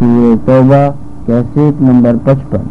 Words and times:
سورہ 0.00 0.36
توبہ 0.46 0.76
cassette 1.26 1.80
number 1.80 2.14
پچپن۔ 2.24 2.62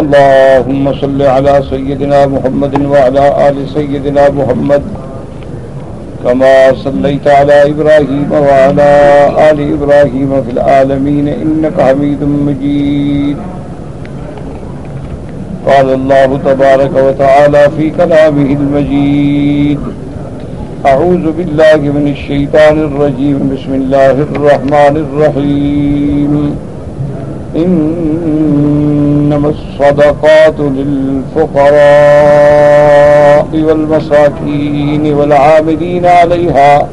اللهم 0.00 0.88
صل 1.00 1.22
على 1.22 1.56
سيدنا 1.70 2.20
محمد 2.30 2.74
وعلى 2.84 3.24
آل 3.46 3.58
سيدنا 3.72 4.28
محمد 4.34 4.86
كما 6.22 6.54
صليت 6.82 7.26
على 7.26 7.58
إبراهيم 7.72 8.32
وعلى 8.32 8.92
آل 9.50 9.58
إبراهيم 9.72 10.40
في 10.46 10.56
العالمين 10.56 11.28
إنك 11.34 11.82
حميد 11.88 12.22
مجيد 12.22 13.55
قال 15.66 15.94
الله 15.94 16.40
تبارك 16.44 16.90
وتعالى 16.96 17.70
في 17.76 17.90
كلامه 17.90 18.56
المجيد. 18.60 19.78
أعوذ 20.86 21.32
بالله 21.32 21.76
من 21.76 22.08
الشيطان 22.16 22.78
الرجيم. 22.78 23.56
بسم 23.56 23.74
الله 23.74 24.10
الرحمن 24.10 24.96
الرحيم. 24.96 26.56
إنما 27.56 29.48
الصدقات 29.48 30.58
للفقراء 30.60 31.66
والمساكين 33.52 35.14
والعاملين 35.14 36.06
عليها 36.06 36.88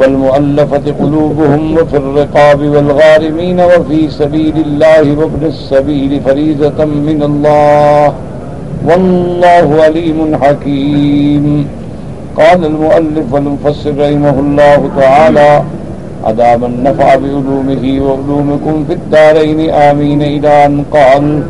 والمؤلفة 0.00 0.86
قلوبهم 1.00 1.62
وفي 1.76 1.96
الرقاب 1.96 2.60
والغارمين 2.74 3.60
وفي 3.60 4.10
سبيل 4.10 4.56
الله 4.66 5.04
وابن 5.20 5.42
السبيل 5.46 6.20
فريزة 6.26 6.78
من 6.84 7.20
الله 7.30 8.12
والله 8.88 9.66
عليم 9.82 10.18
حكيم. 10.42 11.66
قال 12.40 12.60
المؤلف 12.64 13.26
والمفسر 13.32 13.92
رحمه 13.98 14.36
الله 14.44 14.80
تعالى 15.00 15.62
عذاب 16.24 16.64
النفع 16.64 17.08
بعلومه 17.22 17.84
وعلومكم 18.04 18.84
في 18.86 18.92
الدارين 18.92 19.60
آمين. 19.70 20.22
إلى 20.22 20.66
أن 20.66 20.84
قال 20.92 21.42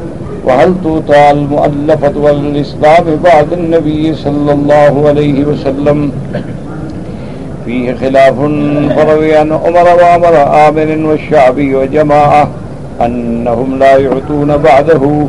وهل 0.47 0.75
توتى 0.85 1.31
المؤلفة 1.31 2.13
والإسلام 2.25 3.05
بعد 3.25 3.53
النبي 3.53 4.15
صلى 4.15 4.53
الله 4.53 5.09
عليه 5.09 5.45
وسلم؟ 5.45 5.99
فيه 7.71 7.95
خلاف 7.95 8.35
فروي 8.97 9.37
عن 9.37 9.53
عمر 9.53 9.87
وعمر 10.03 10.69
آمن 10.69 11.05
والشعبي 11.05 11.75
وجماعة 11.75 12.49
أنهم 13.01 13.79
لا 13.79 13.97
يعطون 13.97 14.57
بعده، 14.57 15.27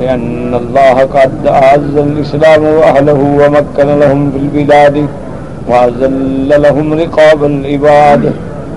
لأن 0.00 0.54
الله 0.54 1.00
قد 1.00 1.46
أعز 1.46 1.96
الإسلام 1.96 2.64
وأهله 2.64 3.12
ومكن 3.12 3.98
لهم 4.00 4.32
في 4.32 4.38
البلاد 4.38 5.06
وأزل 5.68 6.62
لهم 6.62 6.92
رقاب 6.92 7.44
العباد. 7.44 8.32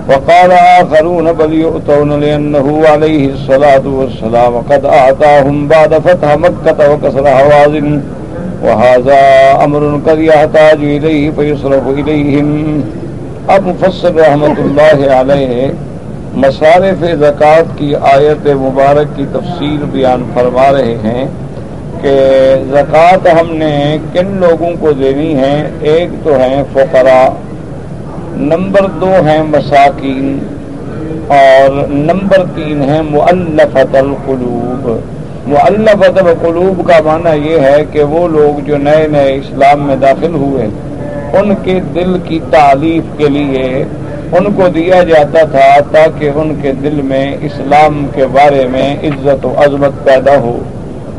وقال 0.08 0.52
آخرون 0.52 1.32
بل 1.32 1.52
يؤتون 1.52 2.20
لأنه 2.20 2.82
عليه 2.88 3.32
الصلاة 3.32 3.82
والسلام 3.86 4.54
قد 4.70 4.84
أعطاهم 4.84 5.68
بعد 5.68 5.94
فتح 5.94 6.36
مكة 6.36 6.92
وكسر 6.92 7.26
حوازن، 7.26 8.00
وهذا 8.64 9.18
أمر 9.64 10.00
قد 10.06 10.18
يحتاج 10.18 10.78
إليه 10.78 11.30
فيصرف 11.30 11.88
إليهم. 11.88 12.84
اب 13.48 13.66
مفسر 13.66 14.14
رحمت 14.14 14.58
اللہ 14.58 15.10
علیہ 15.14 15.66
مصارف 16.34 17.04
زکوٰۃ 17.18 17.76
کی 17.76 17.94
آیت 17.94 18.46
مبارک 18.60 19.16
کی 19.16 19.24
تفصیل 19.32 19.84
بیان 19.92 20.22
فرما 20.34 20.70
رہے 20.72 20.96
ہیں 21.04 21.26
کہ 22.02 22.14
زکوٰۃ 22.70 23.26
ہم 23.40 23.52
نے 23.56 23.98
کن 24.12 24.36
لوگوں 24.40 24.70
کو 24.80 24.92
دینی 24.92 25.34
ہے؟ 25.34 25.70
ایک 25.80 26.10
تو 26.24 26.34
ہیں 26.34 26.62
فقراء، 26.72 27.28
نمبر 28.36 28.86
دو 29.00 29.12
ہیں 29.26 29.42
مساکین، 29.42 30.38
اور 31.28 31.88
نمبر 31.88 32.44
تین 32.54 32.82
ہے 32.82 33.00
معلفت 33.02 33.96
القلوب۔ 33.96 34.90
معلفت 35.46 36.18
القلوب 36.18 36.86
کا 36.88 36.98
معنی 37.04 37.36
یہ 37.48 37.60
ہے 37.60 37.84
کہ 37.92 38.02
وہ 38.02 38.26
لوگ 38.28 38.60
جو 38.60 38.76
نئے 38.78 39.06
نئے 39.12 39.34
اسلام 39.34 39.86
میں 39.86 39.96
داخل 39.96 40.34
ہوئے۔ 40.34 40.62
ہیں 40.62 40.85
ان 41.38 41.54
کے 41.64 41.80
دل 41.94 42.16
کی 42.24 42.38
تعلیف 42.50 43.18
کے 43.18 43.28
لیے 43.28 43.84
ان 44.32 44.44
کو 44.56 44.68
دیا 44.68 45.02
جاتا 45.02 45.44
تھا 45.50 45.68
تاکہ 45.92 46.30
ان 46.34 46.54
کے 46.62 46.72
دل 46.72 47.00
میں 47.04 47.36
اسلام 47.42 48.06
کے 48.14 48.26
بارے 48.26 48.66
میں 48.66 48.94
عزت 49.02 49.46
و 49.46 49.52
عظمت 49.56 50.04
پیدا 50.04 50.36
ہو 50.36 50.58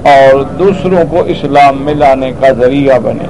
اور 0.04 0.44
دوسروں 0.60 1.04
کو 1.10 1.24
اسلام 1.28 1.82
میں 1.82 1.94
لانے 1.94 2.32
کا 2.40 2.52
ذریعہ 2.52 3.00
بنے۔ 3.00 3.28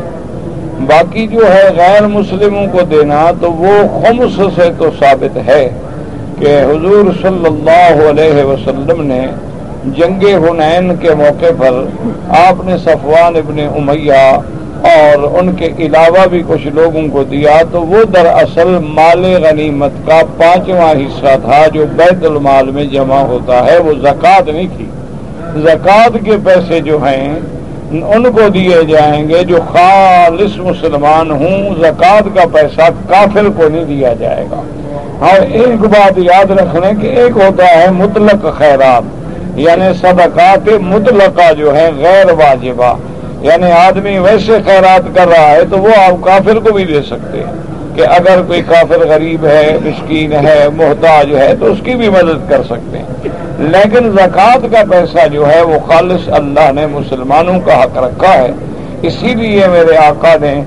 باقی 0.88 1.28
جو 1.28 1.54
ہے 1.54 1.64
غیر 1.78 2.08
مسلموں 2.08 2.66
کو 2.72 2.82
دینا 2.82 3.32
تو 3.42 3.52
وہ 3.52 3.76
خمس 4.02 4.40
سے 4.56 4.70
تو 4.78 4.90
ثابت 5.00 5.38
ہے 5.48 5.70
کہ 6.40 6.58
حضور 6.62 7.12
صلی 7.22 7.46
اللہ 7.46 8.10
علیہ 8.10 8.44
وسلم 8.44 9.02
نے 9.02 9.26
جنگ 9.86 10.24
حنین 10.46 10.96
کے 10.96 11.16
موقع 11.16 11.52
پر 11.58 11.84
آپ 12.38 12.66
نے 12.66 12.78
صفوان 12.78 13.36
ابن 13.36 13.60
امیہ 13.76 14.40
اور 14.82 15.40
ان 15.40 15.56
کے 15.56 15.70
علاوہ 15.80 16.28
بھی 16.28 16.44
کچھ 16.48 16.68
لوگوں 16.68 17.08
کو 17.12 17.24
دیا، 17.24 17.62
تو 17.72 17.82
وہ 17.82 18.04
دراصل 18.04 18.78
مال 18.82 19.26
غنیمت 19.44 19.92
کا 20.06 20.22
پانچواں 20.38 20.94
حصہ 20.94 21.36
تھا 21.46 21.68
جو 21.74 21.86
بیت 21.92 22.26
المال 22.26 22.72
میں 22.72 22.84
جمع 22.84 23.20
ہوتا 23.20 23.66
ہے۔ 23.66 23.78
وہ 23.78 23.94
زکوٰۃ 23.94 24.48
نہیں 24.48 24.68
تھی۔ 24.78 24.86
زکوٰۃ 25.62 26.26
کے 26.26 26.32
پیسے 26.44 26.80
جو 26.80 26.98
ہیں، 26.98 27.40
ان 27.92 28.24
کو 28.24 28.50
دیے 28.50 28.84
جائیں 28.88 29.30
گے 29.30 29.44
جو 29.44 29.58
خالص 29.72 30.58
مسلمان 30.58 31.32
ہوں۔ 31.32 31.76
زکوٰۃ 31.76 32.36
کا 32.36 32.44
پیسہ 32.54 32.90
کافر 33.10 33.46
کو 33.58 33.70
نہیں 33.70 33.86
دیا 33.86 34.14
جائے 34.14 34.46
گا۔ 34.52 34.62
ہاں 35.22 35.46
ایک 35.54 35.80
بات 35.80 36.18
یاد 36.18 36.52
رکھنے 36.52 37.02
کہ 37.02 37.08
ایک 37.08 37.32
ہوتا 37.38 37.68
ہے 37.68 37.92
مطلق 37.92 38.58
خیرات 38.58 39.04
یعنی 39.60 39.94
صدقات 40.02 40.70
مطلقہ 40.82 41.54
جو 41.54 41.76
ہے 41.76 41.90
غیر 41.98 42.32
واجبہ۔ 42.32 42.94
یعنی 43.42 43.72
آدمی 43.72 44.20
ویسے 44.20 44.54
خیرات 44.66 45.16
کر 45.16 45.28
رہا 45.28 45.52
ہے 45.52 45.62
تو 45.70 45.78
وہ 45.78 45.90
آپ 46.04 46.26
کافر 46.26 46.60
کو 46.60 46.74
بھی 46.74 46.86
دے 46.86 47.02
سکتے 47.02 47.38
ہیں 47.38 47.54
کہ 47.96 48.02
اگر 48.02 48.42
کوئی 48.48 48.62
کافر 48.62 49.08
غریب 49.08 49.46
ہے، 49.46 49.78
مسکین 49.86 50.34
ہے، 50.34 50.68
محتاج 50.76 51.36
ہے 51.36 51.54
تو 51.60 51.66
اس 51.66 51.78
کی 51.84 51.96
بھی 51.96 52.10
مدد 52.10 52.50
کر 52.50 52.64
سکتے 52.64 52.98
ہیں۔ 52.98 53.06
لیکن 53.60 54.12
زکوٰۃ 54.12 54.72
کا 54.72 54.82
پیسہ 54.90 55.28
جو 55.28 55.50
ہے 55.50 55.62
وہ 55.62 55.80
خالص 55.88 56.22
اللہ 56.28 56.72
نے 56.72 56.88
مسلمانوں 56.88 57.60
کا 57.60 57.84
حق 57.84 57.98
رکھا 57.98 58.34
ہے۔ 58.34 58.52
اسی 59.02 59.36
لیے 59.36 59.68
میرے 59.68 59.98
آقا 59.98 60.34
نے 60.42 60.64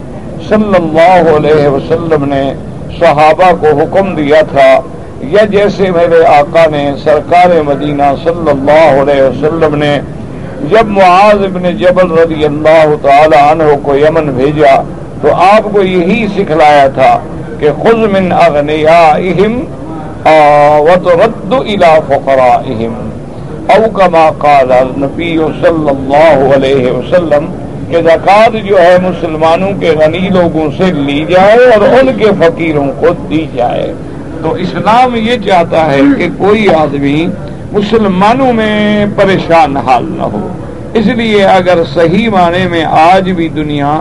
صلی 0.49 0.75
اللہ 0.75 1.37
علیہ 1.37 1.69
وسلم 1.69 2.25
نے 2.25 2.53
صحابہ 3.01 3.53
کو 3.61 3.67
حکم 3.67 4.15
دیا 4.15 4.41
تھا۔ 4.51 4.81
یا 5.21 5.45
جیسے 5.45 5.91
میرے 5.91 6.25
آقا 6.25 6.67
نے 6.71 6.93
سرکار 7.05 7.63
مدینہ 7.63 8.03
صلی 8.25 8.51
اللہ 8.51 9.03
علیہ 9.03 9.23
وسلم 9.23 9.75
نے 9.75 10.01
جب 10.69 10.87
معاذ 10.87 11.43
ابن 11.45 11.71
جبل 11.79 12.11
رضی 12.19 12.45
اللہ 12.45 12.95
تعالی 13.03 13.37
عنہ 13.41 13.75
کو 13.83 13.97
یمن 13.97 14.31
بھیجا 14.37 14.75
تو 15.23 15.35
آپ 15.45 15.69
کو 15.73 15.83
یہی 15.83 16.27
سکھلایا 16.37 16.87
تھا 16.95 17.13
کہ 17.61 17.71
خود 17.83 17.99
من 18.13 18.33
اغنیائہم 18.33 19.61
وترد 20.87 21.53
الى 21.53 21.93
فقرائهم 22.09 22.95
او 23.75 23.91
كما 23.91 24.29
قال 24.39 24.73
النبی 24.73 25.37
صلی 25.61 25.89
اللہ 25.89 26.55
علیہ 26.55 26.91
وسلم 26.93 27.47
کہ 27.91 28.03
زکات 28.03 28.57
جو 28.65 28.81
ہے 28.81 28.97
مسلمانوں 29.03 29.73
کے 29.81 29.91
غنی 30.01 30.29
لوگوں 30.35 30.69
سے 30.77 30.91
لی 30.93 31.25
جائے 31.31 31.67
اور 31.75 31.89
ان 31.89 32.11
کے 32.19 32.31
فقیروں 32.41 32.87
کو 33.01 33.13
دی 33.31 33.45
جائے۔ 33.55 33.93
تو 34.43 34.53
اسلام 34.65 35.17
یہ 35.17 35.37
چاہتا 35.47 35.91
ہے 35.93 36.01
کہ 36.19 36.29
کوئی 36.39 36.69
آدمی 36.75 37.27
مسلمانوں 37.73 38.53
میں 38.53 39.07
پریشان 39.17 39.77
حال 39.87 40.05
نہ 40.19 40.23
ہو۔ 40.33 40.47
اس 40.99 41.07
لیے 41.17 41.45
اگر 41.45 41.83
صحیح 41.93 42.29
معنی 42.31 42.67
میں 42.71 42.85
آج 43.01 43.31
بھی 43.37 43.49
دنیا 43.57 43.93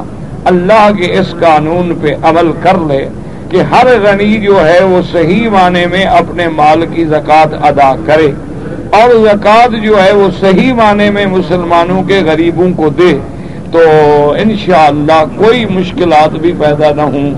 اللہ 0.51 0.89
کے 0.97 1.11
اس 1.19 1.33
قانون 1.39 1.93
پہ 2.01 2.13
عمل 2.29 2.51
کر 2.63 2.77
لے 2.89 3.07
کہ 3.49 3.61
ہر 3.71 3.87
غنی 4.03 4.33
جو 4.41 4.65
ہے 4.67 4.79
وہ 4.83 5.01
صحیح 5.11 5.49
معنی 5.49 5.85
میں 5.91 6.03
اپنے 6.21 6.47
مال 6.55 6.85
کی 6.93 7.03
زکوٰۃ 7.13 7.53
ادا 7.69 7.91
کرے 8.05 8.31
اور 8.99 9.13
زکوٰۃ 9.25 9.81
جو 9.83 10.01
ہے 10.03 10.11
وہ 10.15 10.27
صحیح 10.39 10.73
معنی 10.73 11.09
میں 11.15 11.25
مسلمانوں 11.37 12.01
کے 12.09 12.21
غریبوں 12.25 12.69
کو 12.77 12.89
دے، 12.99 13.13
تو 13.71 13.81
انشاءاللہ 14.39 15.23
کوئی 15.37 15.65
مشکلات 15.71 16.39
بھی 16.41 16.51
پیدا 16.59 16.91
نہ 16.95 17.01
ہوں 17.15 17.33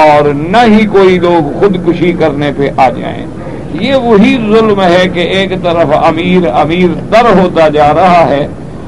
اور 0.00 0.32
نہ 0.34 0.64
ہی 0.74 0.84
کوئی 0.92 1.18
لوگ 1.18 1.52
خودکشی 1.60 2.12
کرنے 2.18 2.50
پہ 2.56 2.70
آ 2.76 2.88
جائیں۔ 2.98 3.24
یہ 3.80 3.94
وہی 3.94 4.36
ظلم 4.36 4.80
ہے 4.80 5.08
کہ 5.14 5.20
ایک 5.20 5.50
طرف 5.50 5.86
امیر 6.04 6.48
امیر 6.54 7.12
تر 7.12 7.38
ہوتا 7.38 7.68
جا 7.68 7.94
رہا 7.94 8.26
ہے 8.28 8.46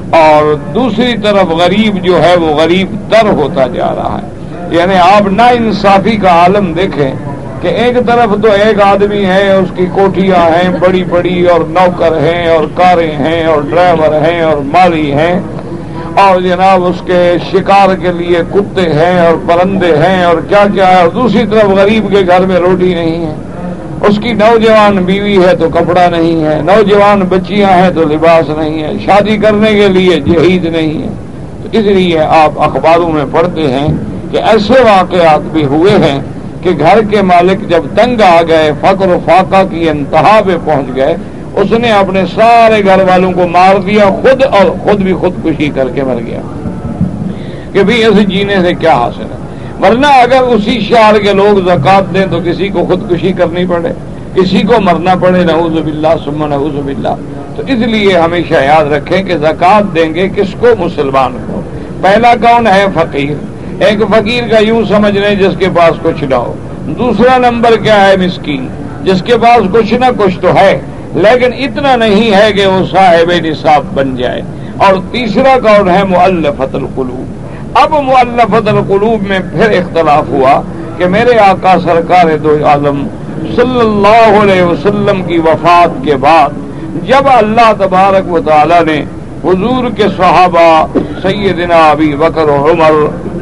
اور 0.09 0.55
دوسری 0.55 1.13
طرف 1.23 1.45
غریب 1.45 2.03
جو 2.03 2.23
ہے 2.23 2.35
وہ 2.35 2.55
غریب 2.55 2.95
تر 3.11 3.29
ہوتا 3.29 3.67
جا 3.67 3.95
رہا 3.95 4.19
ہے۔ 4.21 4.27
یعنی 4.75 4.95
آپ 4.95 5.27
نا 5.31 5.47
انصافی 5.47 6.15
کا 6.15 6.29
عالم 6.29 6.73
دیکھیں 6.73 7.11
کہ 7.61 7.67
ایک 7.67 7.95
طرف 8.07 8.43
تو 8.43 8.51
ایک 8.51 8.81
آدمی 8.81 9.25
ہے، 9.25 9.51
اس 9.51 9.69
کی 9.75 9.85
کوٹیاں 9.85 10.45
ہیں، 10.45 10.69
بڑی 10.79 11.03
بڑی 11.03 11.45
اور 11.45 11.59
نوکر 11.59 12.17
ہیں 12.17 12.47
اور 12.47 12.65
کاریں 12.75 13.11
ہیں 13.11 13.45
اور 13.45 13.61
ڈرائیور 13.61 14.25
ہیں 14.25 14.41
اور 14.41 14.57
مالی 14.57 15.11
ہیں۔ 15.11 15.39
اور 16.15 16.41
جناب 16.41 16.85
اس 16.85 16.95
کے 17.05 17.33
شکار 17.51 17.95
کے 17.95 18.11
لیے 18.11 18.39
کتے 18.53 18.81
ہیں 18.81 19.19
اور 19.19 19.35
پرندے 19.47 19.97
ہیں 19.97 20.23
اور 20.23 20.37
کیا 20.49 20.65
کیا 20.73 20.87
ہے۔ 20.87 20.95
اور 20.95 21.07
دوسری 21.07 21.43
طرف 21.51 21.65
غریب 21.65 22.11
کے 22.11 22.21
گھر 22.27 22.45
میں 22.45 22.55
روٹی 22.55 22.93
نہیں 22.93 23.25
ہے۔ 23.25 23.35
اس 24.07 24.19
کی 24.23 24.33
نوجوان 24.33 24.95
بیوی 24.95 25.37
ہے 25.45 25.55
تو 25.55 25.69
کپڑا 25.69 26.09
نہیں 26.09 26.43
ہے، 26.43 26.61
نوجوان 26.61 27.19
بچیاں 27.19 27.69
ہیں 27.69 27.89
تو 27.89 28.03
لباس 28.03 28.49
نہیں 28.57 28.83
ہے، 28.83 28.91
شادی 29.05 29.37
کرنے 29.37 29.71
کے 29.71 29.87
لیے 29.87 30.19
جہید 30.19 30.65
نہیں 30.65 31.03
ہے۔ 31.03 31.07
تو 31.63 31.69
اس 31.71 31.85
لیے 31.85 32.19
آپ 32.19 32.61
اخباروں 32.61 33.11
میں 33.11 33.25
پڑھتے 33.31 33.61
ہیں 33.61 33.87
کہ 34.31 34.37
ایسے 34.37 34.73
واقعات 34.73 35.39
بھی 35.39 35.65
ہوئے 35.65 35.91
ہیں 35.91 36.19
کہ 36.61 36.69
گھر 36.79 36.99
کے 37.11 37.21
مالک 37.21 37.69
جب 37.69 37.81
تنگ 37.95 38.21
آ 38.21 38.41
گئے، 38.47 38.71
فقر 38.81 39.07
و 39.07 39.19
فاقہ 39.25 39.63
کی 39.69 39.89
انتہا 39.89 40.39
پہ 40.45 40.57
پہنچ 40.65 40.95
گئے، 40.95 41.15
اس 41.55 41.71
نے 41.71 41.91
اپنے 41.91 42.23
سارے 42.35 42.85
گھر 42.85 43.03
والوں 43.03 43.31
کو 43.31 43.47
مار 43.47 43.79
دیا، 43.79 44.03
خود 44.03 44.43
اور 44.43 44.65
خود 44.83 44.99
بھی 44.99 45.13
خودکشی 45.13 45.69
کر 45.75 45.87
کے 45.95 46.03
مر 46.03 46.15
گیا۔ 46.15 46.41
کہ 47.73 47.83
بھی 47.83 48.03
ایسے 48.03 48.23
جینے 48.25 48.55
سے 48.61 48.73
کیا 48.73 48.93
حاصل 48.93 49.21
ہے؟ 49.21 49.44
ورنہ 49.83 50.07
اگر 50.07 50.41
اسی 50.41 50.79
شہر 50.79 51.19
کے 51.19 51.33
لوگ 51.33 51.59
زکات 51.59 52.13
دیں 52.13 52.25
تو 52.31 52.39
کسی 52.45 52.69
کو 52.69 52.85
خودکشی 52.85 53.33
کرنی 53.33 53.65
پڑے، 53.65 53.89
کسی 54.33 54.59
کو 54.59 54.73
مرنا 54.81 55.15
پڑے، 55.15 55.43
نعوذ 55.43 55.79
باللہ 55.79 56.07
سما 56.25 56.47
نعوذ 56.47 56.85
باللہ۔ 56.85 57.15
تو 57.55 57.61
اس 57.61 57.87
لیے 57.87 58.17
ہمیشہ 58.17 58.53
یاد 58.53 58.85
رکھیں 58.85 59.23
کہ 59.23 59.37
زکات 59.37 59.95
دیں 59.95 60.13
گے 60.13 60.29
کس 60.35 60.47
کو؟ 60.59 60.67
مسلمان 60.79 61.37
کو۔ 61.47 61.61
پہلا 62.01 62.33
کون 62.41 62.67
ہے؟ 62.67 62.85
فقیر۔ 62.93 63.35
ایک 63.83 63.99
فقیر 63.99 64.47
کا 64.47 64.59
یوں 64.59 64.85
سمجھ 64.85 65.17
لیں 65.17 65.35
جس 65.35 65.57
کے 65.59 65.67
پاس 65.75 65.93
کچھ 66.01 66.23
نہ 66.23 66.35
ہو۔ 66.35 66.53
دوسرا 66.85 67.37
نمبر 67.37 67.77
کیا 67.77 68.07
ہے؟ 68.07 68.17
مسکین۔ 68.17 68.67
جس 69.03 69.21
کے 69.21 69.37
پاس 69.37 69.61
کچھ 69.73 69.93
نہ 69.93 70.05
کچھ 70.17 70.39
تو 70.39 70.55
ہے، 70.55 70.79
لیکن 71.13 71.53
اتنا 71.53 71.95
نہیں 71.95 72.33
ہے 72.33 72.53
کہ 72.53 72.65
وہ 72.65 72.85
صاحب 72.91 73.31
نصاب 73.45 73.85
بن 73.93 74.15
جائے۔ 74.15 74.41
اور 74.77 74.93
تیسرا 75.11 75.59
کون 75.59 75.89
ہے؟ 75.89 76.03
مؤلفت 76.03 76.75
القلوب۔ 76.75 77.24
اب 77.81 77.93
مؤلفت 78.03 78.67
القلوب 78.67 79.23
میں 79.27 79.39
پھر 79.51 79.71
اختلاف 79.77 80.29
ہوا 80.29 80.61
کہ 80.97 81.07
میرے 81.15 81.37
آقا 81.45 81.73
سرکار 81.83 82.37
دو 82.43 82.55
عالم 82.65 83.05
صلی 83.55 83.79
اللہ 83.79 84.37
علیہ 84.41 84.63
وسلم 84.63 85.21
کی 85.23 85.37
وفات 85.37 86.03
کے 86.03 86.15
بعد 86.15 86.49
جب 87.07 87.27
اللہ 87.31 87.71
تبارک 87.79 88.31
و 88.33 88.39
تعالی 88.45 88.83
نے 88.85 89.03
حضور 89.43 89.89
کے 89.97 90.07
صحابہ 90.17 90.69
سیدنا 91.21 91.79
ابی 91.89 92.15
بکر 92.19 92.49
و 92.49 92.55
عمر 92.71 92.93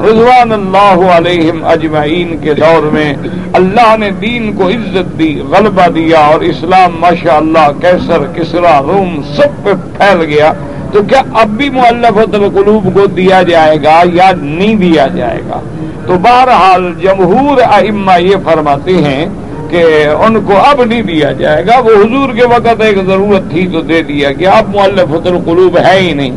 رضوان 0.08 0.52
اللہ 0.52 1.06
علیہم 1.16 1.64
اجمعین 1.66 2.38
کے 2.42 2.54
دور 2.54 2.92
میں 2.92 3.14
اللہ 3.54 3.96
نے 4.00 4.10
دین 4.22 4.52
کو 4.58 4.68
عزت 4.70 5.18
دی، 5.20 5.32
غلبہ 5.52 5.88
دیا 5.96 6.20
اور 6.20 6.42
اسلام 6.42 7.00
ماشاء 7.00 7.36
اللہ 7.36 7.72
کیسر 7.82 8.26
کسرا، 8.36 8.80
روم، 8.82 9.22
سب 9.36 9.64
پہ 9.64 9.74
پھیل 9.98 10.22
گیا۔ 10.22 10.52
تو 10.94 11.04
کیا 11.04 11.22
اب 11.34 11.48
بھی 11.48 11.70
معلفت 11.70 12.36
القلوب 12.36 12.94
کو 12.94 13.06
دیا 13.06 13.42
جائے 13.42 13.78
گا 13.84 14.04
یا 14.14 14.32
نہیں 14.42 14.76
دیا 14.76 15.08
جائے 15.08 15.40
گا۔ 15.50 15.60
تو 16.08 16.14
بہرحال 16.14 16.94
جمہور 17.02 17.58
ائمہ 17.72 18.22
یہ 18.22 18.36
فرماتے 18.44 18.92
ہیں 18.92 19.26
کہ 19.70 19.84
ان 20.20 20.42
کو 20.42 20.54
اب 20.58 20.84
نہیں 20.84 21.02
دیا 21.02 21.32
جائے 21.32 21.66
گا۔ 21.66 21.80
وہ 21.80 21.90
حضور 21.90 22.36
کے 22.36 22.46
وقت 22.46 22.82
ایک 22.82 22.98
ضرورت 23.08 23.52
تھی 23.52 23.68
تو 23.68 23.82
دے 23.82 24.04
دیا 24.04 24.32
کہ 24.32 24.48
اب 24.48 24.76
معلفت 24.76 25.28
القلوب 25.28 25.78
ہے 25.78 26.00
ہی 26.00 26.14
نہیں۔ 26.14 26.32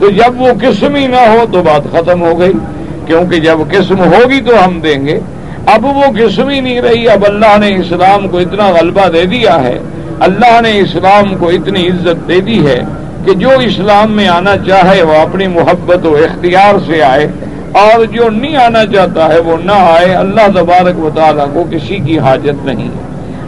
تو 0.00 0.10
جب 0.10 0.40
وہ 0.40 0.48
قسم 0.60 0.94
ہی 0.94 1.06
نہ 1.06 1.16
ہو 1.16 1.44
تو 1.52 1.62
بات 1.62 1.92
ختم 1.92 2.22
ہو 2.22 2.38
گئی۔ 2.38 2.52
کیونکہ 3.06 3.40
جب 3.40 3.58
قسم 3.70 3.98
ہوگی 3.98 4.40
تو 4.40 4.64
ہم 4.64 4.80
دیں 4.80 5.06
گے۔ 5.06 5.20
اب 5.66 5.84
وہ 5.84 6.02
قسم 6.18 6.48
ہی 6.48 6.60
نہیں 6.60 6.80
رہی۔ 6.80 7.08
اب 7.08 7.24
اللہ 7.28 7.58
نے 7.58 7.76
اسلام 7.76 8.28
کو 8.28 8.38
اتنا 8.38 8.70
غلبہ 8.70 9.08
دے 9.08 9.24
دیا 9.24 9.62
ہے۔ 9.62 9.78
اللہ 10.20 10.60
نے 10.60 10.78
اسلام 10.78 11.36
کو 11.36 11.48
اتنی 11.48 11.88
عزت 11.88 12.28
دے 12.28 12.40
دی 12.40 12.66
ہے۔ 12.66 12.82
کہ 13.24 13.34
جو 13.34 13.50
اسلام 13.50 14.12
میں 14.12 14.28
آنا 14.28 14.56
چاہے 14.56 15.02
وہ 15.02 15.14
اپنی 15.14 15.46
محبت 15.46 16.06
و 16.06 16.14
اختیار 16.14 16.74
سے 16.86 17.02
آئے 17.02 17.26
اور 17.72 18.04
جو 18.04 18.28
نہیں 18.28 18.56
آنا 18.56 18.86
چاہتا 18.86 19.32
ہے 19.32 19.40
وہ 19.40 19.56
نہ 19.64 19.72
آئے، 19.72 20.14
اللہ 20.14 20.46
تبارک 20.54 21.04
و 21.04 21.10
تعالیٰ 21.14 21.46
کو 21.52 21.64
کسی 21.70 21.96
کی 21.96 22.18
حاجت 22.18 22.64
نہیں۔ 22.64 22.88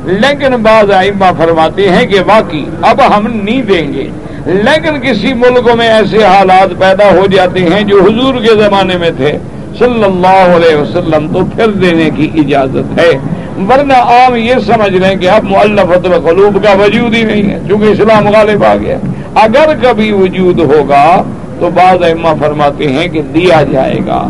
لیکن 0.05 0.57
بعض 0.57 0.91
آئمہ 0.91 1.25
فرماتے 1.39 1.89
ہیں 1.89 2.07
کہ 2.07 2.19
واقعی 2.27 2.65
اب 2.83 3.17
ہم 3.17 3.27
نہیں 3.43 3.63
دیں 3.63 3.93
گے۔ 3.93 4.09
لیکن 4.47 5.01
کسی 5.01 5.35
ملک 5.35 5.71
میں 5.77 5.89
ایسے 5.89 6.25
حالات 6.25 6.79
پیدا 6.79 7.05
ہو 7.11 7.27
جاتے 7.27 7.61
ہیں 7.61 7.81
جو 7.81 8.03
حضور 8.03 8.35
کے 8.35 8.63
زمانے 8.63 8.97
میں 8.97 9.11
تھے۔ 9.17 9.39
صلی 9.79 10.05
اللہ 10.05 10.57
علیہ 10.57 10.77
وسلم 10.77 11.29
تو 11.33 11.41
پھر 11.57 11.71
دینے 11.71 12.11
کی 12.17 12.31
اجازت 12.35 13.01
ہے۔ 13.01 13.19
ورنہ 13.69 13.93
عام 13.93 14.37
یہ 14.37 14.55
سمجھ 14.67 14.93
لیں 14.93 15.17
کہ 15.17 15.31
اب 15.31 15.45
معلفت 15.45 16.07
القلوب 16.07 16.65
کا 16.65 16.73
وجود 16.73 17.15
ہی 17.15 17.23
نہیں 17.23 17.51
ہے، 17.51 17.59
چونکہ 17.69 17.85
اسلام 17.85 18.29
غالب 18.29 18.65
آ 18.65 18.77
گیا۔ 18.77 18.99
اگر 19.43 19.73
کبھی 19.83 20.11
وجود 20.13 20.61
ہوگا 20.71 21.07
تو 21.61 21.71
بعض 21.75 22.03
ائمہ 22.05 22.29
فرماتے 22.41 22.89
ہیں 22.93 23.07
کہ 23.09 23.23
دیا 23.35 23.63
جائے 23.73 23.99
گا 24.07 24.21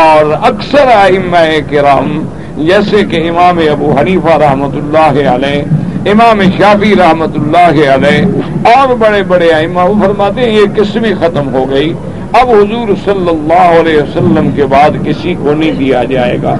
اور 0.00 0.32
اکثر 0.50 0.88
ائمہ 0.94 1.44
کرام 1.70 2.18
جیسے 2.66 3.04
کہ 3.10 3.28
امام 3.28 3.58
ابو 3.70 3.92
حنیفہ 3.98 4.36
رحمۃ 4.42 4.76
اللہ 4.76 5.20
علیہ، 5.30 5.62
امام 6.10 6.40
شافی 6.58 6.94
رحمۃ 6.98 7.36
اللہ 7.40 7.80
علیہ 7.94 8.74
اور 8.74 8.94
بڑے 8.98 9.22
بڑے 9.28 9.50
ائمہ، 9.54 9.80
وہ 9.88 9.94
فرماتے 10.02 10.40
ہیں 10.40 10.52
یہ 10.52 10.66
قسم 10.76 11.06
ختم 11.20 11.54
ہو 11.54 11.64
گئی۔ 11.70 11.92
اب 12.40 12.50
حضور 12.50 12.88
صلی 13.04 13.28
اللہ 13.28 13.80
علیہ 13.80 14.02
وسلم 14.02 14.50
کے 14.56 14.66
بعد 14.70 15.04
کسی 15.04 15.34
کو 15.42 15.54
نہیں 15.54 15.78
دیا 15.78 16.02
جائے 16.10 16.38
گا۔ 16.42 16.56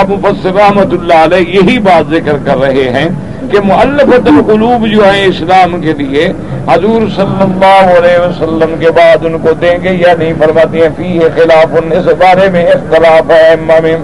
اب 0.00 0.10
مفسر 0.10 0.54
رحمۃ 0.54 0.92
اللہ 0.92 1.24
علیہ 1.24 1.48
یہی 1.56 1.78
بات 1.88 2.10
ذکر 2.10 2.36
کر 2.44 2.60
رہے 2.60 2.88
ہیں 2.94 3.08
کہ 3.52 3.60
معلفت 3.64 4.28
القلوب 4.28 4.86
جو 4.86 5.04
ہیں 5.04 5.24
اسلام 5.24 5.80
کے 5.80 5.92
لیے، 5.98 6.26
حضور 6.68 7.02
صلی 7.16 7.42
اللہ 7.42 7.90
علیہ 7.98 8.18
وسلم 8.20 8.74
کے 8.80 8.90
بعد 8.96 9.24
ان 9.26 9.36
کو 9.42 9.52
دیں 9.60 9.76
گے 9.82 9.92
یا 9.98 10.14
نہیں 10.18 10.32
فرماتے 10.38 10.80
ہیں، 10.80 10.88
فی 10.96 11.18
خلاف 11.34 11.76
ان 11.78 11.92
اس 11.98 12.06
بارے 12.18 12.48
میں 12.52 12.64
اختلاف 12.66 13.30
ہے 13.30 13.96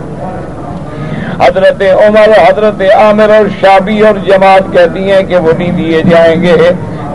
حضرت 1.41 1.83
عمر، 2.07 2.31
حضرت 2.39 2.83
عامر 2.95 3.31
اور 3.31 3.47
شابی 3.61 4.01
اور 4.01 4.17
جماعت 4.27 4.73
کہتی 4.73 5.11
ہیں 5.11 5.23
کہ 5.23 5.37
وہ 5.37 5.53
نہیں 5.59 5.73
دیے 5.73 6.03
جائیں 6.11 6.43
گے۔ 6.43 6.57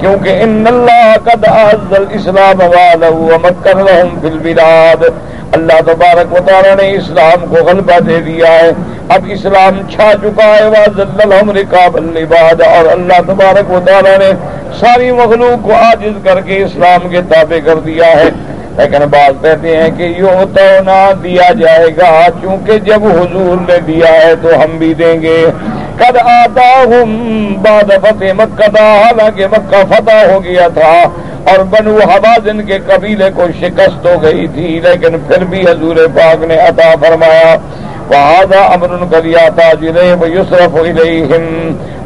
کیونکہ 0.04 0.30
ان 0.30 0.66
اللہ 0.68 1.14
قد 1.24 1.46
الاسلام 1.48 2.60
والو 2.60 3.30
مکر 3.44 3.76
لهم 3.76 4.20
فی 4.22 4.28
البلاد۔ 4.28 5.04
اللہ 5.52 5.82
تبارک 5.86 6.34
و 6.34 6.38
تعالی 6.46 6.70
نے 6.82 6.92
اسلام 6.92 7.46
کو 7.46 7.56
غلبہ 7.56 8.00
دے 8.00 8.20
دیا 8.20 8.48
ہے۔ 8.48 8.72
اب 9.10 9.22
اسلام 9.32 9.90
چھا 9.92 10.12
چکا 10.22 10.46
ہے۔ 10.46 10.68
واضح 10.68 11.52
رکاب 11.52 11.98
العباد 11.98 12.62
اور 12.62 12.92
اللہ 12.92 13.22
تبارک 13.28 13.72
و 13.72 13.80
تعالی 13.86 14.18
نے 14.18 14.32
ساری 14.80 15.12
مخلوق 15.12 15.66
کو 15.66 15.74
عاجز 15.74 16.24
کر 16.24 16.42
کے 16.42 16.64
اسلام 16.64 17.10
کے 17.10 17.22
تابع 17.30 17.60
کر 17.66 17.76
دیا 17.76 18.06
ہے۔ 18.06 18.30
لیکن 18.78 19.06
بات 19.12 19.44
کہتے 19.44 19.78
ہیں 19.78 19.90
کہ 19.98 20.04
یوں 20.04 20.56
تو 20.56 20.84
نہ 20.86 21.12
دیا 21.24 21.52
جائے 21.60 21.88
گا، 21.98 22.28
چونکہ 22.42 22.80
جب 22.80 23.04
حضور 23.04 23.72
نے 23.72 23.80
دیا 23.80 24.12
ہے 24.12 24.36
تو 24.42 24.64
ہم 24.64 24.78
بھی 24.78 24.94
دیں 24.94 25.22
گے۔ 25.22 25.46
قد 26.00 26.18
آتاہم 26.18 27.12
بعد 27.64 27.92
فتح 28.04 28.34
مکہ 28.38 28.68
تھا 28.76 28.86
حالانکہ 28.94 29.48
مکہ 29.52 29.84
فتح 29.90 30.26
ہو 30.32 30.44
گیا 30.44 30.68
تھا 30.74 30.94
اور 31.52 31.64
بنو 31.70 31.98
حوازن 32.10 32.66
کے 32.66 32.78
قبیلے 32.88 33.30
کو 33.36 33.48
شکست 33.60 34.06
ہو 34.06 34.22
گئی 34.24 34.48
تھی، 34.54 34.80
لیکن 34.84 35.18
پھر 35.28 35.44
بھی 35.50 35.62
حضور 35.68 35.96
پاک 36.16 36.44
نے 36.50 36.60
عطا 36.68 36.94
فرمایا 37.02 37.56
وہاں 38.10 38.64
امر 38.74 38.96
کر 39.12 39.22
دیا 39.22 39.48
تھا 39.56 39.72
جنہیں 39.82 40.14
وہ 40.22 40.30
یوسرف 40.30 40.78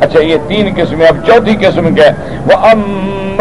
اچھا 0.01 0.19
یہ 0.21 0.37
تین 0.47 0.73
قسمیں، 0.77 1.07
اب 1.07 1.17
چوتھی 1.27 1.55
قسم 1.61 1.93
کے 1.95 2.09
وہ 2.47 2.55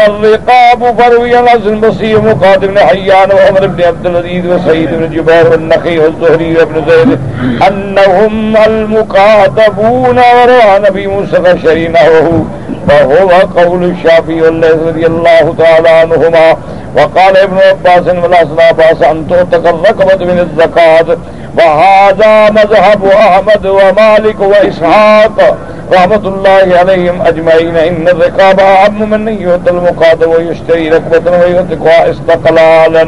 الرقاب 0.01 1.01
فروي 1.01 1.39
الحسن 1.39 1.79
بصير 1.79 2.21
مقاتل 2.21 2.67
بن 2.67 2.79
حيان 2.79 3.31
وعمر 3.31 3.67
بن 3.67 3.83
عبد 3.83 4.05
العزيز 4.05 4.45
وسيد 4.45 4.89
بن 4.89 5.09
جبير 5.09 5.51
والنخي 5.51 5.99
والزهري 5.99 6.57
وابن 6.57 6.85
زيد. 6.89 7.19
أنهم 7.67 8.57
المكاتبون 8.57 10.19
وروى 10.19 10.79
نبي 10.89 11.07
موسى 11.07 11.35
فشرينه 11.35 12.45
فهو 12.87 13.29
قول 13.29 13.83
الشافعي 13.83 14.41
رضي 14.87 15.05
الله 15.05 15.55
تعالى 15.57 15.89
عنهما. 15.89 16.57
وقال 16.97 17.37
ابن 17.37 17.57
عباس 17.57 18.07
والحسن 18.07 18.59
عباس 18.59 19.01
أن 19.01 19.27
تعتق 19.29 19.67
الرقبة 19.69 20.25
من 20.25 20.39
الزكاة. 20.39 21.17
وهذا 21.57 22.49
مذهب 22.49 23.05
أحمد 23.05 23.65
ومالك 23.65 24.39
وإسحاق. 24.39 25.57
رحمت 25.91 26.25
اللہ 26.25 26.81
علیہم 26.81 27.21
اجمعین، 27.21 27.77
ان 27.83 28.05
الرقاب 28.07 28.61
عام 28.61 29.09
من 29.09 29.27
یوت 29.39 29.67
المقاد 29.67 30.23
و 30.23 30.51
یشتری 30.51 30.89
رکبت 30.89 31.27
و 31.27 31.47
یتقوا 31.47 32.03
استقلالا۔ 32.03 32.99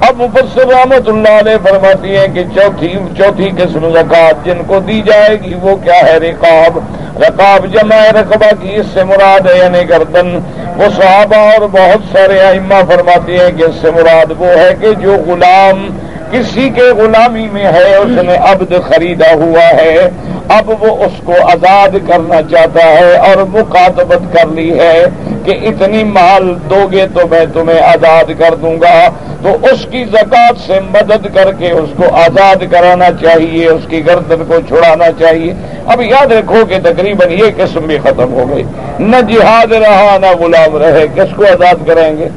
اب 0.00 0.22
مفسر 0.22 0.68
رحمت 0.68 1.08
اللہ 1.08 1.28
علیہ 1.28 1.56
فرماتی 1.62 2.16
ہیں 2.16 2.28
کہ 2.28 2.44
چوتھی 2.54 2.94
چوتھی 3.16 3.50
قسم 3.50 3.90
زکات 3.90 4.44
جن 4.44 4.58
کو 4.66 4.80
دی 4.80 5.02
جائے 5.06 5.40
گی 5.40 5.54
وہ 5.54 5.76
کیا 5.76 6.06
ہے؟ 6.06 6.18
رقاب۔ 6.18 6.78
رقاب 7.22 7.66
جمع 7.66 7.96
رقبہ 8.20 8.62
کی 8.62 8.74
اس 8.74 8.86
سے 8.94 9.04
مراد 9.04 9.40
ہے 9.40 9.58
یعنی 9.58 9.88
گردن۔ 9.88 10.38
وہ 10.76 10.84
صحابہ 10.96 11.36
اور 11.36 11.66
بہت 11.72 12.16
سارے 12.16 12.40
ائمہ 12.40 12.74
فرماتی 12.88 13.38
ہیں 13.40 13.50
کہ 13.56 13.62
اس 13.62 13.74
سے 13.80 13.90
مراد 13.90 14.32
وہ 14.38 14.46
ہے 14.46 14.70
کہ 14.80 14.94
جو 15.00 15.12
غلام 15.26 15.98
کسی 16.30 16.70
کے 16.74 16.82
غلامی 16.82 17.48
میں 17.52 17.64
ہے، 17.64 17.96
اس 17.96 18.22
نے 18.22 18.36
عبد 18.36 18.72
خریدا 18.88 19.34
ہوا 19.34 19.64
ہے۔ 19.64 20.10
اب 20.48 20.70
وہ 20.70 21.04
اس 21.04 21.20
کو 21.24 21.32
آزاد 21.42 21.88
کرنا 22.08 22.42
چاہتا 22.42 22.84
ہے 22.84 23.16
اور 23.16 23.36
مقاتبت 23.36 24.34
کر 24.34 24.46
لی 24.46 24.78
ہے 24.78 25.04
کہ 25.44 25.50
اتنی 25.50 26.04
مال 26.04 26.54
دو 26.70 26.86
گے 26.92 27.06
تو 27.14 27.20
میں 27.30 27.46
تمہیں 27.54 27.80
آزاد 27.80 28.30
کر 28.38 28.54
دوں 28.54 28.80
گا۔ 28.80 29.08
تو 29.42 29.48
اس 29.62 29.86
کی 29.90 30.04
زکات 30.04 30.66
سے 30.66 30.80
مدد 30.80 31.34
کر 31.34 31.52
کے 31.52 31.70
اس 31.70 31.90
کو 31.96 32.14
آزاد 32.14 32.56
کرانا 32.70 33.06
چاہیے، 33.20 33.68
اس 33.68 33.82
کی 33.88 34.06
گردن 34.06 34.44
کو 34.48 34.54
چھڑانا 34.68 35.04
چاہیے۔ 35.18 35.54
اب 35.86 36.02
یاد 36.02 36.32
رکھو 36.32 36.64
کہ 36.68 36.78
تقریباً 36.84 37.30
یہ 37.30 37.44
قسم 37.56 37.80
بھی 37.80 37.98
ختم 37.98 38.32
ہو 38.32 38.44
گئی۔ 38.54 38.64
نہ 38.98 39.16
جہاد 39.28 39.72
رہا، 39.72 40.18
نہ 40.20 40.26
غلام 40.26 40.76
رہے۔ 40.76 41.06
کس 41.14 41.36
کو 41.36 41.44
آزاد 41.44 41.86
کریں 41.86 42.16
گے؟ 42.16 42.28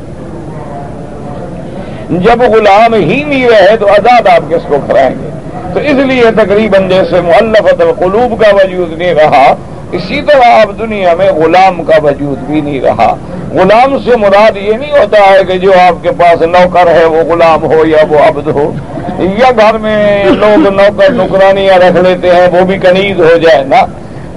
جب 2.11 2.41
غلام 2.41 2.93
ہی 2.93 3.23
نہیں 3.23 3.49
رہے 3.49 3.77
تو 3.77 3.87
آزاد 3.87 4.27
آپ 4.27 4.49
کس 4.49 4.61
کو 4.67 4.75
کرائیں 4.87 5.09
گے؟ 5.09 5.29
تو 5.73 5.79
اس 5.79 5.93
لیے 5.93 6.23
تقریباً 6.37 6.89
جیسے 6.89 7.21
معلفت 7.21 7.81
القلوب 7.81 8.41
کا 8.41 8.55
وجود 8.55 8.97
نہیں 8.97 9.13
رہا، 9.13 9.55
اسی 9.91 10.21
طرح 10.21 10.61
اب 10.61 10.79
دنیا 10.79 11.13
میں 11.13 11.31
غلام 11.31 11.83
کا 11.83 11.93
وجود 12.03 12.37
بھی 12.37 12.61
نہیں 12.61 12.81
رہا۔ 12.81 13.15
غلام 13.51 13.97
سے 13.99 14.17
مراد 14.17 14.57
یہ 14.57 14.73
نہیں 14.73 14.91
ہوتا 14.91 15.17
ہے 15.17 15.43
کہ 15.47 15.57
جو 15.57 15.71
آپ 15.87 16.03
کے 16.03 16.09
پاس 16.11 16.41
نوکر 16.41 16.87
ہے 16.87 17.05
وہ 17.05 17.23
غلام 17.23 17.63
ہو 17.63 17.85
یا 17.85 17.97
وہ 18.09 18.17
عبد 18.27 18.47
ہو۔ 18.47 18.73
یا 19.19 19.51
گھر 19.51 19.77
میں 19.77 20.25
لوگ 20.25 20.67
نوکر 20.67 21.11
نکرانیاں 21.11 21.77
رکھ 21.77 21.97
لیتے 21.97 22.35
ہیں، 22.35 22.47
وہ 22.51 22.65
بھی 22.65 22.77
کنیز 22.77 23.19
ہو 23.19 23.37
جائے 23.37 23.63
نا۔ 23.63 23.85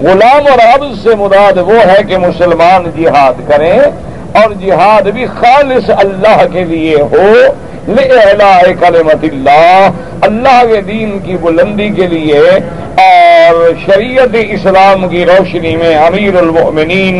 غلام 0.02 0.46
اور 0.50 0.58
عبد 0.74 1.02
سے 1.02 1.14
مراد 1.14 1.58
وہ 1.58 1.78
ہے 1.86 2.02
کہ 2.08 2.16
مسلمان 2.18 3.02
جہاد 3.02 3.48
کریں۔ 3.48 3.80
اور 4.40 4.52
جہاد 4.60 5.08
بھی 5.14 5.26
خالص 5.36 5.90
اللہ 5.96 6.44
کے 6.52 6.64
لیے 6.64 6.96
ہو 7.12 7.28
کلمت 8.80 9.24
اللہ 9.24 10.24
اللہ 10.26 10.62
کے 10.68 10.80
دین 10.82 11.18
کی 11.24 11.36
بلندی 11.40 11.88
کے 11.96 12.06
لیے، 12.06 12.40
اور 13.00 13.54
شریعت 13.84 14.36
اسلام 14.40 15.08
کی 15.08 15.24
روشنی 15.26 15.74
میں 15.76 15.94
امیر 15.96 16.36
المؤمنین 16.38 17.16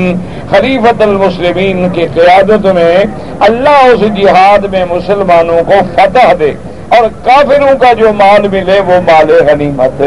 خلیفت 0.51 1.03
المسلمین 1.03 1.89
کی 1.95 2.07
قیادت 2.15 2.67
میں 2.75 2.97
اللہ 3.49 3.81
اس 3.93 4.03
جہاد 4.17 4.65
میں 4.73 4.85
مسلمانوں 4.91 5.61
کو 5.67 5.81
فتح 5.95 6.33
دے، 6.41 6.53
اور 6.97 7.09
کافروں 7.25 7.75
کا 7.81 7.93
جو 7.99 8.13
مال 8.23 8.49
ملے 8.53 8.81
وہ 8.87 9.01
مال 9.11 9.31
غنیمت، 9.49 10.03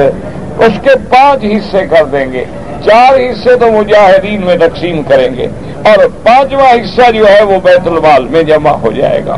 اس 0.65 0.79
کے 0.83 0.95
پانچ 1.09 1.45
حصے 1.45 1.85
کر 1.91 2.05
دیں 2.11 2.31
گے۔ 2.33 2.43
چار 2.85 3.13
حصے 3.19 3.55
تو 3.59 3.71
مجاہدین 3.71 4.45
میں 4.45 4.57
تقسیم 4.57 5.01
کریں 5.07 5.29
گے۔ 5.37 5.47
اور 5.85 5.97
پانچواں 6.23 6.73
حصہ 6.73 7.11
جو 7.11 7.27
ہے 7.29 7.43
وہ 7.43 7.59
بیت 7.63 7.87
المال 7.87 8.27
میں 8.27 8.43
جمع 8.43 8.71
ہو 8.71 8.91
جائے 8.91 9.21
گا۔ 9.25 9.35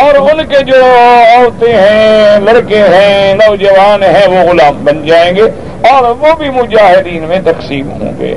اور 0.00 0.14
ان 0.14 0.46
کے 0.46 0.64
جو 0.64 0.74
عورتیں 0.74 1.72
ہیں، 1.72 2.40
لڑکے 2.40 2.78
ہیں، 2.78 3.34
نوجوان 3.34 4.02
ہیں، 4.02 4.26
وہ 4.26 4.50
غلام 4.50 4.84
بن 4.84 5.06
جائیں 5.06 5.36
گے 5.36 5.42
اور 5.90 6.02
وہ 6.02 6.34
بھی 6.38 6.50
مجاہدین 6.50 7.22
میں 7.22 7.38
تقسیم 7.44 7.90
ہوں 7.90 8.20
گے۔ 8.20 8.34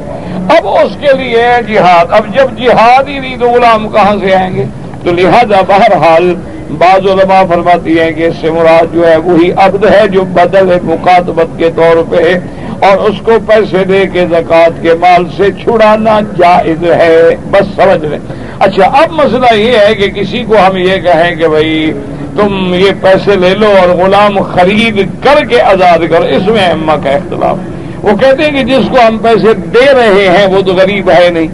اب 0.50 0.68
اس 0.68 0.98
کے 1.00 1.18
لیے 1.18 1.48
جہاد، 1.68 2.06
اب 2.10 2.26
جب 2.36 2.58
جہاد 2.58 3.08
ہی 3.08 3.20
نہیں 3.20 3.38
تو 3.38 3.50
غلام 3.50 3.90
کہاں 3.90 4.16
سے 4.26 4.36
آئیں 4.36 4.56
گے؟ 4.56 4.66
تو 5.04 5.12
لہذا 5.12 5.62
بہرحال 5.68 6.36
بعض 6.78 7.08
علماء 7.08 7.42
فرماتی 7.50 8.00
ہیں 8.00 8.12
کہ 8.12 8.24
اس 8.24 8.36
سے 8.42 8.52
مراد 8.52 8.94
جو 8.94 9.08
ہے 9.08 9.18
وہی 9.18 9.52
عبد 9.58 9.86
ہے 9.86 10.08
جو 10.08 10.22
بدل 10.22 10.78
مکاتبت 10.84 11.60
کے 11.60 11.70
طور 11.76 12.04
پہ 12.10 12.34
اور 12.80 12.98
اس 12.98 13.16
کو 13.24 13.32
پیسے 13.48 13.84
دے 13.84 14.06
کے 14.14 14.26
زکوٰۃ 14.30 14.82
کے 14.82 14.94
مال 14.94 15.26
سے 15.38 15.52
چھڑانا 15.64 16.20
جائز 16.38 16.84
ہے۔ 16.84 17.36
بس 17.52 17.76
سمجھ 17.76 18.06
لیں۔ 18.06 18.20
اچھا 18.60 18.86
اب 18.86 19.12
مسئلہ 19.12 19.56
یہ 19.56 19.72
ہے 19.88 19.96
کہ 19.96 20.10
کسی 20.10 20.44
کو 20.44 20.56
ہم 20.68 20.78
یہ 20.78 20.98
کہیں 20.98 21.36
کہ 21.36 21.48
بھائی 21.48 21.94
تم 22.38 22.74
یہ 22.74 22.92
پیسے 23.02 23.36
لے 23.36 23.50
لو 23.50 23.74
اور 23.82 23.90
غلام 23.90 24.42
خرید 24.42 25.08
کر 25.24 25.46
کے 25.46 25.62
آزاد 25.62 26.00
کرو 26.10 26.24
اس 26.24 26.48
میں 26.48 26.68
اما 26.68 26.96
کا 27.04 27.10
اختلاف۔ 27.10 27.58
وہ 28.02 28.18
کہتے 28.18 28.44
ہیں 28.44 28.52
کہ 28.52 28.64
جس 28.64 28.90
کو 28.90 28.98
ہم 29.08 29.18
پیسے 29.18 29.54
دے 29.54 29.94
رہے 29.94 30.38
ہیں 30.38 30.46
وہ 30.46 30.62
تو 30.62 30.74
غریب 30.74 31.10
ہے 31.10 31.30
نہیں۔ 31.30 31.48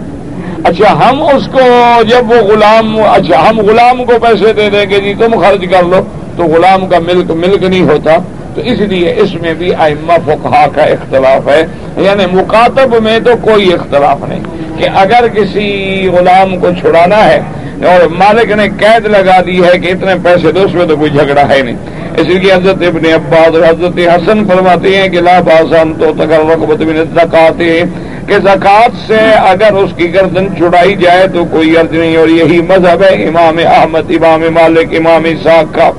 اچھا 0.63 1.10
ہم 1.10 1.24
اس 1.24 1.48
کو 1.48 1.60
جب 2.01 2.32
وہ 2.32 2.36
غلام 2.36 2.98
اچھا 3.01 3.50
ہم 3.50 3.60
غلام 3.60 4.06
کو 4.06 4.13
پیسے 4.22 4.53
دے 4.53 4.70
دیں 4.70 4.89
گے 4.89 5.00
جی 5.00 5.13
تم 5.13 5.39
خرچ 5.39 5.62
کر 5.72 5.84
لو، 5.84 6.01
تو 6.38 6.44
غلام 6.44 6.88
کا 6.88 7.00
ملک 7.00 7.32
ملک 7.32 7.63
نہیں 7.63 7.82
ہوتا۔ 7.82 8.12
تو 8.55 8.62
اس 8.62 8.79
لیے 8.79 9.13
اس 9.17 9.33
میں 9.41 9.53
بھی 9.53 9.72
ائمہ 9.79 10.13
فقہا 10.25 10.65
کا 10.75 10.83
اختلاف 10.83 11.50
ہے۔ 11.50 11.65
یعنی 11.98 12.25
مکاتب 12.25 13.03
میں 13.03 13.19
تو 13.19 13.31
کوئی 13.41 13.74
اختلاف 13.74 14.17
نہیں 14.29 14.43
کہ 14.77 14.88
اگر 14.95 15.27
کسی 15.27 16.07
غلام 16.12 16.57
کو 16.57 16.67
چھڑانا 16.79 17.25
ہے 17.25 17.39
اور 17.86 18.07
مالک 18.07 18.51
نے 18.51 18.67
قید 18.79 19.05
لگا 19.05 19.41
دی 19.45 19.63
ہے 19.63 19.79
کہ 19.79 19.88
اتنے 19.88 20.13
پیسے 20.24 20.51
دو 20.51 20.62
اس 20.62 20.74
میں 20.74 20.86
تو 20.86 20.95
کوئی 20.95 21.12
جھگڑا 21.12 21.50
ہے 21.50 21.62
نہیں۔ 21.62 21.77
اس 22.17 22.27
لیے 22.27 22.53
حضرت 22.53 22.75
ابن 22.81 23.05
عباد 23.05 23.55
اور 23.55 23.63
حضرت 23.63 23.98
حسن 23.98 24.48
فرماتے 24.48 24.98
ہیں 24.98 25.10
کہ 25.10 25.22
لا 25.22 25.39
باسان 25.39 25.93
تو 25.93 26.05
تگر 26.13 26.39
رقبت 26.39 26.81
زکاتے 27.15 27.81
کہ 28.27 28.38
زکات 28.38 29.07
سے 29.07 29.17
اگر 29.45 29.74
اس 29.74 29.89
کی 29.98 30.13
گردن 30.13 30.48
چھڑائی 30.57 30.95
جائے 30.95 31.27
تو 31.27 31.45
کوئی 31.45 31.77
عرض 31.77 31.91
نہیں 31.91 32.15
اور 32.15 32.27
یہی 32.27 32.62
مذہب 32.62 33.03
ہے۔ 33.03 33.27
امام 33.27 33.57
احمد، 33.57 34.12
امام 34.12 34.41
مالک، 34.53 34.88
امام 34.91 35.24
ساک 35.43 35.75
کا۔ 35.75 35.91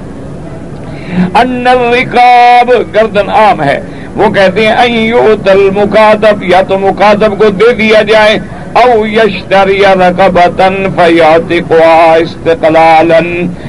ان 1.34 1.66
الرقاب 1.66 2.70
گردن 2.94 3.30
عام 3.30 3.62
ہے۔ 3.62 3.80
وہ 4.16 4.28
کہتے 4.30 4.66
ہیں 4.66 4.73
ایو 4.73 5.34
تل 5.44 5.68
مکاتب 5.75 6.42
یا 6.42 6.61
تو 6.62 6.78
مکاتب 6.78 7.38
کو 7.38 7.49
دے 7.50 7.73
دیا 7.73 8.02
جائے، 8.02 8.38
او 8.75 9.06
یشتری 9.06 9.78
رقبتن 9.78 10.75
فیاتقوا 10.96 12.14
استقلالا، 12.14 13.18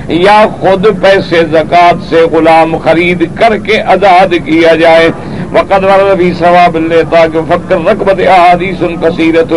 یا 0.07 0.45
خود 0.59 0.85
پیسے 1.01 1.41
زکات 1.51 2.09
سے 2.09 2.21
غلام 2.31 2.77
خرید 2.77 3.23
کر 3.39 3.57
کے 3.57 3.81
آزاد 3.81 4.33
کیا 4.45 4.75
جائے۔ 4.75 5.09
وقت 5.55 5.85
بھی 6.17 6.31
ثواب 6.39 6.77
لیتا 6.89 7.25
کہ 7.33 7.39
فکر 7.49 7.77
رقبت 7.87 8.19
احادیث 8.27 8.81
کثیرت 9.01 9.53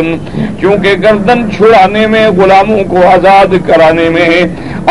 کیونکہ 0.61 0.95
گردن 1.03 1.51
چھڑانے 1.57 2.07
میں، 2.13 2.27
غلاموں 2.39 2.83
کو 2.91 3.07
آزاد 3.09 3.55
کرانے 3.67 4.09
میں، 4.17 4.29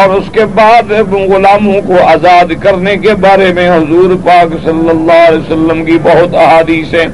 اور 0.02 0.10
اس 0.16 0.30
کے 0.34 0.46
بعد 0.56 0.92
غلاموں 1.12 1.80
کو 1.88 2.04
آزاد 2.08 2.52
کرنے 2.64 2.96
کے 3.04 3.14
بارے 3.22 3.52
میں 3.56 3.70
حضور 3.70 4.16
پاک 4.26 4.54
صلی 4.64 4.90
اللہ 4.90 5.22
علیہ 5.28 5.40
وسلم 5.40 5.84
کی 5.86 5.98
بہت 6.04 6.36
احادیث 6.46 6.94
ہیں۔ 6.94 7.08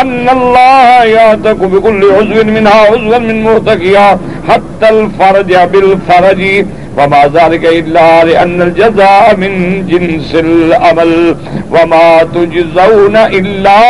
ان 0.00 0.26
اللہ 0.28 1.04
یاتک 1.08 1.62
بکل 1.72 2.02
عضو 2.14 2.44
منہا 2.46 2.82
عضو 2.86 3.20
من 3.20 3.42
مرتقیا 3.44 4.08
حتی 4.48 4.86
الفرج 4.86 5.54
بالفرج 5.72 6.42
وما 6.98 7.22
ذلك 7.34 7.64
إلا 7.64 8.24
لأن 8.24 8.62
الجزاء 8.62 9.36
من 9.36 9.52
جنس 9.86 10.34
الأمل 10.34 11.12
وما 11.70 12.22
تجزون 12.32 13.16
إلا 13.16 13.80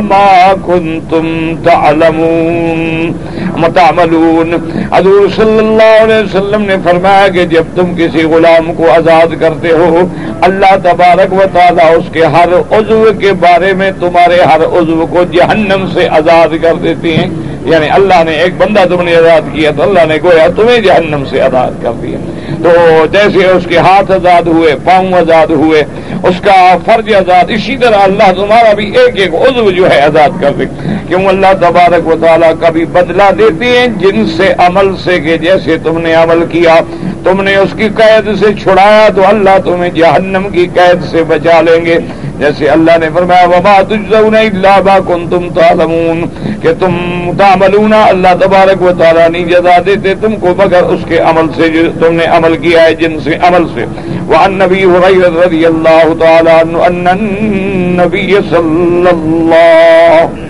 ما 0.00 0.54
كنتم 0.66 1.54
تعلمون. 1.64 3.12
متعملون 3.56 4.54
حضور 4.92 5.28
صلی 5.36 5.58
اللہ 5.58 5.92
علیہ 6.02 6.22
وسلم 6.24 6.62
نے 6.62 6.74
فرمایا 6.84 7.28
کہ 7.28 7.44
جب 7.44 7.64
تم 7.74 7.94
کسی 7.96 8.24
غلام 8.24 8.72
کو 8.76 8.90
آزاد 8.90 9.40
کرتے 9.40 9.70
ہو، 9.70 10.06
اللہ 10.40 10.74
تبارک 10.82 11.32
و 11.32 11.42
تعالیٰ 11.52 11.90
اس 11.96 12.12
کے 12.12 12.24
ہر 12.24 12.48
عضو 12.70 13.04
کے 13.20 13.32
بارے 13.32 13.72
میں 13.72 13.90
تمہارے 14.00 14.40
ہر 14.40 14.64
عضو 14.78 15.06
کو 15.10 15.24
جہنم 15.32 15.86
سے 15.94 16.08
آزاد 16.08 16.54
کر 16.62 16.74
دیتی 16.82 17.16
ہیں۔ 17.16 17.28
یعنی 17.66 17.88
اللہ 17.90 18.22
نے 18.24 18.32
ایک 18.32 18.56
بندہ 18.58 18.84
تم 18.84 19.02
نے 19.02 19.16
آزاد 19.16 19.40
کیا 19.52 19.70
تو 19.76 19.82
اللہ 19.82 20.04
نے 20.08 20.16
گویا 20.22 20.46
تمہیں 20.56 20.78
جہنم 20.78 21.24
سے 21.30 21.40
آزاد 21.40 21.82
کر 21.82 21.92
دیا۔ 21.92 22.18
تو 22.62 22.70
جیسے 23.12 23.46
اس 23.46 23.66
کے 23.66 23.78
ہاتھ 23.78 24.12
آزاد 24.12 24.42
ہوئے، 24.42 24.76
پاؤں 24.84 25.12
آزاد 25.12 25.46
ہوئے، 25.46 25.82
اس 26.22 26.40
کا 26.40 26.76
فرض 26.84 27.14
آزاد، 27.14 27.44
اسی 27.48 27.76
طرح 27.76 27.96
اللہ 27.96 28.32
تمہارا 28.32 28.72
بھی 28.72 28.86
ایک 28.98 29.18
ایک 29.20 29.34
عضو 29.34 29.70
جو 29.70 29.90
ہے 29.90 30.00
آزاد 30.00 30.30
کر 30.40 30.50
دے۔ 30.58 30.64
کیوں 31.08 31.26
اللہ 31.26 31.52
تبارک 31.60 32.06
و 32.06 32.14
تعالیٰ 32.20 32.52
کا 32.60 32.70
بھی 32.70 32.84
بدلہ 32.84 33.30
دیتے 33.38 33.64
ہیں؟ 33.64 33.86
جن 33.86 34.26
سے 34.36 34.52
عمل 34.58 34.96
سے 35.04 35.20
کہ 35.20 35.36
جیسے 35.36 35.76
تم 35.78 35.98
نے 35.98 36.14
عمل 36.14 36.44
کیا، 36.50 36.80
تم 37.24 37.42
نے 37.42 37.56
اس 37.56 37.70
کی 37.76 37.88
قید 37.96 38.38
سے 38.38 38.46
چھڑایا 38.62 39.08
تو 39.14 39.22
اللہ 39.28 39.58
تمہیں 39.64 39.90
جہنم 39.90 40.48
کی 40.48 40.66
قید 40.74 41.04
سے 41.10 41.24
بچا 41.24 41.60
لیں 41.60 41.86
گے۔ 41.86 41.98
جیسے 42.38 42.68
اللہ 42.68 42.96
نے 43.00 43.08
فرمایا، 43.14 43.46
وما 43.48 43.76
تجزون 43.88 44.34
الا 44.36 44.74
ما 44.84 44.96
کنتم 45.06 45.48
تعلمون، 45.54 46.24
کہ 46.62 46.72
تم 46.80 46.96
تعملون، 47.38 47.92
اللہ 47.92 48.34
تبارک 48.40 48.82
و 48.82 48.90
تعالی 48.98 49.28
نہیں 49.32 49.46
جزا 49.50 49.76
دیتے، 49.86 50.14
تم 50.20 50.36
کو 50.40 50.54
مگر 50.58 50.82
اس 50.94 51.04
کے 51.08 51.18
عمل 51.30 51.46
سے 51.56 51.68
جو 51.68 51.82
تم 52.00 52.14
نے 52.14 52.24
عمل 52.38 52.56
کیا 52.64 52.82
ہے، 52.82 52.94
جن 53.00 53.18
سے 53.24 53.36
عمل 53.48 53.64
سے۔ 53.74 53.84
وعن 54.32 54.58
نبی 54.58 54.84
حریرہ 54.84 55.30
رضی 55.44 55.64
اللہ 55.66 56.06
تعالی 56.20 56.50
عنہ 56.60 56.82
ان 56.88 57.06
النبی 57.06 58.32
صلی 58.50 59.08
اللہ 59.14 60.44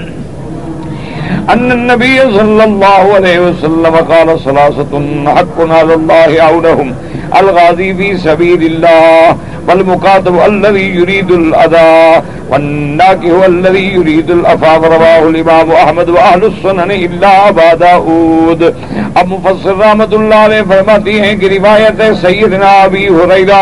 ان 1.53 1.71
النبي 1.73 2.17
صلى 2.37 2.65
الله 2.65 3.17
عليه 3.17 3.39
وسلم 3.41 3.97
قال 4.09 4.31
صلاصة 4.45 4.93
حق 5.37 5.59
على 5.61 5.95
الله 5.95 6.31
عونهم 6.47 6.89
الغازي 7.41 7.95
في 7.95 8.17
سبيل 8.17 8.63
الله 8.63 9.37
والمقاتب 9.69 10.39
الذي 10.47 10.87
يريد 10.95 11.31
الأداء 11.31 12.25
والناكي 12.51 13.31
هو 13.31 13.45
الذي 13.45 13.87
يريد 13.95 14.31
الأفاق 14.31 14.85
رواه 14.85 15.29
الإمام 15.29 15.71
أحمد 15.71 16.09
وأهل 16.09 16.45
السنن 16.45 16.91
إلا 16.91 17.49
أبا 17.49 17.75
داود 17.75 18.63
اب 19.17 19.29
مفسر 19.29 19.77
رحمت 19.79 20.15
اللہ 20.15 20.45
علیہ 20.47 20.63
فرماتی 20.69 21.21
ہیں 21.21 21.35
کہ 21.41 21.49
روایت 21.49 22.01
ہے 22.01 22.11
سیدنا 22.21 22.71
ابی 22.83 23.07
حریرہ 23.09 23.61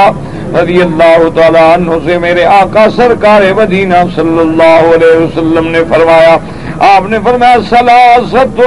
رضی 0.61 0.81
اللہ 0.83 1.29
تعالیٰ 1.35 1.63
عنہ 1.75 1.93
سے 2.05 2.19
میرے 2.25 2.45
آقا 2.45 2.85
سرکار 2.97 3.43
مدینہ 3.57 4.03
صلی 4.17 4.39
اللہ 4.41 4.95
علیہ 4.95 5.17
وسلم 5.23 5.71
نے 5.71 5.83
فرمایا، 5.89 6.37
آپ 6.93 7.09
نے 7.11 7.19
فرمایا 7.25 7.57
سلاست 7.69 8.61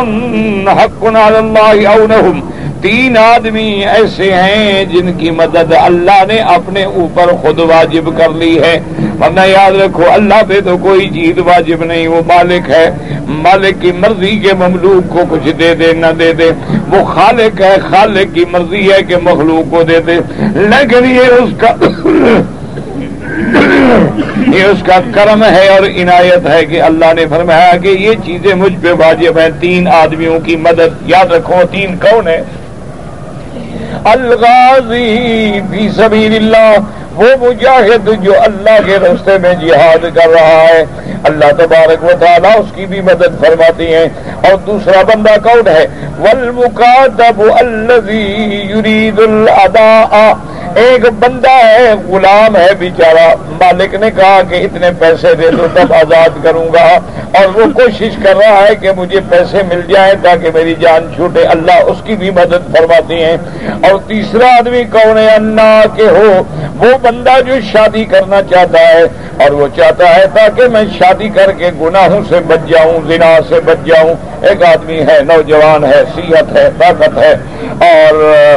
حق 0.82 1.04
علی 1.06 1.38
اللہ 1.38 1.88
اونہم 1.90 2.40
تین 2.82 3.18
آدمی 3.18 3.86
ایسے 3.86 4.34
ہیں 4.34 4.86
جن 4.86 5.14
کی 5.14 5.32
مدد 5.32 5.74
اللہ 5.82 6.24
نے 6.28 6.40
اپنے 6.40 6.84
اوپر 6.84 7.26
خود 7.42 7.60
واجب 7.60 8.18
کر 8.18 8.30
لی 8.30 8.60
ہے۔ 8.60 8.80
ورنہ 9.22 9.46
یاد 9.46 9.72
رکھو، 9.72 10.12
اللہ 10.12 10.34
پہ 10.48 10.54
تو 10.66 10.78
کوئی 10.78 11.10
چیز 11.10 11.38
واجب 11.38 11.84
نہیں، 11.84 12.08
وہ 12.08 12.22
مالک 12.28 12.70
ہے۔ 12.70 12.92
مالک 13.28 13.82
کی 13.82 13.92
مرضی 13.92 14.40
کے 14.40 14.54
مملوک 14.54 15.14
کو 15.14 15.20
کچھ 15.30 15.54
دے 15.54 15.76
دے، 15.76 15.94
نہ 15.94 16.06
دے 16.20 16.34
دے۔ 16.34 16.52
وہ 16.92 17.04
خالق 17.04 17.62
ہے، 17.62 17.76
خالق 17.90 18.36
کی 18.36 18.46
مرضی 18.52 18.92
ہے 18.92 19.04
کہ 19.04 19.16
مخلوق 19.24 19.72
کو 19.72 19.84
دے 19.84 20.00
دے۔ 20.00 20.20
لیکن 20.54 21.06
یہ 21.06 21.20
اس 21.20 21.50
کا 21.58 21.68
یہ 24.54 24.64
اس 24.64 24.84
کا 24.84 25.00
کرم 25.14 25.44
ہے 25.44 25.68
اور 25.68 25.84
عنایت 25.84 26.50
ہے 26.50 26.66
کہ 26.66 26.82
اللہ 26.82 27.06
نے 27.16 27.26
فرمایا 27.30 27.78
کہ 27.78 27.88
یہ 27.88 28.12
چیزیں 28.26 28.56
مجھ 28.56 28.74
پہ 28.82 28.92
واجب 28.92 29.40
ہیں۔ 29.40 29.50
تین 29.60 29.88
آدمیوں 29.88 30.40
کی 30.40 30.56
مدد، 30.56 31.04
یاد 31.06 31.26
رکھو، 31.26 31.56
تین 31.72 31.96
کون 31.96 32.28
ہے 32.28 32.42
الغازی 34.04 35.60
فی 35.72 35.90
سبیل 35.96 36.36
اللہ 36.36 36.78
وہ 37.14 37.28
مجاہد 37.42 38.10
جو 38.24 38.34
اللہ 38.42 38.80
کے 38.86 38.98
رستے 39.00 39.38
میں 39.38 39.54
جہاد 39.54 40.06
کر 40.16 40.30
رہا 40.30 40.66
ہے۔ 40.70 40.84
اللہ 41.24 41.52
تبارک 41.58 42.04
و 42.04 42.12
تعالیٰ 42.20 42.60
اس 42.60 42.66
کی 42.76 42.86
بھی 42.86 43.02
مدد 43.02 43.40
فرماتی 43.40 43.94
ہیں۔ 43.96 44.06
اور 44.44 44.58
دوسرا 44.58 45.02
بندہ 45.02 45.36
کون 45.44 45.68
ہے؟ 45.68 45.88
والمکاتب 46.20 47.42
الذی 47.60 48.72
یرید 48.78 49.20
الادا 49.20 50.34
ایک 50.78 51.10
بندہ 51.20 51.52
ہے، 51.52 51.94
غلام 52.08 52.56
ہے 52.56 52.74
بیچارہ۔ 52.80 53.36
مالک 53.50 53.96
نے 53.96 54.12
کہا 54.12 54.42
کہ 54.50 54.56
اتنے 54.56 54.90
پیسے 55.00 55.36
دے 55.36 55.52
دو، 55.52 55.68
تب 55.74 55.94
آزاد 55.94 56.44
کروں 56.44 56.74
گا۔ 56.74 57.00
اور 57.40 57.46
وہ 57.46 57.66
کوشش 57.74 58.10
کر 58.24 58.38
رہا 58.38 58.68
ہے 58.70 58.76
کہ 58.76 58.92
مجھے 58.92 59.20
پیسے 59.30 59.58
مل 59.64 59.82
جائیں 59.94 60.14
تاکہ 60.24 60.50
میری 60.54 60.76
جان 60.80 61.12
چھوٹے۔ 61.16 61.44
اللہ 61.44 61.72
اس 61.72 61.98
کی 62.04 62.16
بھی 62.16 62.30
مدد 62.30 62.78
فرماتی 62.78 63.24
ہیں۔ 63.24 63.38
اور 63.68 64.00
تیسرا 64.08 64.48
آدمی 64.48 64.84
کون 64.84 65.18
ہے؟ 65.18 65.36
انا 65.36 65.82
کے 65.96 66.08
ہو۔ 66.08 66.44
وہ 66.78 66.98
بندہ 67.02 67.42
جو 67.48 67.54
شادی 67.72 68.06
کرنا 68.06 68.42
چاہتا 68.42 68.80
ہے۔ 68.80 69.02
اور 69.44 69.50
وہ 69.50 69.68
چاہتا 69.76 70.16
ہے 70.16 70.26
تاکہ 70.34 70.68
میں 70.68 70.84
شادی 71.00 71.30
کر 71.30 71.52
کے 71.52 71.70
گناہوں 71.82 72.22
سے 72.30 72.40
بچ 72.48 72.70
جاؤں، 72.70 73.08
زنا 73.08 73.38
سے 73.50 73.56
بچ 73.66 73.86
جاؤں۔ 73.86 74.14
ایک 74.42 74.64
آدمی 74.64 75.00
ہے، 75.00 75.20
نوجوان 75.22 75.86
ہے، 75.86 76.04
صحت 76.16 76.58
ہے، 76.58 76.70
طاقت 76.78 77.18
ہے۔ 77.18 77.34
اور 77.80 78.14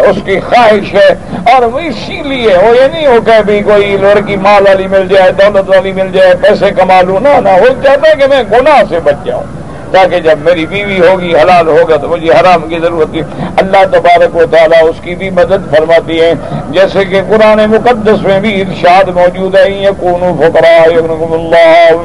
اس 0.09 0.17
کی 0.25 0.41
خواہش 0.41 0.95
ہے۔ 0.95 1.09
اور 1.53 1.63
وہ 1.63 1.81
اسی 2.11 2.23
لیے 2.23 2.57
وہ 2.57 2.77
یہ 2.77 2.87
نہیں 2.93 3.07
ہو 3.07 3.21
کہ 3.27 3.43
بھی 3.47 3.61
کوئی 3.63 3.97
لڑکی 4.01 4.37
مال 4.37 4.63
والی 4.67 4.87
مل 4.87 5.07
جائے، 5.09 5.33
دولت 5.33 5.69
والی 5.69 5.93
مل 5.93 6.13
جائے، 6.13 6.35
پیسے 6.43 6.71
کما 6.71 7.01
لوں، 7.03 7.21
نہ 7.21 7.29
ہو 7.29 7.67
چاہتا 7.83 8.09
ہے 8.09 8.15
کہ 8.19 8.27
میں 8.27 8.43
گناہ 8.53 8.83
سے 8.89 9.01
بچ 9.01 9.25
جاؤں۔ 9.25 9.60
تاکہ 9.93 10.21
جب 10.21 10.39
میری 10.39 10.67
بیوی 10.67 11.01
ہوگی، 11.09 11.35
حلال 11.35 11.69
ہوگا، 11.69 11.97
تو 11.97 12.09
مجھے 12.09 12.31
حرام 12.31 12.69
کی 12.69 12.79
ضرورت 12.79 13.09
کی 13.13 13.23
اللہ 13.57 13.85
تبارک 13.93 14.37
و 14.37 14.43
تعالیٰ 14.51 14.89
اس 14.89 14.97
کی 15.01 15.15
بھی 15.15 15.31
مدد 15.31 15.71
فرماتی 15.71 16.21
ہے 16.21 16.33
جیسے 16.71 17.05
کہ 17.05 17.21
قرآن 17.29 17.59
مقدس 17.59 18.23
میں 18.23 18.41
بھی 18.41 18.61
ارشاد 18.61 19.09
موجود 19.09 19.55
ہے 19.55 19.71
یہ 19.71 19.89
کون 20.01 20.41
فکرا 20.41 20.85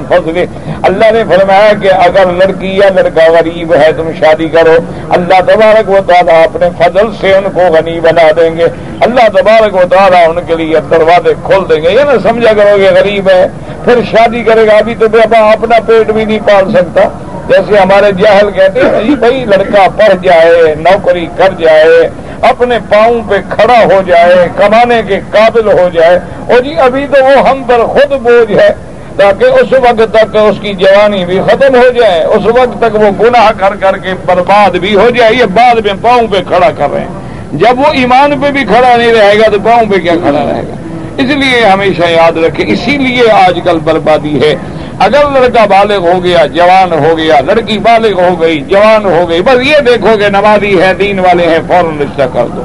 فضل 0.09 0.45
اللہ 0.83 1.11
نے 1.11 1.23
فرمایا 1.29 1.71
کہ 1.81 1.89
اگر 1.93 2.31
لڑکی 2.31 2.67
یا 2.67 2.89
لڑکا 2.95 3.31
غریب 3.31 3.75
ہے، 3.75 3.91
تم 3.97 4.11
شادی 4.19 4.47
کرو۔ 4.47 4.77
اللہ 5.09 5.41
تبارک 5.41 5.89
و 5.89 5.97
تعالیٰ 6.07 6.43
اپنے 6.43 6.69
فضل 6.77 7.07
سے 7.21 7.33
ان 7.33 7.43
کو 7.53 7.59
غنی 7.59 7.99
بنا 7.99 8.21
دیں 8.35 8.57
گے۔ 8.57 8.65
اللہ 9.01 9.27
تبارک 9.27 9.75
و 9.75 9.83
تعالیٰ 9.89 10.29
ان 10.29 10.39
کے 10.47 10.55
لیے 10.55 10.75
دروازے 10.91 11.33
کھول 11.43 11.69
دیں 11.69 11.83
گے۔ 11.83 11.89
یہ 11.89 11.99
نہ 11.99 12.29
سمجھا 12.29 12.53
کرو 12.53 12.81
یہ 12.81 12.89
غریب 12.95 13.29
ہے، 13.29 13.47
پھر 13.83 13.99
شادی 14.11 14.43
کرے 14.43 14.67
گا۔ 14.67 14.77
ابھی 14.77 14.95
تو 14.99 15.05
اپنا 15.23 15.79
پیٹ 15.87 16.11
بھی 16.11 16.25
نہیں 16.25 16.39
پال 16.39 16.71
سکتا۔ 16.71 17.01
جیسے 17.47 17.77
ہمارے 17.77 18.11
جاہل 18.11 18.51
کہتے 18.51 18.79
ہیں 18.79 19.03
جی 19.03 19.15
بھائی 19.15 19.45
لڑکا 19.45 19.87
پڑھ 19.97 20.13
جائے، 20.23 20.75
نوکری 20.77 21.25
کر 21.37 21.49
جائے، 21.59 22.09
اپنے 22.41 22.79
پاؤں 22.89 23.21
پہ 23.29 23.35
کھڑا 23.49 23.79
ہو 23.83 24.01
جائے، 24.05 24.47
کمانے 24.57 25.01
کے 25.07 25.19
قابل 25.31 25.71
ہو 25.71 25.89
جائے۔ 25.93 26.19
اور 26.49 26.61
جی 26.61 26.75
ابھی 26.79 27.05
تو 27.11 27.23
وہ 27.25 27.49
ہم 27.49 27.63
پر 27.63 27.85
خود 27.85 28.11
بوجھ 28.11 28.51
ہے، 28.51 28.69
تاکہ 29.17 29.45
اس 29.45 29.73
وقت 29.73 30.13
تک 30.13 30.35
اس 30.35 30.55
کی 30.61 30.73
جوانی 30.73 31.25
بھی 31.25 31.39
ختم 31.47 31.75
ہو 31.75 31.91
جائے۔ 31.91 32.23
اس 32.23 32.45
وقت 32.45 32.81
تک 32.81 32.95
وہ 32.95 33.23
گناہ 33.23 33.51
کر 33.57 33.75
کر 33.75 33.97
کے 33.97 34.13
برباد 34.25 34.69
بھی 34.69 34.95
ہو 34.95 35.09
جائے۔ 35.09 35.33
یہ 35.33 35.45
بعد 35.45 35.75
میں 35.75 35.93
پاؤں 36.01 36.27
پہ 36.27 36.37
کھڑا 36.47 36.71
کر 36.77 36.91
رہے 36.91 36.99
ہیں۔ 36.99 37.25
جب 37.53 37.79
وہ 37.79 37.85
ایمان 37.93 38.41
پہ 38.41 38.51
بھی 38.51 38.63
کھڑا 38.63 38.95
نہیں 38.95 39.13
رہے 39.13 39.39
گا 39.39 39.49
تو 39.51 39.57
پاؤں 39.63 39.85
پہ 39.91 39.97
کیا 39.97 40.13
کھڑا 40.15 40.39
رہے 40.39 40.61
گا؟ 40.69 40.75
اس 41.17 41.29
لیے 41.31 41.65
ہمیشہ 41.65 42.09
یاد 42.09 42.37
رکھے 42.37 42.63
اسی 42.67 42.91
لیے 42.91 43.31
آج 43.31 43.59
کل 43.63 43.79
بربادی 43.79 44.41
ہے۔ 44.41 44.55
اگر 44.99 45.23
لڑکا 45.33 45.65
بالغ 45.65 46.11
ہو 46.11 46.23
گیا، 46.23 46.45
جوان 46.45 46.93
ہو 46.93 47.17
گیا، 47.17 47.39
لڑکی 47.45 47.77
بالغ 47.77 48.29
ہو 48.29 48.41
گئی، 48.41 48.59
جوان 48.59 49.05
ہو 49.05 49.29
گئی، 49.29 49.41
بس 49.41 49.67
یہ 49.67 49.77
دیکھو 49.85 50.17
کہ 50.19 50.29
نمازی 50.29 50.81
ہے 50.81 50.93
دین 50.93 51.19
والے 51.19 51.47
ہیں، 51.47 51.59
فوراً 51.67 51.99
رشتہ 51.99 52.23
کر 52.33 52.45
دو۔ 52.55 52.61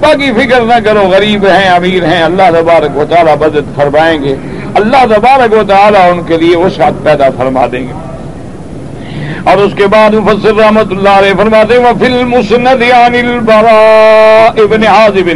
باقی 0.00 0.32
فکر 0.32 0.60
نہ 0.60 0.74
کرو، 0.84 1.08
غریب 1.12 1.46
ہیں، 1.46 1.68
امیر 1.68 2.04
ہیں، 2.04 2.22
اللہ 2.22 2.42
تبارک 2.60 2.96
و 2.96 3.04
تعالیٰ 3.10 3.36
بدت 3.36 3.76
فرمائیں 3.76 4.22
گے۔ 4.22 4.34
اللہ 4.74 5.04
تبارک 5.16 5.52
و 5.52 5.62
تعالیٰ 5.68 6.10
ان 6.10 6.22
کے 6.22 6.36
لیے 6.36 6.56
وسعت 6.56 7.04
پیدا 7.04 7.28
فرما 7.38 7.66
دیں 7.72 7.88
گے۔ 7.88 7.92
اور 9.44 9.56
اس 9.56 9.72
کے 9.76 9.86
بعد 9.86 10.10
مفسر 10.10 10.54
رحمت 10.54 10.86
اللہ 10.90 11.08
علیہ 11.08 11.32
فرماتے 11.38 11.74
ہیں 11.74 11.92
فل 12.00 12.24
مسند 12.24 12.82
ابن 14.56 14.82
حازب 14.86 15.28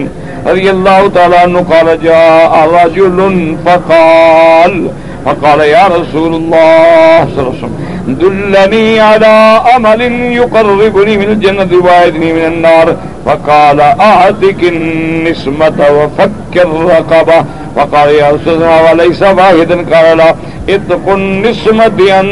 رضی 0.48 0.68
اللہ 0.68 1.06
تعالیٰ 1.14 1.42
عنہ 1.42 1.58
قال 1.58 1.96
جاء 2.02 2.84
رجل 2.84 3.54
فقال 3.64 4.88
فقال 5.24 5.60
يا 5.60 5.86
رسول 5.86 6.34
الله 6.34 7.28
صلى 7.34 7.42
الله 7.42 7.54
عليه 7.56 7.58
وسلم 7.58 7.88
دلني 8.08 9.00
على 9.00 9.62
أمل 9.76 10.00
يقربني 10.40 11.16
من 11.16 11.28
الجنة 11.28 11.84
وعدني 11.84 12.32
من 12.32 12.44
النار. 12.44 12.96
فقال 13.26 13.80
أعتك 13.80 14.62
النسمة 14.62 15.78
وفك 15.98 16.54
الرقبة. 16.56 17.44
فقال 17.76 18.08
يا 18.08 18.30
رسول 18.30 18.54
الله 18.54 18.92
وليس 18.92 19.22
واحدا؟ 19.22 19.96
قال 19.96 20.16
لا. 20.18 20.34
إتق 20.68 21.12
النسمة 21.12 22.20
أن 22.20 22.28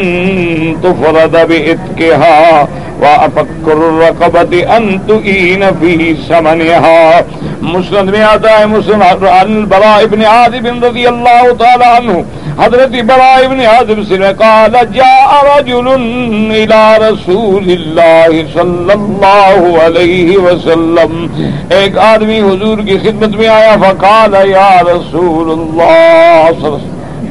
تفرد 0.83 1.49
بإتكها 1.49 2.69
وأفك 3.03 3.65
الرقبة 3.67 4.77
أن 4.77 5.01
تؤين 5.09 5.75
في 5.81 6.17
سمنها 6.29 7.25
مسلم 7.75 8.11
میں 8.11 8.23
آتا 8.23 8.59
ہے 8.59 8.67
مسلم 8.67 9.03
البراء 9.03 9.99
ابن 10.03 10.25
عاذب 10.25 10.67
رضی 10.85 11.07
اللہ 11.07 11.53
تعالی 11.59 11.85
عنہ. 11.97 12.19
حضرت 12.59 12.95
برا 13.07 13.33
ابن 13.45 13.61
حضر 13.61 14.03
سے 14.09 14.17
قال، 14.39 14.77
جاء 14.95 15.41
رجل 15.47 15.89
الى 15.89 16.85
رسول 17.03 17.71
اللہ 17.71 18.37
صلی 18.55 18.93
اللہ 18.93 19.83
علیہ 19.85 20.39
وسلم. 20.39 21.27
ایک 21.79 21.99
آدمی 22.05 22.41
حضور 22.41 22.79
کی 22.87 22.97
خدمت 23.03 23.37
میں 23.39 23.49
آیا، 23.49 23.77
فقال، 23.83 24.35
یا 24.49 24.71
رسول 24.91 25.51
اللہ 25.59 26.77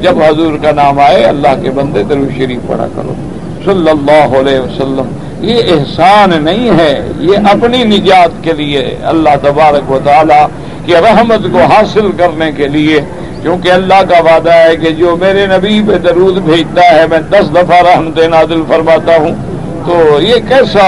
جب 0.02 0.22
حضور 0.22 0.58
کا 0.62 0.72
نام 0.76 0.98
آئے، 1.00 1.24
اللہ 1.24 1.62
کے 1.62 1.70
بندے 1.78 2.02
درو 2.08 2.28
شریف 2.36 2.66
پڑھا 2.66 2.86
کرو. 2.96 3.14
صلی 3.64 3.90
اللہ 3.90 4.38
علیہ 4.40 4.60
وسلم. 4.60 5.08
یہ 5.40 5.62
احسان 5.68 6.44
نہیں 6.44 6.78
ہے، 6.78 7.08
یہ 7.18 7.36
اپنی 7.50 7.84
نجات 7.84 8.44
کے 8.44 8.52
لیے 8.52 8.96
اللہ 9.04 9.36
تبارک 9.42 9.90
و 9.90 9.98
تعالی 10.04 10.44
کی 10.84 10.94
رحمت 10.94 11.42
کو 11.52 11.58
حاصل 11.58 12.12
کرنے 12.12 12.52
کے 12.52 12.68
لیے، 12.68 13.00
کیونکہ 13.42 13.72
اللہ 13.72 14.02
کا 14.08 14.20
وعدہ 14.22 14.52
ہے 14.52 14.76
کہ 14.76 14.90
جو 14.90 15.16
میرے 15.16 15.46
نبی 15.46 15.82
پہ 15.88 15.98
درود 15.98 16.38
بھیجتا 16.38 16.82
ہے، 16.82 17.06
میں 17.10 17.18
دس 17.18 17.50
دفعہ 17.54 17.80
رحمت 17.80 18.18
نادل 18.18 18.62
فرماتا 18.68 19.16
ہوں۔ 19.16 19.34
تو 19.86 20.22
یہ 20.22 20.34
کیسا 20.48 20.86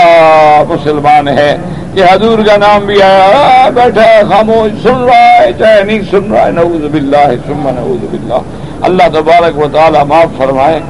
مسلمان 0.69 1.29
ہے 1.29 1.57
کہ 1.95 2.03
حضور 2.13 2.39
کا 2.47 2.57
نام 2.57 2.87
بھی 2.87 3.03
آیا 3.03 3.69
بیٹھا، 3.75 4.21
خاموش، 4.29 4.83
سن 4.83 5.05
رہا 5.05 5.43
ہے، 5.43 5.51
چاہے 5.59 5.85
نہیں 5.85 6.01
سن 6.11 6.33
رہا 6.33 6.47
ہے، 6.47 6.51
نعوذ 6.51 6.85
باللہ 6.91 7.29
سما 7.47 7.71
نعوذ 7.71 8.05
باللہ۔ 8.11 8.41
اللہ 8.83 9.09
تبارک 9.13 9.59
و 9.59 9.69
تعالی 9.73 9.99
معاف 10.09 10.39
فرمائے۔ 10.39 10.81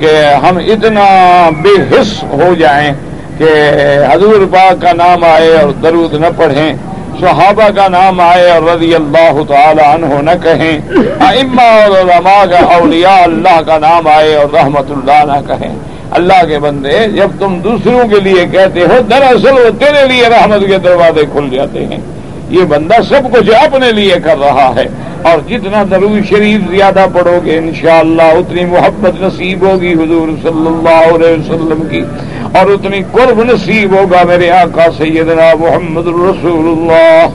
کہ 0.00 0.34
ہم 0.34 0.56
اتنا 0.56 1.06
بے 1.62 1.82
حص 1.90 2.24
ہو 2.24 2.54
جائیں 2.58 2.92
کہ 3.38 3.48
حضور 4.12 4.46
پاک 4.52 4.82
کا 4.82 4.92
نام 4.92 5.24
آئے 5.24 5.56
اور 5.56 5.70
درود 5.70 6.14
نہ 6.14 6.26
پڑھیں، 6.36 6.74
صحابہ 7.20 7.68
کا 7.76 7.88
نام 7.88 8.20
آئے 8.20 8.50
اور 8.50 8.62
رضی 8.62 8.94
اللہ 8.94 9.44
تعالی 9.48 9.82
عنہ 9.84 10.30
نہ 10.30 10.30
کہیں۔ 10.42 10.78
اما 11.18 11.62
اور 11.62 12.00
علماء 12.00 12.44
کا، 12.44 12.74
اولیاء 12.74 13.22
اللہ 13.22 13.60
کا 13.66 13.78
نام 13.78 14.08
آئے 14.08 14.34
اور 14.34 14.54
رحمت 14.54 14.90
اللہ 14.90 15.24
نہ 15.24 15.46
کہیں۔ 15.46 15.74
اللہ 16.10 16.46
کے 16.48 16.58
بندے، 16.58 17.08
جب 17.08 17.30
تم 17.38 17.60
دوسروں 17.60 18.08
کے 18.08 18.20
لیے 18.20 18.46
کہتے 18.46 18.80
ہو، 18.80 18.98
دراصل 19.10 19.52
وہ 19.52 19.78
تیرے 19.78 20.06
لیے 20.08 20.28
رحمت 20.28 20.60
کے 20.68 20.78
دروازے 20.78 21.22
کھل 21.32 21.48
جاتے 21.50 21.86
ہیں۔ 21.86 21.98
یہ 22.48 22.64
بندہ 22.64 22.94
سب 23.08 23.32
کچھ 23.32 23.50
اپنے 23.64 23.92
لیے 23.92 24.14
کر 24.24 24.38
رہا 24.40 24.72
ہے۔ 24.76 24.84
اور 25.22 25.48
جتنا 25.48 25.84
درو 25.90 26.08
شریف 26.28 26.70
زیادہ 26.70 27.06
پڑھو 27.12 27.40
گے 27.44 27.58
انشاءاللہ، 27.58 28.22
اتنی 28.22 28.64
محبت 28.64 29.22
نصیب 29.22 29.70
ہوگی 29.70 29.92
حضور 29.92 30.28
صلی 30.42 30.66
اللہ 30.66 31.14
علیہ 31.14 31.32
وسلم 31.32 31.82
کی۔ 31.90 32.02
اور 32.52 32.66
اتنی 32.66 33.02
قرب 33.12 33.42
نصیب 33.42 33.92
ہوگا 33.92 34.22
میرے 34.26 34.50
آقا 34.50 34.90
سیدنا 34.98 35.54
محمد 35.60 36.06
الرسول 36.06 36.68
اللہ 36.68 37.26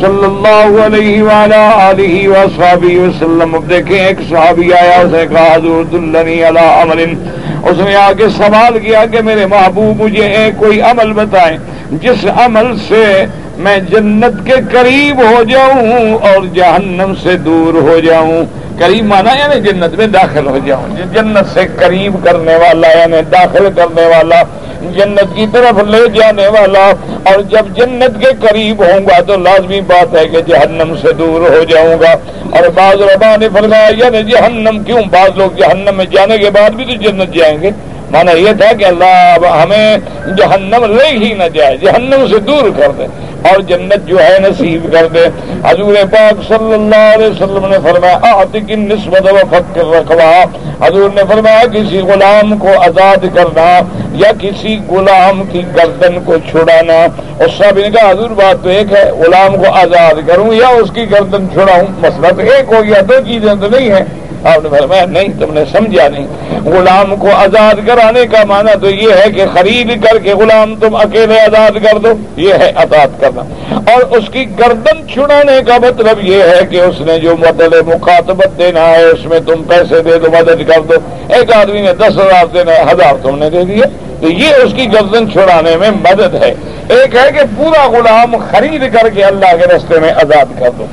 صلی 0.00 0.24
اللہ 0.24 0.82
علیہ 0.86 1.22
وعلا 1.22 1.92
وصحابی 2.28 2.98
وسلم۔ 2.98 3.54
اب 3.54 3.70
دیکھیں، 3.70 3.98
ایک 3.98 4.18
صحابی 4.30 4.72
آیا، 4.72 5.00
اس 5.00 5.12
نے 5.12 5.24
کہا، 5.30 5.54
حضور، 5.54 5.84
دلنی 5.84 6.42
علی 6.42 6.82
عمل. 6.82 7.14
اس 7.62 7.76
نے 7.84 7.94
آگے 7.94 8.28
سوال 8.28 8.78
کیا 8.78 9.04
کہ 9.06 9.20
میرے 9.20 9.46
محبوب، 9.46 10.02
مجھے 10.02 10.26
ایک 10.26 10.58
کوئی 10.58 10.80
عمل 10.80 11.12
بتائیں۔ 11.12 11.58
جس 11.90 12.26
عمل 12.36 12.76
سے 12.88 13.24
میں 13.58 13.78
جنت 13.78 14.46
کے 14.46 14.54
قریب 14.72 15.20
ہو 15.20 15.42
جاؤں 15.42 16.14
اور 16.14 16.46
جہنم 16.54 17.12
سے 17.22 17.36
دور 17.36 17.74
ہو 17.74 18.00
جاؤں۔ 18.04 18.44
قریب 18.78 19.04
مانا 19.04 19.30
یعنی 19.32 19.60
جنت 19.60 19.98
میں 19.98 20.06
داخل 20.06 20.46
ہو 20.46 20.58
جاؤں۔ 20.66 21.14
جنت 21.14 21.54
سے 21.54 21.60
قریب 21.76 22.24
کرنے 22.24 22.56
والا 22.56 22.88
یعنی 22.88 23.16
داخل 23.32 23.68
کرنے 23.76 24.06
والا، 24.06 24.42
جنت 24.80 25.36
کی 25.36 25.46
طرف 25.52 25.88
لے 25.88 26.08
جانے 26.14 26.46
والا۔ 26.46 26.92
اور 27.22 27.40
جب 27.40 27.76
جنت 27.76 28.20
کے 28.20 28.48
قریب 28.48 28.82
ہوں 28.82 29.00
گا 29.00 29.22
تو 29.22 29.36
لازمی 29.36 29.80
بات 29.80 30.16
ہے 30.16 30.28
کہ 30.28 30.40
جہنم 30.40 30.94
سے 31.02 31.12
دور 31.12 31.40
ہو 31.50 31.64
جاؤں 31.64 32.00
گا۔ 32.00 32.12
اور 32.56 32.68
بعض 32.68 32.94
ربا 32.94 33.36
نے 33.36 33.48
فرمایا 33.48 33.90
یعنی 33.96 34.22
جہنم 34.22 34.82
کیوں؟ 34.82 35.02
بعض 35.10 35.30
لوگ 35.36 35.56
جہنم 35.56 35.96
میں 35.96 36.04
جانے 36.04 36.38
کے 36.38 36.50
بعد 36.50 36.70
بھی 36.70 36.84
تو 36.84 36.92
جنت 36.92 37.34
جائیں 37.34 37.62
گے۔ 37.62 37.70
مانا 38.14 38.32
یہ 38.32 38.52
تھا 38.60 38.72
کہ 38.72 38.84
اللہ 38.84 39.46
ہمیں 39.46 39.96
جہنم 40.36 40.84
لے 40.84 41.26
ہی 41.26 41.34
نہ 41.34 41.48
جائے، 41.54 41.76
جہنم 41.76 42.26
سے 42.30 42.38
دور 42.38 42.70
کر 42.76 42.90
دے۔ 42.98 43.06
اور 43.48 43.60
جنت 43.60 44.06
جو 44.06 44.20
ہے 44.20 44.38
نصیب 44.40 44.92
کر 44.92 45.06
دے۔ 45.06 45.26
حضور 45.64 45.94
پاک 46.10 46.48
صلی 46.48 46.72
اللہ 46.74 47.14
علیہ 47.14 47.26
وسلم 47.26 47.66
نے 47.68 47.76
فرمایا 47.82 48.18
آتک 48.22 48.70
نسبت 48.70 49.32
و 49.32 49.36
فکر 49.50 49.84
رکھوا 49.84 50.44
حضور 50.86 51.10
نے 51.14 51.22
فرمایا، 51.28 51.62
کسی 51.66 51.98
غلام 51.98 52.58
کو 52.58 52.68
آزاد 52.78 53.24
کرنا 53.34 53.80
یا 54.12 54.32
کسی 54.40 54.78
غلام 54.88 55.42
کی 55.52 55.62
گردن 55.76 56.20
کو 56.24 56.34
چھڑانا۔ 56.50 57.06
اور 57.38 57.48
سب 57.58 57.78
ان 57.84 57.92
کا 57.92 58.10
حضور، 58.10 58.30
بات 58.30 58.62
تو 58.62 58.68
ایک 58.68 58.92
ہے، 58.92 59.10
غلام 59.10 59.56
کو 59.56 59.72
آزاد 59.72 60.14
کروں 60.26 60.54
یا 60.54 60.68
اس 60.68 60.90
کی 60.94 61.10
گردن 61.10 61.46
چھڑاؤں، 61.52 61.86
مسئلہ 61.98 62.32
تو 62.32 62.40
ایک 62.40 62.72
ہو 62.72 62.84
گیا 62.84 63.00
دو 63.08 63.14
چیزیں 63.26 63.54
تو 63.60 63.68
نہیں 63.68 63.90
ہیں۔ 63.90 64.23
آپ 64.44 64.62
نے 64.62 64.68
فرمایا، 64.68 65.04
نہیں، 65.06 65.28
تم 65.40 65.54
نے 65.54 65.60
سمجھا 65.72 66.08
نہیں۔ 66.08 66.26
غلام 66.64 67.16
کو 67.16 67.28
آزاد 67.34 67.74
کرانے 67.86 68.26
کا 68.26 68.44
معنی 68.44 68.72
تو 68.80 68.90
یہ 68.90 69.08
ہے 69.12 69.32
کہ 69.32 69.44
خرید 69.54 70.04
کر 70.04 70.18
کے 70.18 70.34
غلام 70.34 70.76
تم 70.76 70.96
اکیلے 70.96 71.40
آزاد 71.40 71.70
کر 71.70 71.98
دو، 71.98 72.12
یہ 72.36 72.54
ہے 72.54 72.72
آزاد 72.74 73.20
کرنا۔ 73.20 73.42
اور 73.70 74.16
اس 74.16 74.24
کی 74.32 74.46
گردن 74.58 75.08
چھڑانے 75.08 75.60
کا 75.66 75.78
مطلب 75.78 76.18
یہ 76.22 76.42
ہے 76.42 76.66
کہ 76.70 76.80
اس 76.80 77.00
نے 77.00 77.18
جو 77.18 77.36
مطلب 77.36 77.74
مخاطبت 77.86 78.58
دینا 78.58 78.90
ہے، 78.90 79.04
اس 79.04 79.24
میں 79.24 79.40
تم 79.40 79.62
پیسے 79.62 80.02
دے 80.02 80.18
دو، 80.18 80.30
مدد 80.30 80.68
کر 80.68 80.80
دو۔ 80.80 80.94
ایک 81.28 81.52
آدمی 81.52 81.82
نے 81.82 81.92
دس 81.92 82.16
ہزار 82.16 82.46
دینا 82.46 82.72
ہے، 82.72 82.82
ہزار 82.82 83.14
تم 83.22 83.38
نے 83.38 83.50
دے 83.50 83.64
دیے۔ 83.64 83.82
تو 84.20 84.30
یہ 84.30 84.54
اس 84.54 84.72
کی 84.76 84.86
گردن 84.92 85.32
چھڑانے 85.32 85.76
میں 85.76 85.90
مدد 85.90 86.34
ہے۔ 86.34 86.54
ایک 86.88 87.14
ہے 87.14 87.32
کہ 87.32 87.40
پورا 87.56 87.88
غلام 87.88 88.36
خرید 88.50 88.92
کر 88.92 89.08
کے 89.08 89.24
اللہ 89.24 89.56
کے 89.60 89.66
رستے 89.66 90.00
میں 90.00 90.10
آزاد 90.10 90.60
کر 90.60 90.70
دو۔ 90.78 90.86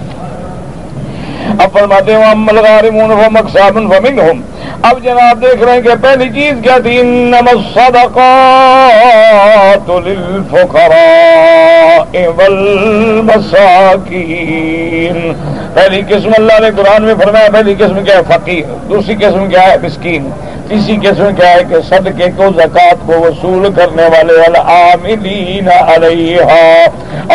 اب 1.63 1.73
فرماتے 1.73 2.15
ہیں 2.15 2.23
عمل 2.23 2.57
غارمون 2.65 3.11
و 3.11 3.29
مقصابن 3.31 3.89
فمنہم 3.89 4.41
اب 4.81 5.03
جناب 5.03 5.41
دیکھ 5.41 5.63
رہے 5.63 5.73
ہیں 5.73 5.81
کہ 5.81 5.89
پہلی 6.01 6.29
چیز 6.29 6.53
کیا 6.63 6.77
تھی؟ 6.77 6.99
انما 6.99 7.37
الصدقات 7.37 9.89
للفقراء 9.89 12.29
والمساکین۔ 12.35 15.33
پہلی 15.73 16.01
قسم 16.09 16.31
اللہ 16.37 16.59
نے 16.59 16.67
قرآن 16.75 17.03
میں 17.03 17.13
فرمایا، 17.23 17.51
پہلی 17.51 17.73
قسم 17.73 18.03
کیا 18.03 18.15
ہے؟ 18.15 18.21
فقیر، 18.27 18.63
دوسری 18.89 19.15
قسم 19.15 19.49
کیا 19.49 19.63
ہے؟ 19.63 19.75
مسکین، 19.83 20.29
تیسری 20.67 20.95
قسم 20.95 21.35
کیا 21.35 21.49
ہے 21.49 21.61
کہ 21.69 21.75
صدقے 21.89 22.25
کو 22.37 22.43
زکات 22.57 22.97
کو 23.05 23.13
وصول 23.13 23.73
کرنے 23.73 24.03
والے 24.03 24.33
والعاملین 24.33 25.67
علیہا۔ 25.67 26.85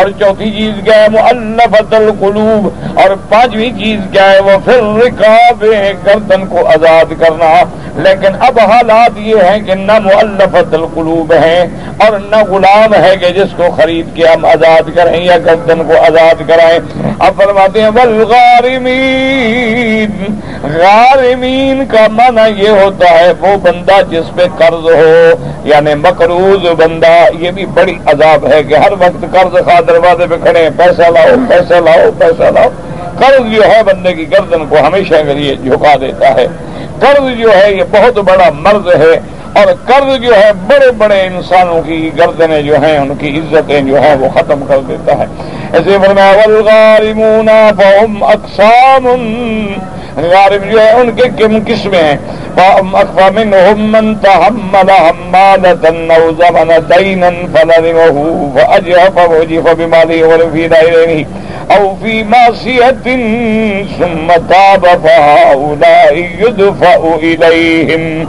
اور 0.01 0.11
چوتھی 0.19 0.51
چیز 0.51 0.75
کیا 0.85 1.03
ہے؟ 1.03 1.09
مؤلفت 1.09 1.95
القلوب۔ 1.95 2.99
اور 2.99 3.09
پانچویں 3.29 3.85
چیز 3.85 4.01
کیا 4.13 4.33
ہے؟ 4.33 4.41
وہ 4.41 4.51
پھر 4.65 5.07
رکاب 5.07 5.65
گردن 6.07 6.47
کو 6.47 6.67
آزاد 6.67 7.13
کرنا۔ 7.29 7.65
لیکن 7.97 8.29
اب 8.41 8.59
حالات 8.59 9.11
یہ 9.17 9.35
ہیں 9.35 9.61
کہ 9.61 9.75
نہ 9.75 9.99
مؤلفت 9.99 10.75
القلوب 10.75 11.33
ہیں 11.33 11.67
اور 11.99 12.19
نہ 12.19 12.37
غلام 12.37 12.95
ہے 12.95 13.17
کہ 13.17 13.29
جس 13.29 13.49
کو 13.57 13.65
خرید 13.77 14.07
کے 14.15 14.27
ہم 14.27 14.45
آزاد 14.45 14.91
کریں 14.95 15.25
یا 15.25 15.39
گردن 15.39 15.85
کو 15.85 15.93
آزاد 15.93 16.49
کرائیں۔ 16.49 16.79
اب 17.19 17.33
فرماتے 17.37 17.83
ہیں 17.83 17.91
والغارمین 17.95 20.35
غارمین 20.63 21.87
کا 21.87 22.07
معنی 22.13 22.63
یہ 22.63 22.69
ہوتا 22.69 23.11
ہے، 23.11 23.33
وہ 23.41 23.57
بندہ 23.57 24.01
جس 24.11 24.37
پہ 24.37 24.43
قرض 24.59 24.73
ہو 24.73 25.31
یعنی 25.65 25.95
مقروض 25.95 26.67
بندہ، 26.67 27.25
یہ 27.39 27.51
بھی 27.51 27.67
بڑی 27.67 27.99
عذاب 28.07 28.53
ہے 28.53 28.63
کہ 28.63 28.75
ہر 28.75 28.93
وقت 28.93 29.25
قرض 29.33 29.65
خواہ 29.65 29.81
دروازے 29.81 30.27
پہ 30.27 30.35
کھڑے 30.43 30.63
ہیں۔ 30.63 30.71
پیسہ 30.77 31.03
لاؤ 31.03 31.29
پیسہ 31.49 31.75
لاؤ 31.75 32.11
پیسہ 32.19 32.43
لاؤ۔ 32.43 32.69
قرض 33.19 33.55
جو 33.55 33.63
ہے 33.65 33.83
بندے 33.83 34.13
کی 34.13 34.31
گردن 34.31 34.67
کو 34.69 34.77
ہمیشہ 34.87 35.15
کے 35.27 35.35
لیے 35.35 35.55
جھکا 35.55 35.95
دیتا 36.01 36.35
ہے۔ 36.35 36.47
قرض 37.01 37.39
جو 37.39 37.51
ہے 37.57 37.75
یہ 37.75 37.83
بہت 37.91 38.19
بڑا 38.19 38.51
مرض 38.55 38.89
ہے 38.89 39.21
اور 39.53 39.67
قرض 39.87 40.21
جو 40.23 40.37
ہے 40.37 40.53
بڑے 40.67 40.91
بڑے 40.91 41.21
انسانوں 41.21 41.83
کی 41.83 42.11
گردنیں 42.19 42.63
جو 42.63 42.77
ہیں، 42.83 42.99
ان 42.99 43.15
کی 43.15 43.39
عزتیں 43.39 43.81
جو 43.81 44.01
ہیں 44.01 44.15
وہ 44.17 44.29
ختم 44.35 44.65
کر 44.69 44.79
دیتا 44.89 45.19
ہے۔ 45.19 45.27
ایسے 45.73 45.99
فرمایا 46.03 46.33
والغارمون 46.39 47.49
فهم 47.79 48.23
اقسام 48.23 49.07
غارب 50.17 50.71
جو 50.71 50.81
ہے 50.81 50.91
ان 51.01 51.11
کے 51.17 51.29
کم 51.39 51.59
قسمیں 51.67 52.03
ہیں. 52.03 52.17
فهم 52.57 52.95
اخوا 52.97 53.31
منهم 53.31 53.93
من 53.93 54.21
تحمل 54.21 54.91
حمالة 54.91 55.85
او 56.17 56.23
زمن 56.39 56.71
دينا 56.93 57.31
فلزمه 57.55 58.17
فاجهف 58.57 59.31
وجف 59.31 59.69
بماله 59.81 60.25
ولفي 60.25 60.69
دائرينه 60.69 61.27
او 61.71 61.97
في 62.03 62.25
معصية 62.25 62.91
ثم 63.99 64.29
تاب 64.49 64.87
فهؤلاء 65.05 66.15
يدفع 66.17 67.01
اليهم 67.23 68.27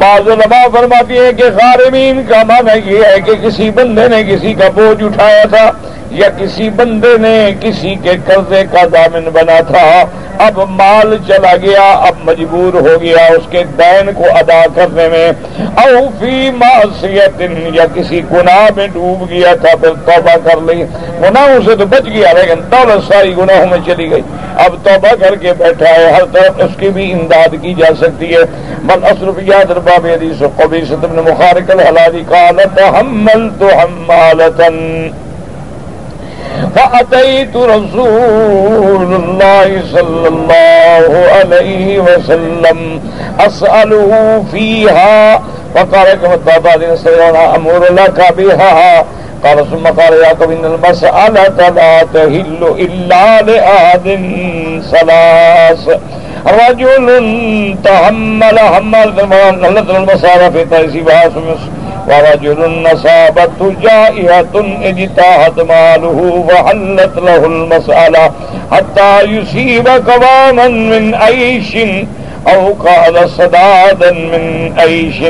بعض 0.00 0.28
علماء 0.28 0.64
فرماتی 0.72 1.18
ہے 1.18 1.32
کہ 1.38 1.44
غارمین 1.58 2.22
کا 2.28 2.42
معنی 2.48 2.78
یہ 2.92 3.04
ہے 3.04 3.20
کہ 3.26 3.34
کسی 3.44 3.70
بندے 3.74 4.08
نے 4.08 4.22
کسی 4.30 4.54
کا 4.60 4.68
بوجھ 4.74 5.02
اٹھایا 5.04 5.44
تھا 5.50 5.70
یا 6.14 6.28
کسی 6.38 6.70
بندے 6.70 7.16
نے 7.20 7.50
کسی 7.60 7.94
کے 8.02 8.10
قرضے 8.24 8.62
کا 8.72 8.82
دامن 8.92 9.28
بنا 9.32 9.60
تھا، 9.68 10.04
اب 10.38 10.58
مال 10.68 11.16
چلا 11.26 11.56
گیا، 11.62 11.90
اب 12.08 12.14
مجبور 12.24 12.74
ہو 12.74 13.00
گیا 13.02 13.24
اس 13.26 13.46
کے 13.50 13.62
دین 13.78 14.12
کو 14.14 14.24
ادا 14.34 14.62
کرنے 14.74 15.08
میں۔ 15.08 15.28
او 15.76 16.08
فی 16.18 16.50
معصیت 16.56 17.42
یا 17.72 17.84
کسی 17.94 18.20
گناہ 18.32 18.68
میں 18.76 18.86
ڈوب 18.86 19.28
گیا 19.30 19.54
تھا، 19.54 19.76
پھر 19.76 19.92
توبہ 20.04 20.36
کر 20.44 20.60
لی۔ 20.66 20.84
گناہوں 21.20 21.60
سے 21.64 21.76
تو 21.76 21.86
بچ 21.86 22.06
گیا، 22.06 22.32
لیکن 22.32 22.60
دولت 22.70 23.12
ساری 23.12 23.36
گناہوں 23.36 23.66
میں 23.66 23.78
چلی 23.86 24.10
گئی۔ 24.10 24.22
اب 24.56 24.74
توبہ 24.82 25.14
کر 25.20 25.34
کے 25.34 25.52
بیٹھا 25.52 25.88
ہے، 25.88 26.12
ہر 26.12 26.24
طرف 26.32 26.60
اس 26.60 26.76
کی 26.78 26.88
بھی 26.88 27.12
امداد 27.12 27.54
کی 27.62 27.74
جا 27.74 27.94
سکتی 28.00 28.34
ہے۔ 28.34 28.44
بل 28.82 29.04
اصرف 29.04 29.42
یاد 29.42 29.70
رباب 29.70 30.06
حدیث 30.06 30.42
قبی 30.56 30.84
ستم 30.84 31.14
مخارق 31.16 31.70
الحلادی 31.70 32.22
قالت 32.28 32.80
حملت 32.98 33.62
حمالتن 33.62 34.76
فأتيت 36.76 37.56
رسول 37.56 39.14
الله 39.14 39.82
صلى 39.92 40.28
الله 40.28 41.26
عليه 41.38 41.98
وسلم 41.98 43.00
أسأله 43.40 44.44
فيها 44.52 45.42
وقال 45.76 46.14
كما 46.14 46.36
تابعين 46.46 46.96
سيرانا 46.96 47.56
أمور 47.56 47.92
لك 47.92 48.34
بها. 48.36 49.04
قال، 49.44 49.70
ثم 49.70 49.86
قال 49.86 50.12
يعقوب 50.22 50.50
إن 50.50 50.64
المسألة 50.64 51.68
لا 51.68 52.06
تهل 52.14 52.74
إلا 52.78 53.42
لآد 53.42 54.06
ثلاث. 54.90 55.98
رجل 56.46 57.76
تحمل 57.84 58.58
حمل 58.58 59.20
المسارة 59.90 60.48
في 60.48 60.64
تيسيبها 60.64 61.28
ورجل 62.08 62.82
نصابت 62.82 63.76
جائحة 63.82 64.54
اجتاحت 64.82 65.60
ماله 65.60 66.46
وحلت 66.50 67.16
له 67.16 67.46
المسألة 67.46 68.30
حتى 68.72 69.22
يصيب 69.22 69.88
قواما 69.88 70.68
من 70.68 71.14
عيش 71.14 71.76
أو 72.54 72.72
قال 72.72 73.30
صدادا 73.30 74.10
من 74.10 74.74
عيش. 74.78 75.22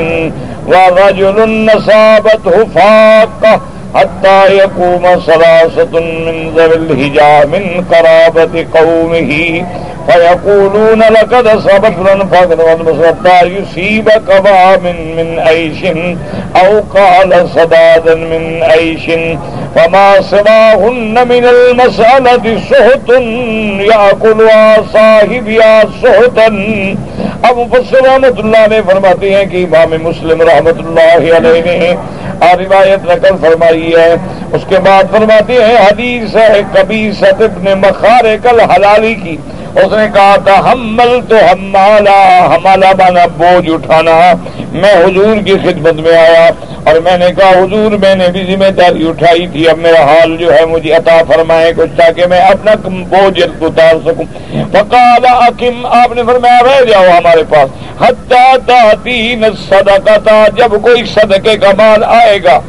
ورجل 0.67 1.65
نصابته 1.65 2.65
فاقة 2.75 3.61
حتى 3.95 4.55
يقوم 4.55 5.03
ثلاثة 5.25 5.99
من 5.99 6.51
ذوي 6.55 6.75
الهجا 6.75 7.45
من 7.45 7.85
قرابة 7.91 8.65
قومه 8.73 9.65
فيقولون 10.09 10.99
لقد 10.99 11.47
صبت 11.59 11.93
لنفقد 11.99 12.59
والمسرطة 12.59 13.41
يصيب 13.43 14.09
قبا 14.09 14.77
من, 14.77 15.15
من 15.15 15.39
عيش 15.39 15.85
أو 16.55 16.79
قال 16.79 17.49
صدادا 17.49 18.15
من 18.15 18.63
عيش 18.63 19.05
فما 19.75 20.21
سواهن 20.21 21.27
من 21.27 21.45
المسألة 21.45 22.59
سهط 22.69 23.09
يأكلها 23.79 24.77
صاحبها 24.93 25.85
سهطا 26.01 26.47
ابو 27.49 27.65
فصل 27.71 28.05
رحمت 28.05 28.39
اللہ 28.39 28.67
نے 28.69 28.79
فرماتے 28.85 29.33
ہیں 29.33 29.45
کہ 29.51 29.63
امام 29.63 29.91
مسلم 30.03 30.41
رحمت 30.49 30.79
اللہ 30.85 31.35
علیہ 31.37 31.61
نے 31.65 31.93
اور 32.39 32.57
روایت 32.57 33.05
نقل 33.05 33.35
فرمائی 33.41 33.95
ہے 33.95 34.13
اس 34.53 34.65
کے 34.69 34.79
بعد 34.79 35.03
فرماتے 35.11 35.53
ہیں، 35.53 35.77
حدیث 35.77 36.35
ہے 36.35 36.61
کبھی 36.73 37.11
ستب 37.11 37.63
نے 37.63 37.75
مخارے 37.75 38.37
کل 38.43 38.59
حلالی 38.59 39.13
کی۔ 39.15 39.37
اس 39.75 39.91
نے 39.91 40.07
کہا 40.13 40.35
تھا، 40.43 40.71
حمل 40.71 41.19
تو 41.29 41.35
ہمالا 41.51 42.19
ہمالا 42.55 42.91
بانا 42.91 43.25
بوجھ 43.37 43.69
اٹھانا۔ 43.73 44.11
میں 44.71 44.93
حضور 44.93 45.41
کی 45.45 45.53
خدمت 45.63 45.93
میں 45.93 46.17
آیا 46.17 46.49
اور 46.83 46.95
میں 46.95 47.17
نے 47.17 47.27
کہا، 47.37 47.49
حضور 47.49 47.91
میں 47.91 48.15
نے 48.15 48.27
بھی 48.27 48.43
ذمہ 48.51 48.69
داری 48.69 49.07
اٹھائی 49.07 49.47
تھی۔ 49.47 49.69
اب 49.69 49.77
میرا 49.77 50.03
حال 50.03 50.37
جو 50.37 50.53
ہے، 50.53 50.65
مجھے 50.65 50.93
عطا 50.93 51.17
فرمائے 51.27 51.71
کچھ 51.77 51.91
تاکہ 51.97 52.25
میں 52.25 52.39
اپنا 52.39 52.73
بوجھ 53.09 53.41
اتار 53.61 53.95
سکوں۔ 54.05 54.25
فقال 54.71 55.25
اکم 55.25 55.85
آپ 55.85 56.15
نے 56.15 56.21
فرمایا، 56.27 56.59
رہ 56.63 56.85
جاؤ 56.85 57.09
ہمارے 57.17 57.43
پاس۔ 57.49 57.69
حتی 58.01 58.43
تین 59.03 59.43
صدقہ 59.69 60.47
جب 60.55 60.71
کوئی 60.81 61.03
صدقے 61.05 61.57
کا 61.57 61.71
مال 61.77 62.03
آئے 62.03 62.37
گا 62.43 62.59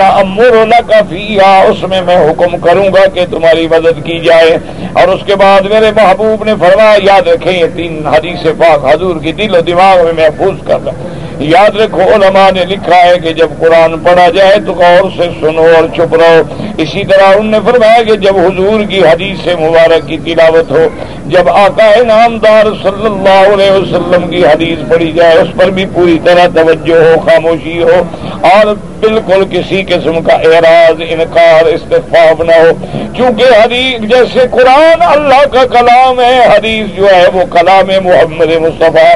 امر 0.00 0.80
فیہا 1.08 1.62
اس 1.62 1.82
میں 1.82 2.02
میں 2.02 2.16
حکم 2.16 2.58
کروں 2.58 2.88
گا 2.94 3.06
کہ 3.06 3.20
تمہاری 3.30 3.68
مدد 3.68 4.04
کی 4.04 4.18
جائے۔ 4.18 4.58
اور 4.92 5.08
اس 5.08 5.20
کے 5.26 5.36
بعد 5.36 5.60
میرے 5.60 5.90
محبوب 5.96 6.44
نے 6.44 6.52
فرمایا، 6.60 6.98
یاد 7.02 7.28
رکھیں، 7.28 7.60
یہ 7.60 7.66
تین 7.76 8.06
حدیث 8.06 8.42
پاک 8.44 8.94
حضور 8.94 9.16
کی 9.16 9.32
دل 9.32 9.54
و 9.54 9.60
دماغ 9.60 10.04
میں 10.04 10.12
محفوظ 10.12 10.66
کر 10.66 10.78
رہا 10.84 10.92
یاد 11.38 11.76
رکھو، 11.76 12.02
علماء 12.02 12.50
نے 12.50 12.64
لکھا 12.64 12.96
ہے 12.96 13.18
کہ 13.18 13.32
جب 13.32 13.48
قرآن 13.60 13.98
پڑھا 13.98 14.28
جائے 14.30 14.56
تو 14.66 14.72
غور 14.72 15.10
سے 15.16 15.28
سنو 15.40 15.62
اور 15.62 15.88
چپ 15.96 16.14
رہو۔ 16.14 16.42
اسی 16.78 17.04
طرح 17.04 17.22
انہوں 17.22 17.50
نے 17.50 17.58
فرمایا 17.64 18.02
کہ 18.02 18.14
جب 18.16 18.36
حضور 18.36 18.84
کی 18.84 19.00
حدیث 19.00 19.46
مبارک 19.46 20.08
کی 20.08 20.18
تلاوت 20.24 20.70
ہو، 20.70 20.88
جب 21.26 21.48
آقا 21.48 22.02
نامدار 22.06 22.64
صلی 22.82 23.06
اللہ 23.06 23.52
علیہ 23.52 23.70
وسلم 23.70 24.28
کی 24.28 24.46
حدیث 24.46 24.88
پڑھی 24.88 25.12
جائے، 25.12 25.34
اس 25.34 25.48
پر 25.56 25.70
بھی 25.70 25.86
پوری 25.94 26.18
طرح 26.24 26.46
توجہ 26.54 26.94
ہو، 26.94 27.20
خاموشی 27.20 27.82
ہو۔ 27.82 28.02
اور 28.40 28.74
بالکل 29.00 29.44
کسی 29.50 29.82
قسم 29.82 30.22
کا 30.22 30.34
اعراض، 30.34 31.02
انکار 31.08 31.66
استفاف 31.66 32.40
نہ 32.40 32.52
ہو۔ 32.52 32.86
کیونکہ 33.12 33.42
حدیث 33.42 34.00
جیسے 34.00 34.38
قرآن 34.50 35.02
اللہ 35.02 35.46
کا 35.52 35.66
کلام 35.66 36.20
ہے، 36.20 36.46
حدیث 36.56 36.96
جو 36.96 37.06
ہے 37.06 37.26
وہ 37.34 37.44
کلام 37.50 38.04
محمد 38.04 38.46
مصطفیٰ 38.46 39.14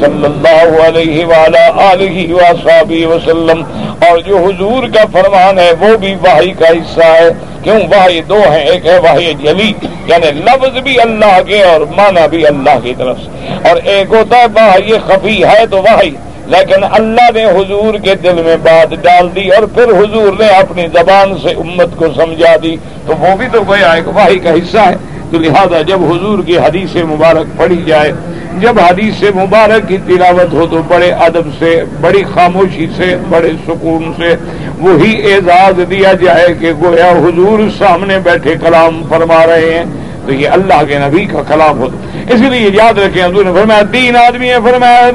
صلی 0.00 0.24
اللہ 0.24 0.82
علیہ 0.86 1.24
وآلہ 1.24 3.06
وسلم۔ 3.06 3.62
اور 4.08 4.18
جو 4.18 4.36
حضور 4.36 4.88
کا 4.88 5.04
فرمان 5.12 5.58
ہے 5.58 5.72
وہ 5.80 5.96
بھی 5.96 6.14
واحد 6.14 6.60
کا 6.60 6.68
حصہ 6.68 7.04
ہے۔ 7.04 7.28
کیوں؟ 7.62 7.80
واحد 7.80 8.28
دو 8.28 8.42
ہیں، 8.50 8.64
ایک 8.64 8.86
ہے 8.86 8.98
واحد 8.98 9.42
جلی 9.44 9.72
یعنی 10.06 10.30
لفظ 10.30 10.80
بھی 10.82 11.00
اللہ 11.00 11.42
کے 11.46 11.62
اور 11.62 11.80
معنی 11.80 12.28
بھی 12.30 12.46
اللہ 12.46 12.78
کی 12.82 12.94
طرف 12.98 13.16
سے۔ 13.18 13.48
اور 13.68 13.76
ایک 13.84 14.14
ہوتا 14.14 14.36
ہے 14.36 14.46
واحد 14.54 15.08
خفی، 15.08 15.44
ہے 15.44 15.66
تو 15.66 15.76
واحد 15.76 16.27
لیکن 16.48 16.84
اللہ 16.90 17.30
نے 17.34 17.44
حضور 17.44 17.94
کے 17.94 18.14
دل 18.14 18.42
میں 18.44 18.56
بات 18.56 18.94
ڈال 19.02 19.28
دی 19.34 19.48
اور 19.48 19.62
پھر 19.66 19.84
حضور 19.84 20.32
نے 20.38 20.48
اپنی 20.48 20.86
زبان 20.86 21.38
سے 21.42 21.48
امت 21.48 21.96
کو 21.96 22.06
سمجھا 22.16 22.56
دی۔ 22.62 22.76
تو 23.06 23.12
وہ 23.20 23.36
بھی 23.36 23.46
تو 23.52 23.60
گویا 23.68 23.92
ایک 23.92 24.08
واحد 24.08 24.44
کا 24.44 24.50
حصہ 24.50 24.78
ہے۔ 24.78 24.96
تو 25.30 25.38
لہذا 25.38 25.82
جب 25.82 26.04
حضور 26.04 26.38
کی 26.46 26.58
حدیث 26.58 26.96
مبارک 26.96 27.58
پڑھی 27.58 27.82
جائے، 27.86 28.12
جب 28.60 28.80
حدیث 28.80 29.22
مبارک 29.22 29.88
کی 29.88 29.96
تلاوت 29.96 30.52
ہو 30.52 30.66
تو 30.70 30.82
بڑے 30.88 31.10
ادب 31.10 31.48
سے، 31.58 31.82
بڑی 32.00 32.22
خاموشی 32.34 32.86
سے، 32.96 33.16
بڑے 33.28 33.50
سکون 33.68 34.12
سے 34.16 34.36
وہی 34.78 35.32
اعزاز 35.32 35.80
دیا 35.90 36.12
جائے 36.12 36.48
کہ 36.60 36.72
گویا 36.82 37.10
حضور 37.10 37.58
سامنے 37.78 38.18
بیٹھے 38.18 38.54
کلام 38.60 39.02
فرما 39.08 39.46
رہے 39.46 39.74
ہیں۔ 39.74 39.84
تو 40.26 40.32
یہ 40.32 40.48
اللہ 40.48 40.84
کے 40.88 40.98
نبی 40.98 41.24
کا 41.24 41.42
کلام 41.42 41.78
ہوتا 41.78 41.96
اس 42.28 42.40
لیے 42.40 42.70
یاد 42.74 42.98
رکھیں، 42.98 43.24
حضور 43.24 43.44
نے 43.44 43.50
فرمایا 43.54 43.82
تین 43.92 44.16
آدمی 44.16 44.50
ہیں 44.50 44.58
فرمایا، 44.64 45.10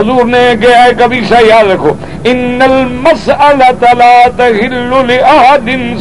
حضور 0.00 0.24
نے 0.24 0.54
کہا 0.60 0.84
ہے، 0.84 0.90
کبھی 0.98 1.20
سا 1.28 1.38
یاد 1.46 1.64
رکھو، 1.64 1.92
ان 2.24 2.62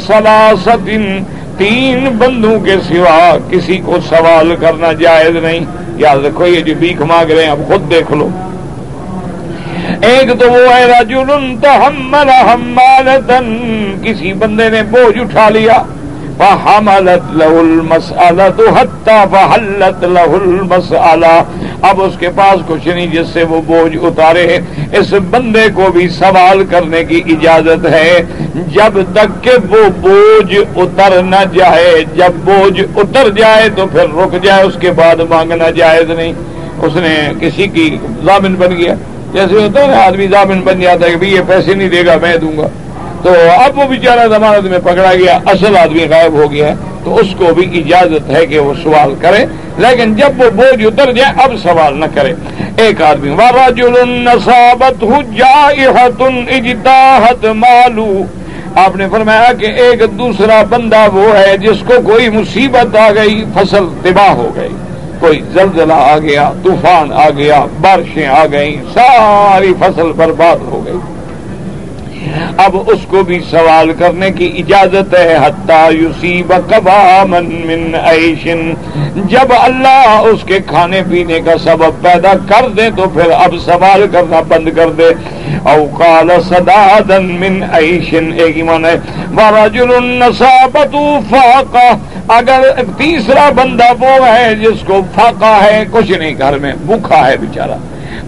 سلاست 0.08 0.90
تین 1.58 2.10
بندوں 2.18 2.60
کے 2.60 2.76
سوا 2.88 3.38
کسی 3.50 3.78
کو 3.86 3.98
سوال 4.10 4.56
کرنا 4.56 4.94
جائز 4.94 5.36
نہیں۔ 5.36 5.66
یاد 5.98 6.26
رکھو، 6.26 6.46
یہ 6.46 6.62
جو 6.62 6.74
بیک 6.80 7.02
مانگ 7.02 7.32
رہے 7.32 7.44
ہیں، 7.44 7.52
اب 7.52 7.60
خود 7.68 7.92
دیکھ 7.92 8.12
لو۔ 8.12 8.30
ایک 10.02 10.40
تو 10.40 10.52
وہ 10.52 10.76
ہے، 10.76 10.86
رجل 10.86 11.56
تحمل 11.62 12.30
حمالتن 12.30 13.48
کسی 14.04 14.34
بندے 14.34 14.70
نے 14.70 14.84
بوجھ 14.84 15.20
اٹھا 15.20 15.50
لیا۔ 15.50 15.84
فحملت 16.40 17.36
له 17.36 17.60
المسألة 17.60 18.80
حتى 18.80 19.20
فحلت 19.32 20.04
له 20.04 20.38
المسألة۔ 20.42 21.42
اب 21.82 22.02
اس 22.02 22.14
کے 22.20 22.30
پاس 22.36 22.60
کچھ 22.68 22.88
نہیں 22.88 23.08
جس 23.08 23.28
سے 23.34 23.44
وہ 23.44 23.62
بوجھ 23.62 23.98
اتارے۔ 24.02 24.60
اس 24.94 25.14
بندے 25.30 25.68
کو 25.74 25.92
بھی 25.92 26.10
سوال 26.10 26.64
کرنے 26.66 27.04
کی 27.04 27.22
اجازت 27.26 27.86
ہے۔ 27.86 28.22
جب 28.56 29.00
تک 29.14 29.44
کہ 29.44 29.52
وہ 29.70 29.90
بوجھ 30.02 30.56
اتر 30.76 31.24
نہ 31.24 31.56
جائے۔ 31.56 32.04
جب 32.16 32.32
بوجھ 32.46 32.82
اتر 32.96 33.30
جائے 33.30 33.70
تو 33.76 33.88
پھر 33.88 34.06
رک 34.16 34.44
جائے۔ 34.44 34.64
اس 34.64 34.74
کے 34.80 34.92
بعد 34.92 35.16
مانگنا 35.30 35.70
جائز 35.70 36.10
نہیں۔ 36.10 36.34
اس 36.82 36.96
نے 36.96 37.34
کسی 37.40 37.68
کی 37.68 37.98
ضامن 38.26 38.56
بن 38.56 38.76
گیا۔ 38.78 38.94
جیسے 39.34 39.54
ہوتا 39.54 39.82
ہے 39.82 39.88
نا، 39.88 39.98
آدمی 39.98 40.28
ضامن 40.28 40.62
بن 40.62 40.80
جاتا 40.80 41.08
ہے 41.08 41.14
کہ 41.20 41.26
یہ 41.26 41.40
پیسے 41.48 41.74
نہیں 41.74 41.90
دے 41.90 42.06
گا، 42.06 42.16
میں 42.22 42.38
دوں 42.38 42.58
گا۔ 42.58 42.68
تو 43.24 43.30
اب 43.58 43.80
وہ 43.80 43.84
بیچارہ 43.84 44.28
ضمانت 44.28 44.64
میں 44.64 44.80
پکڑا 44.80 45.14
گیا، 45.14 45.40
اصل 45.46 45.78
آدمی 45.78 46.06
غائب 46.10 46.34
ہو 46.34 46.52
گیا 46.52 46.74
تو 47.04 47.16
اس 47.16 47.28
کو 47.38 47.54
بھی 47.54 47.84
اجازت 47.86 48.30
ہے 48.30 48.46
کہ 48.46 48.60
وہ 48.60 48.74
سوال 48.84 49.16
کرے۔ 49.22 49.46
لیکن 49.78 50.16
جب 50.16 50.42
وہ 50.42 50.50
بوجھ 50.50 50.86
اتر 50.86 51.12
جائے، 51.12 51.34
اب 51.44 51.54
سوال 51.64 52.00
نہ 52.00 52.06
کرے۔ 52.16 52.34
ایک 52.78 53.02
آدمی 53.02 53.30
مالو 57.54 58.24
آپ 58.76 58.96
نے 58.96 59.08
فرمایا 59.12 59.54
کہ 59.54 59.66
ایک 59.66 60.00
دوسرا 60.20 60.64
بندہ 60.70 61.08
وہ 61.14 61.38
ہے 61.38 61.58
جس 61.58 61.84
کو 61.88 61.94
کوئی 62.06 62.30
مصیبت 62.30 62.96
آ 62.96 63.12
گئی، 63.12 63.44
فصل 63.56 63.86
تباہ 64.04 64.30
ہو 64.30 64.52
گئی۔ 64.56 64.70
کوئی 65.20 65.42
زلزلہ 65.54 65.94
آ 65.94 66.18
گیا، 66.18 66.52
طوفان 66.64 67.14
آ 67.14 67.30
گیا، 67.30 67.66
بارشیں 67.82 68.28
آ 68.28 68.46
گئیں، 68.52 68.76
ساری 68.94 69.74
فصل 69.80 70.12
برباد 70.16 70.58
ہو 70.62 70.84
گئی۔ 70.86 71.19
اب 72.58 72.78
اس 72.88 73.00
کو 73.08 73.24
بھی 73.24 73.40
سوال 73.52 73.94
کرنے 73.94 74.32
کی 74.32 74.52
اجازت 74.58 75.16
ہے 75.16 75.38
من 77.26 77.96
عیشن 77.96 78.74
جب 79.16 79.54
اللہ 79.60 80.22
اس 80.24 80.44
کے 80.44 80.60
کھانے 80.68 81.02
پینے 81.10 81.40
کا 81.46 81.58
سبب 81.64 82.04
پیدا 82.04 82.34
کر 82.48 82.70
دے 82.70 82.90
تو 82.96 83.10
پھر 83.10 83.32
اب 83.32 83.56
سوال 83.66 84.06
کرنا 84.12 84.42
بند 84.42 84.70
کر 84.76 84.90
دے۔ 84.90 85.08
اوقال 85.64 86.32
سدادن 86.50 87.26
من 87.26 87.64
عیشن 87.74 88.30
ایک 88.38 88.58
ایمان 88.58 88.86
ہے۔ 88.86 88.96
فاقہ۔ 91.30 91.98
اگر 92.28 92.62
تیسرا 92.98 93.50
بندہ 93.50 93.94
وہ 94.00 94.28
ہے 94.28 94.56
جس 94.56 94.84
کو 94.86 95.02
فاقہ 95.16 95.60
ہے، 95.64 95.86
کچھ 95.92 96.12
نہیں 96.12 96.36
گھر 96.38 96.60
میں، 96.60 96.74
بھوکھا 96.86 97.32
ہے 97.32 97.38
بیچارہ۔ 97.38 97.78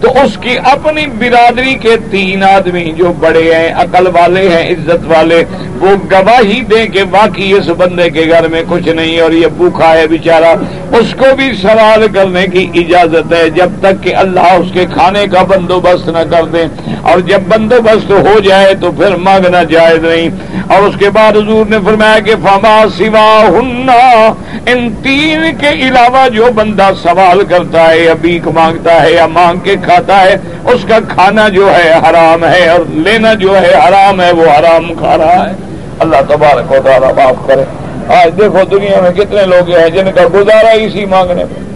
تو 0.02 0.08
اس 0.24 0.36
کی 0.40 0.56
اپنی 0.64 1.06
برادری 1.18 1.74
کے 1.74 1.96
تین 2.10 2.42
آدمی 2.44 2.84
جو 2.96 3.12
بڑے 3.18 3.42
ہیں، 3.54 3.74
عقل 3.74 4.06
والے 4.06 4.48
ہیں، 4.48 4.70
عزت 4.70 5.06
والے، 5.06 5.42
وہ 5.80 5.90
گواہی 6.10 6.60
دیں 6.60 6.86
کہ 6.86 7.04
باقی 7.04 7.52
اس 7.52 7.68
بندے 7.78 8.08
کے 8.10 8.24
گھر 8.30 8.48
میں 8.48 8.62
کچھ 8.68 8.88
نہیں 8.88 9.20
اور 9.20 9.32
یہ 9.32 9.46
بھوکھا 9.56 9.92
ہے 9.94 10.06
بیچارہ۔ 10.06 10.54
اس 10.96 11.14
کو 11.18 11.34
بھی 11.36 11.52
سوال 11.62 12.06
کرنے 12.14 12.46
کی 12.46 12.66
اجازت 12.74 13.32
ہے 13.32 13.50
جب 13.50 13.70
تک 13.80 14.02
کہ 14.02 14.14
اللہ 14.16 14.52
اس 14.52 14.72
کے 14.72 14.86
کھانے 14.94 15.26
کا 15.32 15.42
بندوبست 15.42 16.08
نہ 16.08 16.24
کر 16.30 16.44
دیں 16.44 16.66
اور 17.02 17.20
جب 17.20 17.40
بندوبست 17.48 18.10
ہو 18.10 18.38
جائے 18.40 18.74
تو 18.74 18.90
پھر 18.92 19.16
مانگنا 19.16 19.62
جائز 19.62 20.04
نہیں۔ 20.04 20.28
اور 20.68 20.82
اس 20.82 20.94
کے 20.98 21.10
بعد 21.10 21.36
حضور 21.36 21.70
نے 21.70 21.76
فرمایا 21.84 22.18
کہ 22.18 22.34
فما 22.42 22.76
سوا 22.96 23.44
ہننا 23.48 24.32
ان 24.66 24.88
تین 25.02 25.42
کے 25.60 25.68
علاوہ 25.88 26.28
جو 26.28 26.46
بندہ 26.54 26.90
سوال 27.02 27.44
کرتا 27.44 27.88
ہے، 27.90 27.98
یا 27.98 28.14
بیک 28.20 28.48
مانگتا 28.48 29.02
ہے، 29.02 29.12
یا 29.12 29.26
مانگ 29.26 29.58
کے 29.58 29.76
کھاتا 29.94 30.22
ہے، 30.22 30.36
اس 30.64 30.84
کا 30.88 30.98
کھانا 31.08 31.48
جو 31.48 31.70
ہے 31.74 31.92
حرام 32.10 32.44
ہے 32.44 32.68
اور 32.68 32.80
لینا 32.88 33.34
جو 33.34 33.60
ہے 33.60 33.70
حرام 33.88 34.20
ہے، 34.20 34.32
وہ 34.32 34.44
حرام 34.58 34.94
کھا 34.94 35.18
رہا 35.18 35.48
ہے۔ 35.48 35.54
اللہ 35.98 36.16
تبارک 36.28 36.72
و 36.72 36.76
تعالیٰ 36.84 37.14
معاف 37.14 37.46
کرے۔ 37.46 37.62
آج 38.08 38.38
دیکھو 38.38 38.58
دنیا 38.70 39.00
میں 39.00 39.10
کتنے 39.10 39.42
لوگ 39.46 39.76
ہیں 39.76 39.88
جن 39.88 40.12
کا 40.14 40.20
گزارا 40.34 40.70
اسی 40.70 41.04
مانگنے 41.04 41.44
میں۔ 41.44 41.72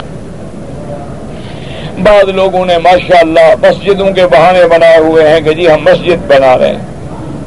بعض 2.02 2.28
لوگوں 2.28 2.66
نے 2.66 2.78
ماشاء 2.78 3.18
اللہ 3.18 3.54
مسجدوں 3.62 4.10
کے 4.10 4.26
بہانے 4.26 4.64
بنائے 4.64 4.96
ہوئے 4.96 5.28
ہیں 5.28 5.40
کہ 5.40 5.52
جی 5.52 5.70
ہم 5.70 5.78
مسجد 5.84 6.30
بنا 6.30 6.58
رہے 6.58 6.68
ہیں۔ 6.68 6.96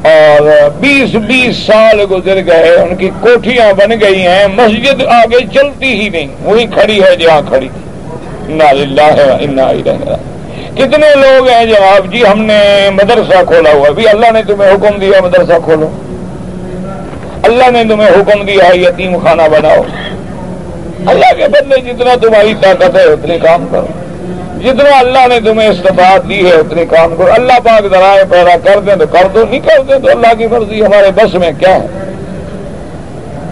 اور 0.04 0.70
بیس 0.80 1.14
بیس 1.14 1.56
سال 1.56 2.00
گزر 2.10 2.36
گئے، 2.46 2.70
ان 2.70 2.96
کی 2.96 3.10
کوٹیاں 3.20 3.72
بن 3.72 3.90
گئی 4.00 4.26
ہیں، 4.26 4.46
مسجد 4.46 5.06
آگے 5.06 5.46
چلتی 5.54 6.00
ہی 6.00 6.08
نہیں۔ 6.08 6.26
وہی 6.42 6.66
کھڑی 6.66 7.02
ہے 7.02 7.16
جہاں 7.16 7.42
کھڑی۔ 7.48 7.68
کتنے 10.74 11.06
لوگ 11.14 11.48
ہیں 11.48 11.66
جناب 11.66 12.12
جی 12.12 12.26
ہم 12.26 12.42
نے 12.42 12.90
مدرسہ 12.92 13.44
کھولا 13.44 13.72
ہوا 13.72 13.90
بھی 13.90 14.08
اللہ 14.08 14.30
نے 14.30 14.42
تمہیں 14.42 14.70
حکم 14.70 14.98
دیا 14.98 15.20
مدرسہ 15.20 15.58
کھولو۔ 15.64 15.90
اللہ 17.42 17.70
نے 17.70 17.84
تمہیں 17.84 18.10
حکم 18.10 18.44
دیا 18.44 18.88
یتیم 18.88 19.16
خانہ 19.18 19.42
بناؤ۔ 19.42 19.82
اللہ 21.06 21.34
کے 21.36 21.48
بدلے 21.48 21.92
جتنا 21.92 22.14
تمہاری 22.22 22.54
طاقت 22.60 22.96
ہے، 22.96 23.02
اتنے 23.02 23.38
کام 23.38 23.66
کرو۔ 23.70 23.86
جتنا 24.60 24.98
اللہ 24.98 25.26
نے 25.28 25.40
تمہیں 25.40 25.68
استفاد 25.68 26.28
دی 26.28 26.46
ہے، 26.46 26.54
اتنے 26.54 26.86
کام 26.86 27.16
کرو۔ 27.16 27.32
اللہ 27.32 27.52
پاک 27.64 27.82
ذرائع 27.90 28.24
پیدا 28.30 28.56
کر 28.64 28.80
دیں 28.80 28.96
تو 28.96 29.06
کر 29.06 29.26
دو، 29.34 29.44
نہیں 29.50 29.60
کر 29.60 29.82
دیں 29.88 29.98
تو 29.98 30.10
اللہ 30.10 30.34
کی 30.38 30.46
مرضی 30.46 30.82
ہمارے 30.82 31.10
بس 31.10 31.34
میں 31.34 31.50
کیا 31.58 31.74
ہے؟ 31.74 31.86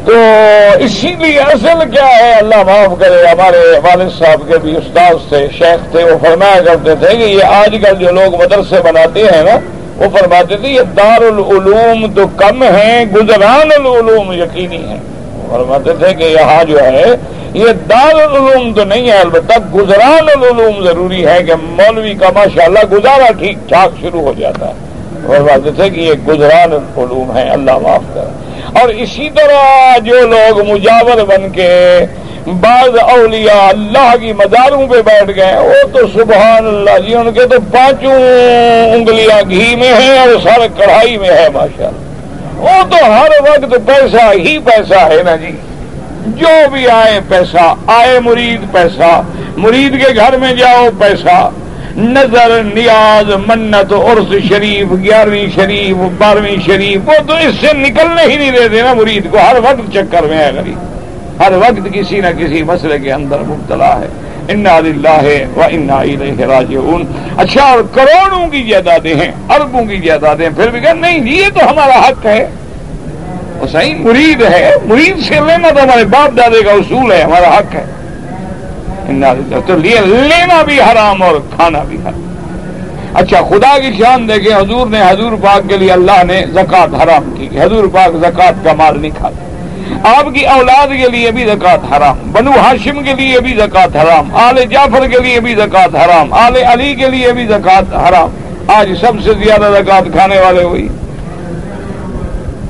تو 0.08 0.14
اسی 0.80 1.08
لیے 1.18 1.38
اصل 1.38 1.80
کیا 1.90 2.06
ہے؟ 2.06 2.32
اللہ 2.32 2.62
معاف 2.66 2.92
کرے، 3.00 3.26
ہمارے 3.26 3.58
والد 3.84 4.10
صاحب 4.18 4.42
کے 4.48 4.58
بھی 4.58 4.76
استاد 4.76 5.28
تھے، 5.28 5.46
شیخ 5.58 5.90
تھے، 5.92 6.04
وہ 6.04 6.16
فرمایا 6.22 6.60
کرتے 6.66 6.94
تھے 6.94 7.16
کہ 7.16 7.24
یہ 7.24 7.44
آج 7.44 7.76
کل 7.82 7.98
جو 8.00 8.10
لوگ 8.10 8.34
مدرسے 8.42 8.80
بناتے 8.84 9.24
ہیں 9.24 9.42
نا، 9.42 9.58
وہ 9.96 10.08
فرماتے 10.18 10.56
تھے 10.56 10.68
یہ 10.68 10.80
دار 10.96 11.22
العلوم 11.22 12.06
تو 12.14 12.26
کم 12.36 12.62
ہیں 12.62 13.04
گزران 13.14 13.72
العلوم 13.76 14.32
یقینی 14.32 14.82
ہے 14.88 14.98
فرماتے 15.50 15.94
تھے 15.98 16.14
کہ 16.14 16.24
یہاں 16.24 16.64
جو 16.64 16.80
ہے، 16.80 17.04
یہ 17.54 17.72
دار 17.90 18.14
العلوم 18.14 18.72
تو 18.72 18.84
نہیں 18.84 19.10
ہے، 19.10 19.18
البتہ 19.18 19.58
گزران 19.74 20.28
العلوم 20.36 20.82
ضروری 20.84 21.26
ہے 21.26 21.42
کہ 21.42 21.54
مولوی 21.62 22.14
کا 22.14 22.30
ماشاءاللہ 22.34 22.88
گزارا 22.92 23.32
ٹھیک 23.38 23.68
ٹھاک 23.68 24.00
شروع 24.00 24.20
ہو 24.20 24.32
جاتا 24.38 24.68
ہے۔ 24.68 24.74
فرماتے 25.26 25.70
تھے 25.76 25.90
کہ 25.90 26.00
یہ 26.00 26.12
گزران 26.28 26.72
العلوم 26.72 27.36
ہے 27.36 27.48
اللہ 27.50 27.78
معاف 27.78 28.14
کرے۔ 28.14 28.47
اور 28.80 28.88
اسی 28.88 29.28
طرح 29.34 29.98
جو 29.98 30.26
لوگ 30.26 30.68
مجاور 30.68 31.24
بن 31.24 31.50
کے 31.50 31.98
بعض 32.46 32.98
اولیاء 33.02 33.68
اللہ 33.68 34.16
کی 34.20 34.32
مزاروں 34.32 34.86
پہ 34.86 35.02
بیٹھ 35.02 35.36
گئے، 35.36 35.56
وہ 35.56 35.88
تو 35.92 35.98
سبحان 36.06 36.66
اللہ 36.66 36.98
جی 36.98 37.14
ان 37.14 37.32
کے 37.32 37.46
تو 37.46 37.56
پانچوں 37.72 38.12
انگلیاں 38.94 39.50
گھی 39.50 39.76
میں 39.76 39.94
ہیں 39.94 40.18
اور 40.18 40.28
سر 40.42 40.66
کڑھائی 40.76 41.16
میں 41.16 41.30
ہے 41.30 41.48
ماشاء 41.52 41.86
اللہ 41.86 42.08
وہ 42.56 42.82
تو 42.90 42.96
ہر 42.96 43.28
وقت 43.40 43.86
پیسہ 43.86 44.32
ہی 44.32 44.58
پیسہ 44.58 44.94
ہے 44.94 45.22
نا 45.22 45.36
جی۔ 45.36 45.50
جو 46.26 46.68
بھی 46.72 46.88
آئے 46.88 47.20
پیسہ، 47.28 47.74
آئے 47.86 48.20
مرید 48.20 48.60
پیسہ۔ 48.72 49.22
مرید 49.56 50.02
کے 50.02 50.14
گھر 50.16 50.36
میں 50.36 50.52
جاؤ، 50.52 50.88
پیسہ۔ 50.98 51.50
نظر، 51.98 52.62
نیاز، 52.74 53.30
منت 53.46 53.92
عرس 53.92 54.48
شریف، 54.48 54.92
گیارہویں 55.04 55.46
شریف، 55.54 55.96
بارہویں 56.18 56.56
شریف، 56.66 57.08
وہ 57.08 57.12
تو 57.26 57.34
اس 57.34 57.54
سے 57.60 57.72
نکلنے 57.72 58.32
ہی 58.32 58.36
نہیں 58.36 58.50
دیتے 58.50 58.82
نا 58.82 58.94
مرید 58.94 59.30
کو۔ 59.30 59.38
ہر 59.38 59.56
وقت 59.56 59.94
چکر 59.94 60.22
میں 60.22 60.38
ہے 60.38 60.50
غریب 60.54 60.78
ہر 61.40 61.52
وقت 61.52 61.94
کسی 61.94 62.20
نہ 62.20 62.26
کسی 62.38 62.62
مسئلے 62.62 62.98
کے 62.98 63.12
اندر 63.12 63.38
مبتلا 63.38 64.00
ہے۔ 64.00 64.08
انا 64.48 65.22
ہے 65.22 65.46
و 65.56 65.62
انا 65.62 66.02
راجعون۔ 66.46 67.04
اچھا 67.36 67.62
اور 67.62 67.80
کروڑوں 67.94 68.48
کی 68.48 68.62
جائیدادیں 68.62 69.14
ہیں، 69.14 69.32
اربوں 69.48 69.84
کی 69.84 69.96
جائیدادیں 69.96 70.48
پھر 70.56 70.68
بھی 70.68 70.80
کہ 70.80 70.92
نہیں، 70.92 71.28
یہ 71.28 71.44
تو 71.54 71.70
ہمارا 71.70 72.08
حق 72.08 72.26
ہے۔ 72.26 72.50
وہ 73.58 73.66
صحیح 73.66 73.94
مرید 73.94 74.42
ہے۔ 74.42 74.72
مرید 74.84 75.18
سے 75.18 75.34
لینا 75.34 75.70
تو 75.70 75.82
ہمارے 75.82 76.04
باپ 76.04 76.36
دادے 76.36 76.62
کا 76.62 76.72
اصول 76.72 77.12
ہے، 77.12 77.22
ہمارا 77.22 77.58
حق 77.58 77.74
ہے۔ 77.74 77.84
تو 79.66 79.76
لینا 79.76 80.62
بھی 80.62 80.80
حرام 80.80 81.22
اور 81.22 81.34
کھانا 81.54 81.82
بھی 81.88 81.96
حرام۔ 81.96 82.24
اچھا 83.14 83.40
خدا 83.48 83.78
کی 83.78 83.90
شان 83.98 84.28
دیکھیں، 84.28 84.54
حضور 84.54 84.86
نے 84.86 85.00
حضور 85.02 85.32
پاک 85.42 85.68
کے 85.68 85.76
لیے 85.76 85.92
اللہ 85.92 86.22
نے 86.26 86.44
زکوٰۃ 86.54 86.94
حرام 87.02 87.30
کی۔ 87.36 87.48
حضور 87.60 87.84
پاک 87.92 88.16
زکوٰۃ 88.24 88.64
کا 88.64 88.72
مال 88.72 89.00
نہیں 89.00 89.10
کھاتے۔ 89.18 89.46
آپ 90.08 90.26
کی 90.34 90.44
اولاد 90.46 90.88
کے 91.00 91.08
لیے 91.08 91.30
بھی 91.30 91.44
زکوٰۃ 91.44 91.92
حرام، 91.92 92.18
بنو 92.32 92.50
ہاشم 92.50 93.02
کے 93.04 93.14
لیے 93.14 93.40
بھی 93.40 93.54
زکوٰۃ 93.54 93.96
حرام، 93.96 94.34
آل 94.36 94.62
جعفر 94.70 95.06
کے 95.06 95.22
لیے 95.22 95.40
بھی 95.40 95.54
زکوٰۃ 95.54 95.96
حرام، 95.96 96.32
آل 96.44 96.56
علی 96.72 96.94
کے 96.94 97.08
لیے 97.08 97.32
بھی 97.32 97.46
زکوٰۃ 97.46 97.94
حرام۔ 98.08 98.36
آج 98.76 98.92
سب 99.00 99.20
سے 99.24 99.32
زیادہ 99.44 99.70
زکوٰۃ 99.78 100.12
کھانے 100.12 100.40
والے 100.40 100.62
ہوئی 100.62 100.88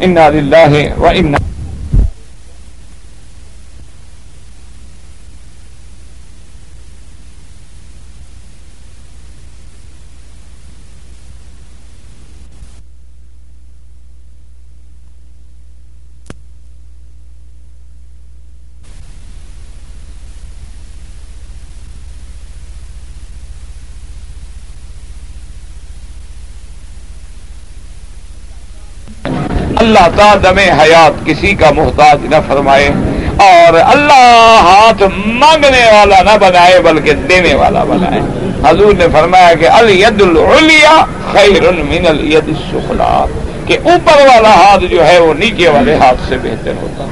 انا 0.01 0.29
للہ 0.29 0.72
و 0.98 1.07
انا 1.07 1.38
اللہ 29.78 30.06
کا 30.16 30.34
دم 30.42 30.58
حیات 30.80 31.26
کسی 31.26 31.54
کا 31.54 31.70
محتاج 31.70 32.24
نہ 32.30 32.36
فرمائے 32.46 32.88
اور 33.44 33.74
اللہ 33.80 34.62
ہاتھ 34.68 35.02
مانگنے 35.26 35.84
والا 35.92 36.22
نہ 36.22 36.36
بنائے 36.40 36.80
بلکہ 36.84 37.12
دینے 37.28 37.54
والا 37.54 37.84
بنائے۔ 37.84 38.20
حضور 38.68 38.94
نے 38.98 39.06
فرمایا 39.12 39.52
کہ 39.54 39.68
الید 39.68 40.22
العلیا 40.22 40.94
خیر 41.32 41.70
من 41.82 42.06
الید 42.06 42.48
السفلا 42.48 43.24
کہ 43.66 43.76
اوپر 43.84 44.26
والا 44.26 44.54
ہاتھ 44.54 44.84
جو 44.84 45.06
ہے 45.06 45.18
وہ 45.18 45.34
نیچے 45.34 45.68
والے 45.68 45.94
ہاتھ 45.94 46.28
سے 46.28 46.36
بہتر 46.42 46.72
ہوتا۔ 46.82 47.04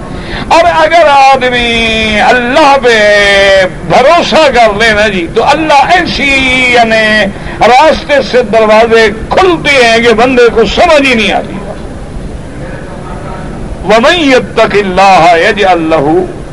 اور 0.55 0.65
اگر 0.77 1.07
آدمی 1.09 2.21
اللہ 2.21 2.77
پہ 2.83 2.99
بھروسہ 3.89 4.47
کر 4.55 4.75
لے 4.79 4.93
نا 4.93 5.07
جی 5.09 5.27
تو 5.35 5.45
اللہ 5.45 5.93
ایسی 5.97 6.31
یعنی 6.73 7.05
راستے 7.69 8.21
سے 8.31 8.43
دروازے 8.53 9.09
کھلتے 9.31 9.85
ہیں 9.85 9.99
کہ 9.99 10.13
بندے 10.13 10.49
کو 10.55 10.65
سمجھ 10.75 11.07
ہی 11.09 11.15
نہیں 11.15 11.33
آتی۔ 11.33 11.56
تک 13.91 14.75
اللہ 14.75 15.37
یج 15.49 15.65
اللہ 15.65 16.09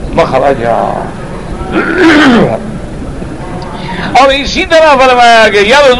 مخرجا 0.10 1.04
اور 4.22 4.30
اسی 4.30 4.65
طرح 4.65 4.96
فرمایا 4.98 5.48
کہ 5.50 5.58
یار 5.58 5.91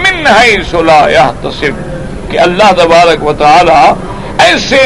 من 0.00 0.26
ہے 0.26 0.56
سلا 0.70 1.06
یا 1.10 1.30
تصب 1.42 1.74
کہ 2.30 2.38
اللہ 2.38 2.72
تبارک 2.76 3.26
و 3.26 3.32
تعالی 3.32 3.92
ایسے 4.38 4.82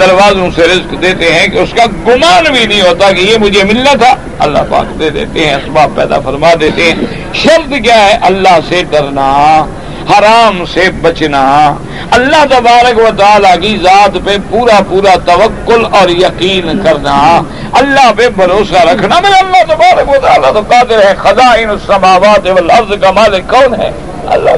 دروازوں 0.00 0.50
سے 0.54 0.62
رزق 0.62 1.02
دیتے 1.02 1.34
ہیں 1.34 1.48
کہ 1.48 1.58
اس 1.58 1.68
کا 1.72 1.84
گمان 1.86 2.52
بھی 2.52 2.66
نہیں 2.66 2.82
ہوتا 2.82 3.12
کہ 3.12 3.20
یہ 3.20 3.36
مجھے 3.38 3.64
ملنا 3.64 3.92
تھا۔ 3.92 4.14
اللہ 4.38 4.58
پاک 4.70 5.00
دے 5.00 5.10
دیتے 5.10 5.46
ہیں، 5.46 5.54
اسباب 5.54 5.90
پیدا 5.94 6.20
فرما 6.20 6.48
دیتے 6.60 6.82
ہیں۔ 6.82 6.94
شرط 7.34 7.72
کیا 7.84 8.04
ہے؟ 8.04 8.18
اللہ 8.22 8.58
سے 8.68 8.82
ڈرنا۔ 8.90 9.64
حرام 10.10 10.64
سے 10.74 10.90
بچنا۔ 11.02 11.74
اللہ 12.10 12.44
تبارک 12.50 12.98
و 12.98 13.10
تعالیٰ 13.18 13.60
کی 13.60 13.78
ذات 13.82 14.18
پہ 14.24 14.36
پورا 14.50 14.80
پورا 14.88 15.14
توکل 15.24 15.86
اور 15.92 16.08
یقین 16.08 16.82
کرنا۔ 16.84 17.42
اللہ 17.72 18.12
پہ 18.16 18.28
بھروسہ 18.28 18.82
رکھنا۔ 18.86 19.20
میرے 19.20 19.38
اللہ 19.38 19.74
تبارک 19.74 20.08
و 20.08 20.26
تعالیٰ 20.26 20.52
تو 20.52 20.60
قادر 20.60 20.98
ہے۔ 20.98 21.14
خدا 21.18 21.52
ان 21.52 21.78
سماوات 21.86 22.46
لفظ 22.46 22.92
کا 23.00 23.10
مالک 23.10 23.50
کون 23.50 23.80
ہے؟ 23.80 23.90
اللہ 24.26 24.50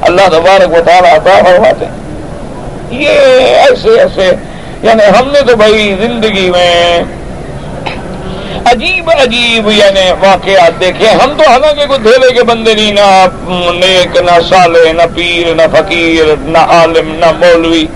اللہ 0.00 0.28
تبارک 0.28 0.70
و 0.70 0.80
تعالیٰ 0.86 1.14
عطا 1.14 1.38
فرماتے 1.44 1.84
یہ 2.90 3.08
ایسے 3.08 4.00
ایسے 4.00 4.30
یعنی 4.82 5.04
ہم 5.20 5.30
نے 5.30 5.40
تو 5.40 5.56
بھائی 5.56 5.96
زندگی 6.00 6.50
میں 6.50 7.02
عجیب 8.70 9.10
عجیب 9.10 9.68
یعنی 9.70 10.10
واقعات 10.20 10.80
دیکھے 10.80 11.08
ہم 11.08 11.32
تو 11.36 11.50
حالانکہ 11.50 11.86
کوئی 11.86 11.98
دھیلے 11.98 12.32
کے 12.32 12.42
بندے 12.42 12.74
نہیں، 12.74 12.92
نہ 12.92 13.26
نیک، 13.74 14.16
نہ 14.16 14.40
سالے 14.48 14.92
نہ 14.92 15.02
پیر، 15.14 15.54
نہ 15.54 15.62
فقیر، 15.72 16.34
نہ 16.38 16.58
عالم، 16.58 17.14
نہ 17.14 17.32
مولوی۔ 17.32 17.86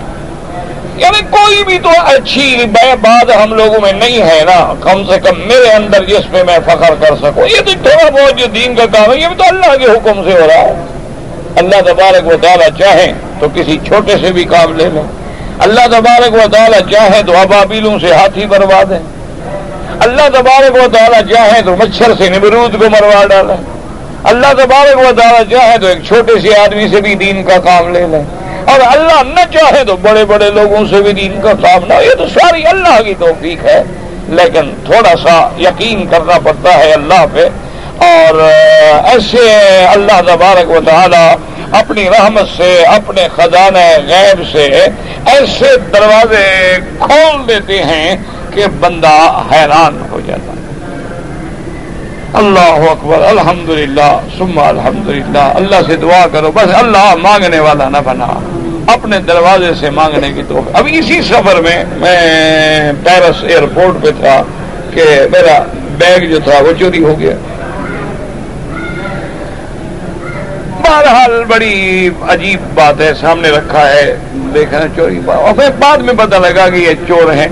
یعنی 0.97 1.21
کوئی 1.31 1.65
بھی 1.65 1.79
تو 1.79 1.89
اچھی 1.89 2.57
بات 3.03 3.31
ہم 3.43 3.55
لوگوں 3.55 3.81
میں 3.81 3.93
نہیں 3.93 4.23
ہے 4.23 4.41
نا۔ 4.45 4.75
کم 4.81 5.03
سے 5.05 5.21
کم 5.21 5.41
میرے 5.41 5.73
اندر 5.73 6.05
جس 6.05 6.31
پہ 6.31 6.43
میں 6.43 6.59
فخر 6.67 6.95
کر 7.01 7.17
سکوں۔ 7.17 7.49
یہ 7.49 7.61
تو 7.67 7.73
تھوڑا 7.83 8.11
بہت 8.11 8.39
جو 8.39 8.47
دین 8.47 8.75
کا 8.75 8.85
کام 8.87 9.13
ہے، 9.13 9.19
یہ 9.19 9.27
بھی 9.27 9.37
تو 9.37 9.45
اللہ 9.49 9.77
کے 9.77 9.85
حکم 9.85 10.25
سے 10.25 10.41
ہو 10.41 10.47
رہا 10.47 10.55
ہے۔ 10.55 10.75
اللہ 11.57 11.81
تبارک 11.81 12.27
و 12.27 12.37
تعالیٰ 12.43 12.69
چاہیں 12.79 13.13
تو 13.41 13.47
کسی 13.55 13.79
چھوٹے 13.87 14.13
سے 14.21 14.33
بھی 14.33 14.45
کام 14.45 14.77
لے 14.77 14.89
لیں 14.93 15.03
اللہ 15.59 15.87
تبارک 15.87 16.35
و 16.35 16.49
تعالیٰ 16.53 16.79
چاہیں 16.91 17.23
تو 17.23 17.37
ابابیلوں 17.37 17.99
سے 17.99 18.13
ہاتھی 18.13 18.47
بروا 18.47 18.83
دیں 18.91 19.20
اللہ 20.01 20.29
تبارک 20.29 20.75
و 20.75 20.89
تعالیٰ 20.93 21.21
چاہے 21.31 21.63
تو 21.63 21.77
مچھر 21.77 22.13
سے 22.19 22.29
نمرود 22.29 22.73
کو 22.73 22.91
مروا 22.91 23.25
ڈالے 23.25 23.55
اللہ 24.25 24.53
تبارک 24.53 24.99
و 24.99 25.13
تعالیٰ 25.21 25.43
چاہے 25.51 25.79
تو 25.79 25.87
ایک 25.87 26.05
چھوٹے 26.07 26.41
سے 26.41 26.57
آدمی 26.57 26.89
سے 26.89 27.01
بھی 27.01 27.15
دین 27.15 27.43
کا 27.43 27.59
کام 27.59 27.93
لے 27.93 28.07
لیں 28.07 28.23
اور 28.67 28.81
اللہ 28.81 29.23
نہ 29.23 29.41
چاہے 29.53 29.85
تو 29.85 29.97
بڑے 29.97 30.25
بڑے 30.25 30.51
لوگوں 30.51 30.85
سے 30.91 31.03
بھی 31.03 31.13
دین 31.13 31.41
کا 31.41 31.53
کام 31.53 31.85
نہ 31.89 31.95
یہ 31.95 32.15
تو 32.19 32.29
ساری 32.29 32.67
اللہ 32.67 33.03
کی 33.03 33.15
توفیق 33.19 33.65
ہے۔ 33.65 33.83
لیکن 34.29 34.75
تھوڑا 34.85 35.13
سا 35.23 35.49
یقین 35.59 36.07
کرنا 36.07 36.39
پڑتا 36.39 36.79
ہے 36.79 36.93
اللہ 36.93 37.25
پہ۔ 37.33 37.49
اور 37.99 38.41
ایسے 39.05 39.57
اللہ 39.87 40.21
تبارک 40.27 40.71
و 40.71 40.79
تعالیٰ 40.87 41.35
اپنی 41.73 42.11
رحمت 42.11 42.49
سے، 42.57 42.85
اپنے 42.85 43.27
خزانہ 43.37 43.79
غیب 44.09 44.43
سے 44.53 44.65
ایسے 45.27 45.77
دروازے 45.93 46.77
کھول 46.99 47.49
دیتے 47.49 47.83
ہیں 47.83 48.17
کہ 48.55 48.67
بندہ 48.81 49.43
حیران 49.53 50.03
ہو 50.11 50.21
جاتا 50.27 50.53
اللہ 52.35 52.91
اکبر 52.91 53.19
الحمد 53.21 53.69
للہ 53.69 54.21
سما 54.39 54.69
الحمد 54.69 55.09
للہ 55.09 55.39
اللہ 55.39 55.77
سے 55.87 55.97
دعا 55.97 56.27
کرو، 56.33 56.53
بس 56.53 56.75
اللہ 56.75 57.15
مانگنے 57.15 57.59
والا 57.59 57.89
نہ 57.89 57.97
بنا۔ 58.05 58.27
اپنے 58.87 59.19
دروازے 59.19 59.75
سے 59.81 59.91
مانگنے 59.91 60.33
کی 60.33 60.43
تو۔ 60.49 60.61
اب 60.73 60.89
اسی 60.91 61.23
سفر 61.23 61.61
میں 61.61 61.85
میں 61.97 62.93
پیرس 63.05 63.37
ایئرپورٹ 63.43 64.03
پہ 64.03 64.11
تھا 64.21 64.43
کہ 64.91 65.05
میرا 65.33 65.63
بیگ 65.99 66.27
جو 66.31 66.41
تھا 66.41 66.63
وہ 66.63 66.73
چوری 66.79 67.05
ہو 67.05 67.19
گیا۔ 67.19 67.37
بہرحال 70.85 71.45
بڑی 71.49 72.11
عجیب 72.29 72.61
بات 72.75 73.01
ہے 73.01 73.13
سامنے 73.21 73.51
رکھا 73.51 73.89
ہے۔ 73.89 74.17
دیکھنا 74.55 74.81
چوری 74.97 75.21
اور 75.27 75.55
پھر 75.55 75.71
بعد 75.79 75.99
میں 75.99 76.15
پتہ 76.19 76.37
لگا 76.37 76.69
کہ 76.69 76.77
یہ 76.77 76.95
چور 77.09 77.33
ہیں۔ 77.33 77.49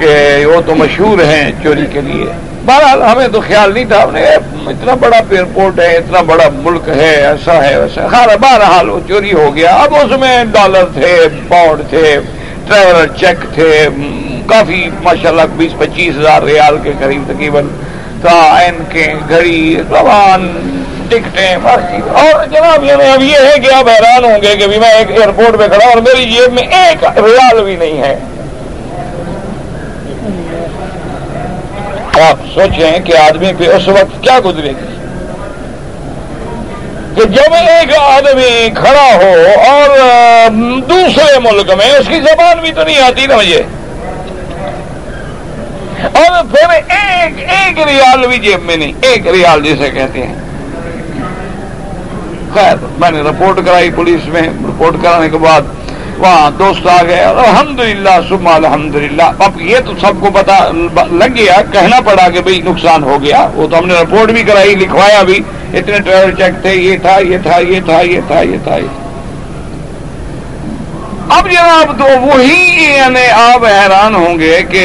کہ 0.00 0.46
وہ 0.46 0.60
تو 0.66 0.74
مشہور 0.74 1.22
ہیں 1.24 1.50
چوری 1.62 1.86
کے 1.92 2.00
لیے۔ 2.00 2.24
بہرحال 2.64 3.02
ہمیں 3.02 3.28
تو 3.32 3.40
خیال 3.40 3.72
نہیں 3.74 3.84
تھا، 3.88 4.02
ہم 4.02 4.10
نے 4.14 4.24
اتنا 4.70 4.94
بڑا 5.00 5.16
ایئرپورٹ 5.30 5.78
ہے، 5.80 5.96
اتنا 5.96 6.20
بڑا 6.26 6.48
ملک 6.54 6.88
ہے، 6.88 7.14
ایسا 7.26 7.54
ہے، 7.64 7.78
ویسا 7.80 8.06
خیر، 8.08 8.36
بہرحال 8.40 8.88
وہ 8.90 8.98
چوری 9.08 9.32
ہو 9.32 9.54
گیا۔ 9.56 9.70
اب 9.74 9.94
اس 9.94 10.18
میں 10.20 10.44
ڈالر 10.52 10.84
تھے، 10.94 11.12
پاؤنڈ 11.48 11.88
تھے، 11.90 12.18
ٹریولر 12.66 13.06
چیک 13.20 13.44
تھے 13.54 13.70
کافی، 14.48 14.88
ماشاءاللہ، 15.02 15.42
بیس، 15.56 15.78
پچیس 15.78 16.16
ہزار 16.18 16.42
ریال 16.42 16.76
کے 16.82 16.92
قریب 16.98 17.22
تقریباً 17.28 17.68
این 18.22 18.82
کے، 18.88 19.06
گھڑی 19.28 19.76
زبان 19.88 20.46
ٹکٹیں 21.08 21.54
اور 21.54 22.44
جناب 22.50 22.84
یہ 22.84 22.92
اب 23.12 23.22
یہ 23.22 23.38
ہے 23.42 23.58
کہ 23.62 23.72
آپ 23.74 23.88
حیران 23.88 24.24
ہوں 24.24 24.42
گے 24.42 24.54
کہ 24.56 24.66
میں 24.66 24.92
ایک 24.94 25.10
ایئرپورٹ 25.10 25.58
پہ 25.58 25.68
کھڑا 25.68 25.86
اور 25.86 26.00
میری 26.08 26.24
جیب 26.30 26.52
میں 26.52 26.66
ایک 26.78 27.04
ریال 27.16 27.62
بھی 27.64 27.76
نہیں 27.76 28.02
ہے۔ 28.02 28.14
آپ 32.20 32.36
سوچیں 32.54 33.00
کہ 33.04 33.16
آدمی 33.16 33.52
پہ 33.58 33.64
اس 33.64 33.88
وقت 33.88 34.22
کیا 34.22 34.38
گزرے 34.44 34.68
گی؟ 34.68 34.96
کہ 37.16 37.24
جب 37.24 37.54
ایک 37.54 37.96
آدمی 37.98 38.70
کھڑا 38.74 39.14
ہو 39.14 39.60
اور 39.70 40.00
دوسرے 40.88 41.38
ملک 41.38 41.70
میں، 41.70 41.90
اس 41.90 42.08
کی 42.08 42.20
زبان 42.20 42.60
بھی 42.60 42.72
تو 42.72 42.84
نہیں 42.84 43.00
آتی 43.00 43.26
نا 43.26 43.36
مجھے۔ 43.36 43.62
اور 46.02 46.42
پھر 46.54 46.70
ایک 46.70 47.50
ایک 47.50 47.88
ریال 47.88 48.26
بھی 48.26 48.38
جیب 48.38 48.62
میں 48.62 48.76
نہیں، 48.76 48.92
ایک 49.00 49.26
ریال 49.26 49.64
جسے 49.64 49.90
کہتے 49.90 50.26
ہیں۔ 50.26 50.34
خیر، 52.54 52.76
میں 52.98 53.10
نے 53.10 53.20
رپورٹ 53.20 53.66
کرائی 53.66 53.90
پولیس 53.90 54.28
میں۔ 54.28 54.42
رپورٹ 54.42 54.94
کرانے 55.02 55.28
کے 55.28 55.38
بعد 55.38 55.60
وہاں 56.20 56.50
دوست 56.58 56.86
آ 56.86 57.02
گئے 57.08 57.20
الحمد 57.24 57.78
للہ 57.80 58.16
سما 58.28 58.54
الحمد 58.54 58.94
للہ 58.94 59.30
اب 59.38 59.60
یہ 59.60 59.78
تو 59.86 59.92
سب 60.00 60.20
کو 60.20 60.30
پتا 60.34 60.58
لگ 61.12 61.36
گیا، 61.36 61.60
کہنا 61.72 62.00
پڑا 62.00 62.28
کہ 62.28 62.40
بھئی 62.40 62.60
نقصان 62.64 63.02
ہو 63.02 63.16
گیا۔ 63.22 63.46
وہ 63.54 63.66
تو 63.66 63.78
ہم 63.78 63.86
نے 63.86 63.94
رپورٹ 63.94 64.30
بھی 64.32 64.42
کرائی، 64.42 64.74
لکھوایا 64.74 65.22
بھی۔ 65.22 65.40
اتنے 65.74 65.98
ٹریول 65.98 66.34
چیک 66.38 66.62
تھے، 66.62 66.74
یہ 66.74 66.96
تھا 67.02 67.18
یہ 67.18 67.38
تھا 67.42 67.58
یہ 67.58 67.80
تھا 67.84 68.00
یہ 68.00 68.20
تھا 68.26 68.40
یہ 68.40 68.56
تھا، 68.64 68.76
یہ 68.76 68.98
اب 71.36 71.48
جناب 71.50 71.98
تو 71.98 72.04
وہی 72.20 72.84
یعنی 72.84 73.26
آپ 73.32 73.64
حیران 73.64 74.14
ہوں 74.14 74.38
گے 74.38 74.56
کہ 74.70 74.84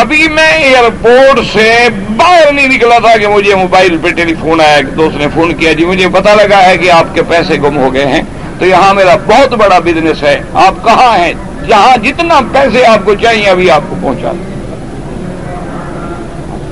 ابھی 0.00 0.28
میں 0.28 0.50
ایئرپورٹ 0.52 1.40
سے 1.52 1.68
باہر 2.16 2.52
نہیں 2.52 2.68
نکلا 2.68 2.98
تھا 2.98 3.16
کہ 3.16 3.28
مجھے 3.28 3.54
موبائل 3.54 3.96
پہ 4.02 4.08
ٹیلی 4.16 4.34
فون 4.40 4.60
آیا، 4.60 4.80
دوست 4.96 5.16
نے 5.16 5.26
فون 5.34 5.54
کیا۔ 5.54 5.72
جی 5.72 5.84
مجھے 5.84 6.08
پتا 6.12 6.34
لگا 6.34 6.62
ہے 6.62 6.76
کہ 6.78 6.90
آپ 6.90 7.14
کے 7.14 7.22
پیسے 7.28 7.56
گم 7.62 7.76
ہو 7.76 7.92
گئے 7.94 8.06
ہیں۔ 8.06 8.22
تو 8.58 8.66
یہاں 8.66 8.94
میرا 8.94 9.16
بہت 9.26 9.52
بڑا 9.52 9.78
بزنس 9.78 10.22
ہے۔ 10.22 10.40
آپ 10.54 10.84
کہاں 10.84 11.16
ہیں؟ 11.18 11.32
جہاں 11.68 11.96
جتنا 12.04 12.40
پیسے 12.52 12.84
آپ 12.86 13.04
کو 13.04 13.14
چاہیے 13.14 13.48
ابھی 13.50 13.70
آپ 13.70 13.82
کو 13.88 13.96
پہنچا 14.02 14.32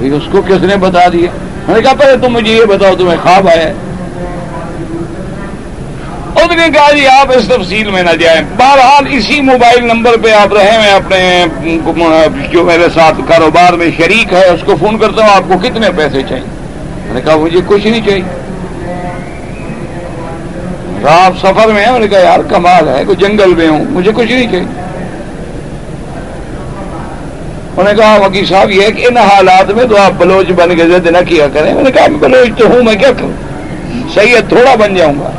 اس 0.01 0.23
کو 0.33 0.43
کس 0.43 0.63
نے 0.63 0.77
بتا 0.77 1.09
دیا 1.13 1.31
میں 1.69 1.75
نے 1.77 1.83
کہا، 1.83 1.93
پہلے 1.95 2.17
تم 2.23 2.33
مجھے 2.33 2.53
یہ 2.53 2.65
بتاؤ، 2.65 2.95
تمہیں 2.99 3.17
خواب 3.23 3.49
آیا 3.49 3.73
اس 6.37 6.51
نے 6.51 6.67
کہا 6.75 6.91
جی 6.93 7.07
آپ 7.07 7.33
اس 7.37 7.45
تفصیل 7.49 7.91
میں 7.91 8.03
نہ 8.03 8.11
جائیں۔ 8.11 8.41
بہرحال 8.57 9.07
اسی 9.11 9.41
موبائل 9.41 9.85
نمبر 9.85 10.17
پہ 10.23 10.31
آپ 10.33 10.53
رہے 10.53 10.79
میں 10.79 10.93
اپنے 10.93 11.47
جو 12.51 12.65
میرے 12.65 12.89
ساتھ 12.95 13.21
کاروبار 13.29 13.73
میں 13.73 13.91
شریک 13.97 14.33
ہے، 14.33 14.45
اس 14.47 14.61
کو 14.65 14.77
فون 14.81 14.99
کرتا 14.99 15.23
ہوں، 15.23 15.35
آپ 15.35 15.43
کو 15.49 15.59
کتنے 15.59 15.89
پیسے 15.97 16.23
چاہیے؟ 16.29 16.45
میں 17.05 17.15
نے 17.15 17.21
کہا، 17.21 17.37
مجھے 17.37 17.61
کچھ 17.67 17.87
نہیں 17.87 18.07
چاہیے۔ 18.07 18.44
آپ 21.09 21.33
سفر 21.39 21.67
میں 21.67 21.81
ہیں 21.81 21.87
انہوں 21.87 21.99
نے 21.99 22.09
کہا، 22.09 22.19
یار، 22.19 22.39
کمال 22.49 22.89
ہے، 22.89 23.05
کوئی 23.07 23.17
جنگل 23.17 23.55
میں 23.55 23.69
ہوں، 23.69 23.85
مجھے 23.85 24.11
کچھ 24.15 24.33
نہیں 24.33 24.47
چاہیے 24.47 24.65
انہوں 27.77 27.93
نے 27.93 28.03
کہا 28.03 28.19
وکیل 28.27 28.47
صاحب، 28.47 28.71
یہ 28.71 28.89
کہ 28.89 29.07
ان 29.07 29.17
حالات 29.17 29.71
میں 29.71 29.85
تو 29.85 29.97
آپ 29.97 30.13
بلوچ 30.19 30.47
بن 30.47 30.77
کے 30.77 30.85
زد 30.85 31.07
نہ 31.07 31.19
کیا 31.29 31.47
کریں۔ 31.53 31.75
میں 31.75 31.83
نے 31.83 31.91
کہا 31.91 32.07
بلوچ 32.21 32.49
تو 32.59 32.67
ہوں، 32.67 32.83
میں 32.83 32.95
کیا 32.95 33.13
کروں؟ 33.13 33.33
سید 34.15 34.49
تھوڑا 34.49 34.75
بن 34.75 34.95
جاؤں 34.95 35.15
گا۔ 35.21 35.31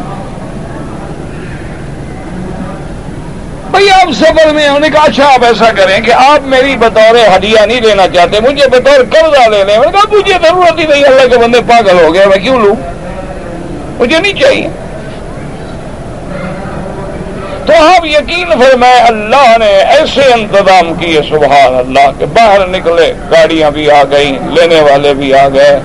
بھائی، 3.72 3.90
آپ 3.90 4.12
سفر 4.12 4.54
میں 4.54 4.66
انہوں 4.66 4.80
نے 4.80 4.90
کہا 4.90 5.04
اچھا 5.04 5.34
آپ 5.34 5.44
ایسا 5.44 5.72
کریں 5.72 6.02
کہ 6.02 6.12
آپ 6.12 6.48
میری 6.48 6.76
بطور 6.76 7.36
ہڈیا 7.36 7.66
نہیں 7.66 7.82
لینا 7.82 8.08
چاہتے، 8.08 8.40
مجھے 8.40 8.68
بطور 8.68 9.04
قرضہ 9.10 9.50
لے 9.50 9.64
لیں۔ 9.64 9.78
میں 9.78 9.86
نے 9.86 9.92
کہا، 9.92 10.18
مجھے 10.18 10.34
ضرورت 10.34 10.80
ہی 10.80 10.86
نہیں، 10.86 11.04
اللہ 11.04 11.28
کے 11.28 11.38
بندے 11.38 11.60
پاگل 11.62 12.06
ہو 12.06 12.14
گئے، 12.14 12.26
میں 12.26 12.38
کیوں 12.38 12.60
لوں؟ 12.60 12.76
مجھے 14.00 14.20
نہیں 14.20 14.42
چاہیے۔ 14.42 14.68
تو 17.66 17.74
آپ 17.74 18.06
یقین 18.06 18.50
فرمائے 18.60 19.00
اللہ 19.02 19.58
نے 19.60 19.66
ایسے 19.66 20.22
انتظام 20.34 20.94
کیے، 20.94 21.22
سبحان 21.30 21.76
اللہ 21.78 22.10
کے 22.18 22.26
باہر 22.26 22.68
نکلے، 22.68 23.12
گاڑیاں 23.32 23.72
بھی 23.72 23.90
آ 23.92 24.02
گئی 24.12 24.38
لینے 24.50 24.80
والے 24.82 25.14
بھی 25.14 25.34
آ 25.34 25.48
گئے 25.50 25.80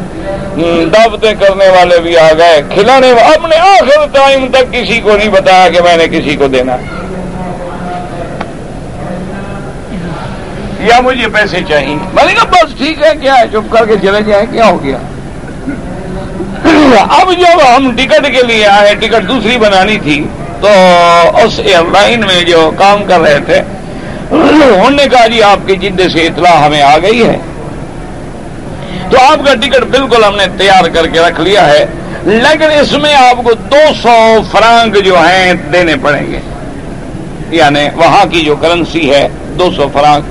دعوتیں 0.94 1.32
کرنے 1.40 1.68
والے 1.68 1.98
بھی 2.00 2.16
آ 2.18 2.28
گئے، 2.38 2.62
کھلانے 2.74 3.10
اب 3.10 3.46
نے 3.46 3.56
آخر 3.56 4.06
ٹائم 4.12 4.46
تک 4.52 4.72
کسی 4.72 5.00
کو 5.00 5.16
نہیں 5.16 5.28
بتایا 5.28 5.68
کہ 5.68 5.80
میں 5.80 5.96
نے 5.96 6.06
کسی 6.08 6.36
کو 6.36 6.48
دینا۔ 6.48 6.76
یا 10.80 11.00
مجھے 11.00 11.28
پیسے 11.28 11.60
چاہیے۔ 11.68 11.96
میں 12.12 12.24
نے 12.24 12.34
کہا، 12.34 12.44
بس 12.50 12.76
ٹھیک 12.78 13.02
ہے، 13.02 13.12
کیا 13.20 13.34
ہے؟ 13.38 13.48
چپ 13.52 13.72
کر 13.72 13.86
کے 13.86 13.94
چلے 14.02 14.22
جائیں، 14.22 14.46
کیا 14.52 14.66
ہو 14.66 14.82
گیا؟ 14.84 14.98
اب 17.20 17.32
جب 17.32 17.60
ہم 17.76 17.90
ٹکٹ 17.96 18.26
کے 18.26 18.42
لیے 18.46 18.66
آئے، 18.66 18.94
ٹکٹ 18.94 19.28
دوسری 19.28 19.56
بنانی 19.58 19.98
تھی 19.98 20.24
تو 20.60 20.68
اس 21.44 21.60
ایئر 21.64 21.82
لائن 21.92 22.20
میں 22.20 22.44
جو 22.44 22.70
کام 22.78 23.04
کر 23.04 23.20
رہے 23.20 23.38
تھے۔ 23.46 23.60
انہوں 24.30 24.90
نے 24.90 25.04
کہا 25.10 25.26
جی 25.26 25.42
آپ 25.42 25.58
کی 25.66 25.76
جد 25.76 26.00
سے 26.12 26.20
اطلاع 26.20 26.54
ہمیں 26.54 26.82
آ 26.82 26.98
گئی 26.98 27.28
ہے۔ 27.28 27.38
تو 29.10 29.16
آپ 29.30 29.46
کا 29.46 29.54
ٹکٹ 29.54 29.84
بالکل 29.84 30.24
ہم 30.24 30.36
نے 30.36 30.44
تیار 30.58 30.88
کر 30.88 31.06
کے 31.06 31.20
رکھ 31.20 31.40
لیا 31.40 31.66
ہے۔ 31.66 31.86
لیکن 32.24 32.70
اس 32.80 32.92
میں 32.92 33.14
آپ 33.14 33.44
کو 33.44 33.52
دو 33.52 33.80
سو 34.02 34.36
فرانک 34.50 35.04
جو 35.04 35.16
ہیں 35.18 35.52
دینے 35.52 35.94
پڑیں 36.02 36.32
گے۔ 36.32 36.38
یعنی 37.50 37.80
وہاں 37.96 38.24
کی 38.24 38.40
جو 38.40 38.56
کرنسی 38.56 39.10
ہے، 39.10 39.28
دو 39.58 39.70
سو 39.76 39.88
فرانک۔ 39.92 40.24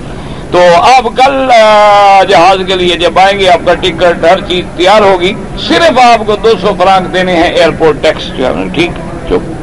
تو 0.53 0.61
آپ 0.75 1.03
کل 1.03 1.49
جہاز 2.29 2.57
کے 2.67 2.75
لیے 2.75 2.95
جب 2.95 3.19
آئیں 3.19 3.39
گے، 3.39 3.49
آپ 3.49 3.59
کا 3.65 3.73
ٹکٹ 3.73 4.25
ہر 4.25 4.39
چیز 4.47 4.65
تیار 4.77 5.01
ہوگی۔ 5.01 5.33
صرف 5.67 5.99
آپ 5.99 6.25
کو 6.25 6.35
دو 6.35 6.53
سو 6.61 6.73
فرانک 6.77 7.13
دینے 7.13 7.35
ہیں 7.35 7.49
ایئرپورٹ 7.49 7.97
ٹیکس 8.01 8.37
جو 8.37 8.47
ہے، 8.47 8.51
ٹھیک 8.73 8.91
چپ 9.29 9.53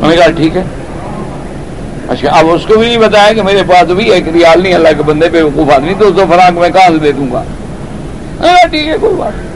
میں 0.00 0.08
نے 0.08 0.16
کہا 0.16 0.30
ٹھیک 0.36 0.56
ہے۔ 0.56 0.62
اچھا 2.08 2.30
اب 2.38 2.50
اس 2.50 2.66
کو 2.66 2.78
بھی 2.78 2.86
نہیں 2.86 2.98
بتایا 2.98 3.32
کہ 3.32 3.42
میرے 3.42 3.62
پاس 3.68 3.90
بھی 3.90 4.10
ایک 4.12 4.28
ریال 4.34 4.62
نہیں، 4.62 4.74
اللہ 4.74 4.88
کے 4.96 5.02
بندے 5.06 5.28
پہ 5.32 5.42
وقوف 5.42 5.72
آدمی، 5.74 5.94
تو 5.98 6.08
اس 6.08 6.14
کو 6.16 6.24
فراق 6.30 6.58
میں 6.58 6.70
کہاں 6.70 6.88
سے 6.88 6.98
دے 6.98 7.12
دوں 7.12 7.30
گا؟ 7.32 7.42
ٹھیک 8.70 8.86
ہے، 8.86 8.96
کوئی 9.00 9.14
بات 9.14 9.48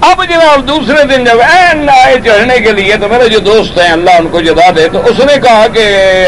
اب 0.00 0.22
جناب 0.28 0.66
دوسرے 0.68 1.02
دن 1.06 1.24
جب 1.24 1.40
این 1.42 1.88
آئے 1.90 2.14
چڑھنے 2.24 2.58
کے 2.64 2.72
لیے 2.72 2.96
تو 3.00 3.08
میرے 3.08 3.28
جو 3.28 3.38
دوست 3.38 3.78
ہیں، 3.78 3.90
اللہ 3.92 4.10
ان 4.18 4.28
کو 4.32 4.40
جدا 4.40 4.70
دے، 4.76 4.88
تو 4.92 5.00
اس 5.06 5.18
نے 5.20 5.34
کہا 5.42 5.66
کہ 5.74 5.82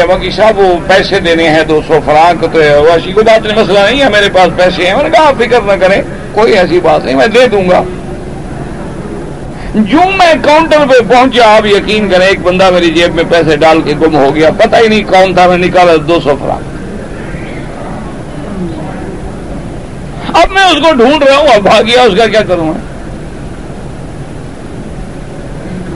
وکی 0.09 0.31
صاحب، 0.31 0.59
وہ 0.59 0.73
پیسے 0.87 1.19
دینے 1.19 1.47
ہیں 1.49 1.63
دو 1.69 1.79
سو 1.87 1.99
فراق 2.05 2.45
تو 2.53 2.59
ایسی 2.59 3.11
کوئی 3.11 3.25
بات 3.25 3.45
نہیں، 3.45 3.57
مسئلہ 3.61 3.79
نہیں 3.79 4.01
ہے، 4.01 4.09
میرے 4.09 4.29
پاس 4.33 4.57
پیسے 4.57 4.87
ہیں۔ 4.87 4.95
میں 4.95 5.03
نے 5.03 5.09
کہا 5.09 5.31
فکر 5.39 5.61
نہ 5.61 5.75
کریں، 5.81 6.01
کوئی 6.31 6.57
ایسی 6.57 6.79
بات 6.79 7.05
نہیں، 7.05 7.15
میں 7.15 7.27
دے 7.27 7.47
دوں 7.47 7.69
گا۔ 7.69 7.81
جو 9.75 9.99
میں 10.17 10.33
کاؤنٹر 10.43 10.85
پہ 10.89 10.99
پہنچا 11.09 11.45
آپ 11.55 11.65
یقین 11.65 12.09
کریں، 12.09 12.25
ایک 12.25 12.39
بندہ 12.41 12.69
میری 12.71 12.89
جیب 12.93 13.15
میں 13.15 13.23
پیسے 13.29 13.55
ڈال 13.57 13.81
کے 13.81 13.93
گم 14.01 14.15
ہو 14.15 14.29
گیا، 14.35 14.49
پتہ 14.57 14.75
ہی 14.75 14.87
نہیں 14.87 15.03
کون 15.11 15.33
تھا، 15.35 15.47
میں 15.47 15.57
نکالا 15.57 15.93
دو 16.07 16.19
سو 16.23 16.35
فراق 16.39 16.71
اب 20.33 20.51
میں 20.51 20.63
اس 20.63 20.79
کو 20.83 20.93
ڈھونڈ 20.95 21.23
رہا 21.23 21.37
ہوں، 21.37 21.47
اب 21.47 21.61
بھاگیا 21.63 22.01
اس 22.01 22.17
کا 22.17 22.27
کیا 22.27 22.41
کروں 22.47 22.65
میں؟ 22.65 22.81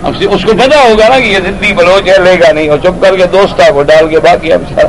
اب 0.04 0.16
اس 0.32 0.44
کو 0.46 0.54
پتا 0.58 0.82
ہوگا 0.82 1.08
نا 1.10 1.20
کہ 1.20 1.26
یہ 1.26 1.40
زندگی 1.46 1.74
بلوچ 1.74 2.10
ہے، 2.10 2.18
لے 2.24 2.36
گا 2.42 2.52
نہیں، 2.52 2.70
اور 2.70 2.78
چپ 2.84 3.02
کر 3.02 3.16
کے 3.18 3.26
دوست 3.32 3.62
کو 3.74 3.84
ڈال 3.84 4.08
کے 4.10 4.20
باقی 4.20 4.54
اب 4.54 4.62
سارا 4.70 4.88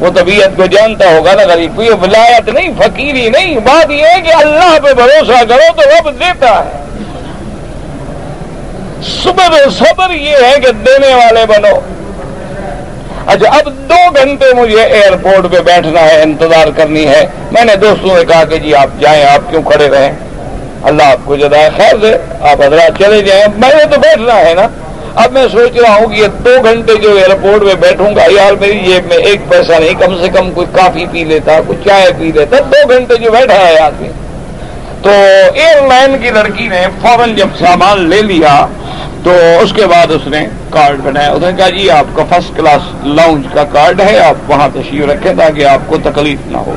وہ 0.00 0.10
طبیعت 0.14 0.56
کو 0.56 0.66
جانتا 0.66 1.10
ہوگا 1.10 1.34
نا، 1.34 1.42
غریب 1.48 1.76
کوئی 1.76 1.88
ولایت 2.02 2.48
نہیں، 2.48 2.72
فقیری 2.78 3.28
نہیں، 3.28 3.58
بات 3.64 3.90
یہ 3.90 4.06
ہے 4.06 4.20
کہ 4.20 4.34
اللہ 4.36 4.78
پہ 4.84 4.94
بھروسہ 4.94 5.44
کرو 5.44 5.72
تو 5.76 5.90
رب 5.90 6.10
دیتا 6.20 6.54
ہے۔ 6.64 6.82
صبر 9.04 9.70
صبر 9.70 10.10
یہ 10.10 10.36
ہے 10.36 10.60
کہ 10.60 10.72
دینے 10.72 11.14
والے 11.14 11.46
بنو۔ 11.46 11.80
اچھا 13.26 13.50
اب 13.50 13.66
دو 13.66 14.10
گھنٹے 14.14 14.54
مجھے 14.54 14.82
ایئرپورٹ 14.82 15.52
پہ 15.52 15.60
بیٹھنا 15.60 16.00
ہے، 16.00 16.22
انتظار 16.22 16.66
کرنی 16.76 17.06
ہے۔ 17.06 17.26
میں 17.52 17.64
نے 17.64 17.76
دوستوں 17.76 18.18
نے 18.18 18.24
کہا 18.24 18.44
کہ 18.44 18.56
جی 18.56 18.74
آپ 18.74 19.00
جائیں، 19.00 19.24
آپ 19.24 19.50
کیوں 19.50 19.62
کھڑے 19.62 19.88
رہیں؟ 19.88 20.12
اللہ 20.82 21.02
آپ 21.02 21.18
کو 21.24 21.36
جدا 21.36 21.68
خیر 21.76 21.96
دے۔ 21.96 22.14
آپ 22.40 22.62
حضرات 22.62 22.98
چلے 22.98 23.20
جائیں۔ 23.20 23.44
میں 23.56 23.68
نے 23.68 23.84
تو 23.84 24.00
بیٹھنا 24.00 24.36
ہے 24.36 24.54
نا۔ 24.54 24.68
اب 25.14 25.32
میں 25.32 25.46
سوچ 25.52 25.76
رہا 25.76 25.94
ہوں 25.94 26.06
کہ 26.06 26.14
یہ 26.14 26.26
دو 26.26 26.56
گھنٹے 26.64 26.94
جو 26.94 27.12
ایئرپورٹ 27.12 27.60
پہ 27.60 27.74
بیٹھوں 27.74 28.16
گا، 28.16 28.22
یار 28.30 28.52
میری 28.52 28.78
جیب 28.78 29.06
میں 29.06 29.16
ایک 29.16 29.40
پیسہ 29.48 29.72
نہیں، 29.72 29.94
کم 30.00 30.22
سے 30.22 30.28
کم 30.28 30.50
کوئی 30.50 30.66
کافی 30.72 31.06
پی 31.12 31.24
لیتا، 31.24 31.60
کوئی 31.66 31.78
چائے 31.84 32.10
پی 32.18 32.32
لیتا۔ 32.34 32.56
دو 32.58 32.88
گھنٹے 32.88 33.16
جو 33.16 33.30
بیٹھا 33.30 33.66
ہے 33.66 33.78
آدمی۔ 33.78 34.08
تو 35.02 35.10
ایئر 35.54 35.86
لائن 35.88 36.16
کی 36.22 36.30
لڑکی 36.30 36.68
نے 36.68 36.86
فوراً 37.02 37.34
جب 37.34 37.46
سامان 37.58 38.08
لے 38.08 38.22
لیا 38.22 38.66
تو 39.24 39.32
اس 39.60 39.72
کے 39.72 39.86
بعد 39.86 40.10
اس 40.10 40.26
نے 40.26 40.46
کارڈ 40.70 41.00
بنایا۔ 41.02 41.30
اس 41.30 41.42
نے 41.42 41.52
کہا 41.56 41.68
جی 41.68 41.90
آپ 41.90 42.16
کا 42.16 42.24
فرسٹ 42.28 42.56
کلاس 42.56 43.06
لاؤنج 43.06 43.46
کا 43.52 43.64
کارڈ 43.64 44.00
ہے، 44.00 44.18
آپ 44.18 44.50
وہاں 44.50 44.68
تشریف 44.74 45.04
رکھیں 45.04 45.32
تاکہ 45.38 45.66
آپ 45.66 45.80
کو 45.86 45.96
تکلیف 46.04 46.38
نہ 46.46 46.56
ہو۔ 46.56 46.74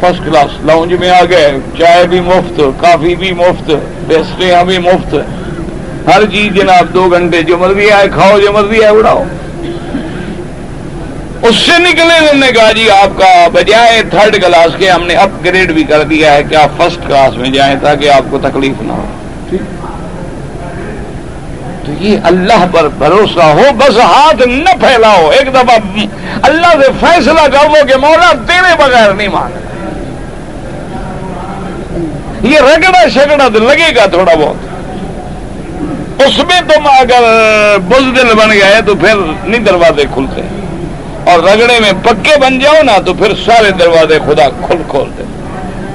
فرسٹ 0.00 0.24
کلاس 0.24 0.64
لاؤنج 0.64 0.92
میں 0.92 1.10
آ 1.10 1.20
گئے۔ 1.30 1.52
چائے 1.78 2.06
بھی 2.06 2.20
مفت، 2.20 2.60
کافی 2.80 3.14
بھی 3.14 3.32
مفت 3.32 3.70
پیسٹریاں 4.08 4.64
بھی 4.64 4.78
مفت۔ 4.78 5.14
ہر 6.06 6.22
چیز 6.32 6.54
جناب 6.54 6.94
دو 6.94 7.08
گھنٹے، 7.12 7.42
جو 7.42 7.58
مرضی 7.58 7.90
آئے 7.90 8.08
کھاؤ، 8.08 8.40
جو 8.40 8.52
مرضی 8.52 8.84
آئے 8.84 8.96
اڑاؤ۔ 8.96 9.22
اس 11.42 11.56
سے 11.56 11.78
نکلے 11.78 12.16
انہوں 12.18 12.34
نے 12.34 12.52
کہا 12.52 12.72
جی 12.72 12.90
آپ 12.90 13.18
کا 13.18 13.48
بجائے 13.52 14.02
تھرڈ 14.10 14.42
کلاس 14.42 14.76
کے 14.78 14.90
ہم 14.90 15.02
نے 15.02 15.14
اپ 15.14 15.44
گریڈ 15.44 15.72
بھی 15.72 15.84
کر 15.84 16.02
دیا 16.02 16.34
ہے 16.34 16.42
کہ 16.42 16.54
آپ 16.54 16.76
فرسٹ 16.76 17.00
کلاس 17.06 17.36
میں 17.36 17.50
جائیں 17.50 17.76
تاکہ 17.82 18.10
آپ 18.10 18.30
کو 18.30 18.38
تکلیف 18.38 18.82
نہ 18.82 18.92
ہو۔ 18.92 19.06
تو 21.86 21.92
یہ 22.00 22.18
اللہ 22.24 22.66
پر 22.72 22.88
بھروسہ 22.88 23.40
ہو، 23.40 23.62
بس 23.78 23.98
ہاتھ 23.98 24.48
نہ 24.48 24.70
پھیلاؤ۔ 24.80 25.30
ایک 25.30 25.54
دفعہ 25.54 25.76
اللہ 26.42 26.66
سے 26.66 26.90
فیصلہ 27.00 27.40
کر 27.40 27.68
لو 27.68 27.86
کہ 27.88 27.96
مولا 27.96 28.32
تیرے 28.46 28.74
بغیر 28.78 29.12
نہیں 29.12 29.28
مان 29.28 29.50
یہ 32.42 32.58
رگڑا 32.58 33.08
شگڑا 33.08 33.48
تو 33.52 33.58
لگے 33.58 33.96
گا 33.96 34.06
تھوڑا 34.06 34.34
بہت۔ 34.34 34.56
اس 36.22 36.38
میں 36.38 36.60
تم 36.60 36.86
اگر 36.86 37.22
بزدل 37.88 38.34
بن 38.34 38.50
گئے 38.50 38.80
تو 38.86 38.94
پھر 38.94 39.14
نہیں 39.44 39.60
دروازے 39.60 40.04
کھلتے۔ 40.14 40.40
اور 41.24 41.38
رگڑے 41.38 41.80
میں 41.80 41.92
پکے 42.02 42.36
بن 42.40 42.58
جاؤ 42.58 42.82
نا 42.82 42.98
تو 43.06 43.14
پھر 43.14 43.32
سارے 43.46 43.70
دروازے 43.70 44.18
خدا 44.26 44.48
کھل 44.66 44.82
کھول 44.88 45.10
دے۔ 45.18 45.22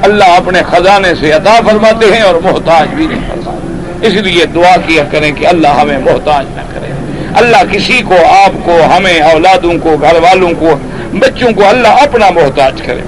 اللہ 0.01 0.23
اپنے 0.23 0.61
خزانے 0.71 1.15
سے 1.15 1.31
عطا 1.31 1.59
فرماتے 1.65 2.13
ہیں 2.13 2.21
اور 2.21 2.35
محتاج 2.35 2.87
بھی 2.87 3.07
نہیں 3.07 3.21
فرماتے۔ 3.29 3.56
اس 4.01 4.13
لیے 4.13 4.45
دعا 4.45 4.75
کیا 4.87 5.03
کریں 5.11 5.31
کہ 5.31 5.47
اللہ 5.47 5.67
ہمیں 5.67 5.97
محتاج 5.97 6.45
نہ 6.55 6.61
کرے۔ 6.73 6.91
اللہ 7.33 7.57
کسی 7.71 8.01
کو، 8.01 8.15
آپ 8.25 8.65
کو، 8.65 8.79
ہمیں، 8.97 9.19
اولادوں 9.19 9.73
کو 9.83 9.97
گھر 10.01 10.15
والوں 10.19 10.51
کو، 10.59 10.69
بچوں 11.13 11.51
کو 11.51 11.67
اللہ 11.67 11.87
اپنا 11.87 12.29
محتاج 12.29 12.81
کرے۔ 12.85 13.01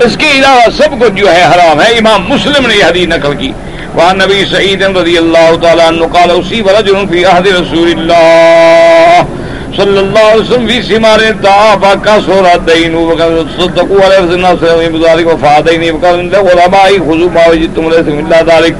اس 0.00 0.16
کے 0.16 0.26
علاوہ 0.38 0.70
سب 0.76 1.00
کچھ 1.00 1.12
جو 1.12 1.32
ہے 1.32 1.42
حرام 1.42 1.82
ہے۔ 1.82 1.86
امام 1.86 2.24
مسلم 2.28 2.66
نے 2.66 2.74
یہ 2.74 2.84
حدیث 2.84 3.08
نقل 3.08 3.36
کی۔ 3.36 3.52
وہاں 3.94 4.14
نبی 4.14 4.44
سعید 4.50 4.82
رضی 4.82 5.18
اللہ 5.18 5.56
تعالیٰ 5.62 5.90
قال 6.12 6.30
اسی 6.30 6.60
ورجل 6.60 6.94
فی 7.10 7.24
عہد 7.24 7.46
رسول 7.46 7.92
اللہ۔ 7.96 9.41
صلی 9.76 9.98
اللہ 9.98 10.24
علیہ 10.30 10.40
وسلم 10.40 10.66
فی 10.68 10.80
سمار 10.86 11.20
دعا 11.42 11.92
کا 12.04 12.16
سورا 12.24 12.54
دینو 12.66 13.14
صدقوا 13.56 14.06
علیہ 14.06 14.18
وسلم 14.18 14.56
صلی 14.60 14.86
اللہ 14.86 15.26
وفادین 15.26 15.82
علماء 15.82 16.86
خضو 17.06 17.28
ما 17.34 17.46
وجدتم 17.50 17.86
علیہ 17.86 18.16
اللہ 18.16 18.42
ذالک 18.46 18.74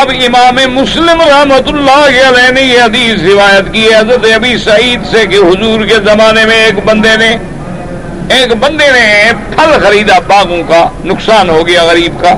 اب 0.00 0.10
امام 0.26 0.58
مسلم 0.74 1.22
رحمت 1.22 1.68
اللہ 1.72 2.06
علیہ 2.28 2.50
نے 2.54 2.62
یہ 2.62 2.80
حدیث 2.80 3.22
روایت 3.22 3.72
کی 3.72 3.84
ہے، 3.84 3.96
حضرت 3.98 4.26
ابی 4.34 4.56
سعید 4.64 5.06
سے 5.10 5.26
کہ 5.30 5.36
حضور 5.36 5.84
کے 5.88 6.00
زمانے 6.04 6.44
میں 6.46 6.64
ایک 6.64 6.84
بندے 6.84 7.16
نے، 7.18 7.36
ایک 8.36 8.54
بندے 8.60 8.90
نے 8.92 9.32
پھل 9.56 9.78
خریدا، 9.84 10.18
باغوں 10.26 10.62
کا 10.68 10.86
نقصان 11.04 11.50
ہو 11.50 11.66
گیا 11.66 11.84
غریب 11.84 12.20
کا۔ 12.22 12.34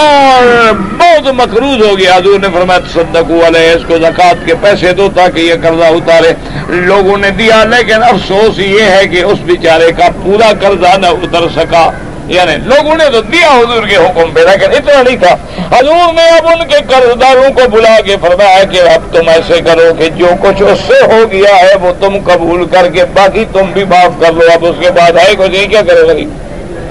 اور 0.00 0.72
بہت 1.20 1.34
مقروض 1.34 1.86
ہو 1.86 1.98
گیا۔ 1.98 2.16
حضور 2.16 2.38
نے 2.38 2.48
فرمایا 2.54 2.80
تصدق 2.80 3.30
علیہ، 3.30 3.70
اس 3.70 3.82
کو 3.88 3.98
زکات 3.98 4.46
کے 4.46 4.54
پیسے 4.60 4.92
دو 4.92 5.08
تاکہ 5.14 5.40
یہ 5.40 5.54
قرضہ 5.62 5.84
اتارے۔ 5.84 6.32
لوگوں 6.68 7.16
نے 7.16 7.30
دیا، 7.30 7.64
لیکن 7.64 8.02
افسوس 8.02 8.58
یہ 8.58 8.82
ہے 8.82 9.06
کہ 9.06 9.22
اس 9.22 9.38
بیچارے 9.44 9.92
کا 9.92 10.08
پورا 10.24 10.52
قرضہ 10.60 10.98
نہ 10.98 11.06
اتر 11.06 11.48
سکا۔ 11.56 11.90
یعنی 12.26 12.56
لوگوں 12.64 12.96
نے 12.96 13.04
تو 13.12 13.20
دیا 13.20 13.46
حضور 13.46 13.86
کے 13.86 13.96
حکم 13.96 14.30
پہ، 14.30 14.40
لیکن 14.40 14.70
اتنا 14.70 15.02
نہیں 15.02 15.16
تھا۔ 15.16 15.36
حضور 15.78 16.12
نے 16.14 16.28
اب 16.28 16.46
ان 16.46 16.68
کے 16.68 16.76
قرض 16.88 17.20
داروں 17.20 17.54
کو 17.54 17.68
بلا 17.68 18.00
کے 18.04 18.16
فرمایا 18.20 18.64
کہ 18.64 18.80
اب 18.80 19.14
تم 19.14 19.28
ایسے 19.28 19.60
کرو 19.60 19.94
کہ 19.98 20.10
جو 20.10 20.26
کچھ 20.42 20.62
اس 20.62 20.78
سے 20.86 21.04
ہو 21.12 21.24
گیا 21.32 21.56
ہے 21.56 21.74
وہ 21.80 21.92
تم 22.00 22.18
قبول 22.24 22.66
کر 22.66 22.88
کے، 22.88 23.04
باقی 23.04 23.44
تم 23.52 23.72
بھی 23.72 23.84
معاف 23.84 24.20
کر 24.20 24.32
لو۔ 24.32 24.42
اب 24.54 24.64
اس 24.64 24.76
کے 24.80 24.90
بعد 24.90 25.12
ہے 25.12 25.34
کچھ 25.38 25.50
نہیں، 25.50 25.68
کیا 25.68 25.82
کرے 25.82 26.00
غریب 26.00 26.30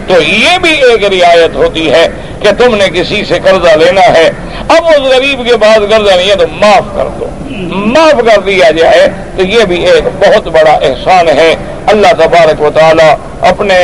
تو 0.07 0.21
یہ 0.21 0.57
بھی 0.57 0.71
ایک 0.71 1.03
رعایت 1.03 1.55
ہوتی 1.55 1.91
ہے 1.91 2.07
کہ 2.39 2.49
تم 2.51 2.75
نے 2.75 2.85
کسی 2.93 3.25
سے 3.25 3.39
قرضہ 3.43 3.75
لینا 3.77 4.01
ہے۔ 4.01 4.31
اب 4.67 4.85
اس 4.87 4.99
غریب 4.99 5.47
کے 5.47 5.57
بعد 5.57 5.79
قرضہ 5.89 6.15
نہیں 6.15 6.29
ہے 6.29 6.35
تو 6.35 6.47
معاف 6.47 6.83
کر 6.95 7.07
دو۔ 7.19 7.25
معاف 7.69 8.35
کر 8.35 8.41
دیا 8.41 8.71
جائے 8.71 9.07
تو 9.37 9.43
یہ 9.43 9.63
بھی 9.63 9.85
ایک 9.87 10.03
بہت 10.03 10.47
بڑا 10.47 10.71
احسان 10.71 11.27
ہے۔ 11.27 11.55
اللہ 11.87 12.07
تبارک 12.07 12.61
و 12.61 12.69
تعالی 12.73 13.13
اپنے 13.41 13.77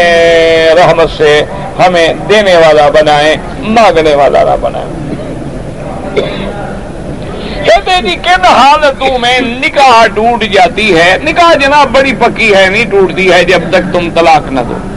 رحمت 0.78 1.10
سے 1.18 1.44
ہمیں 1.80 2.14
دینے 2.30 2.56
والا 2.56 2.90
بنائے، 2.90 3.36
مانگنے 3.60 4.16
والا 4.16 4.44
نہ 4.44 4.56
بنائے۔ 4.62 4.86
کہتے 7.64 8.02
جی 8.02 8.16
کن 8.16 8.46
حالتوں 8.46 9.18
میں 9.18 9.40
نکاح 9.40 10.08
ٹوٹ 10.08 10.44
جاتی 10.44 10.98
ہے؟ 10.98 11.18
نکاح 11.24 11.54
جناب 11.54 11.88
بڑی 11.92 12.14
پکی 12.20 12.56
ہے، 12.56 12.70
نہیں 12.70 12.86
ٹوٹتی 12.92 13.32
ہے 13.32 13.44
جب 13.44 13.62
تک 13.70 13.94
تم 13.94 14.10
طلاق 14.16 14.52
نہ 14.52 14.62
دو۔ 14.70 14.93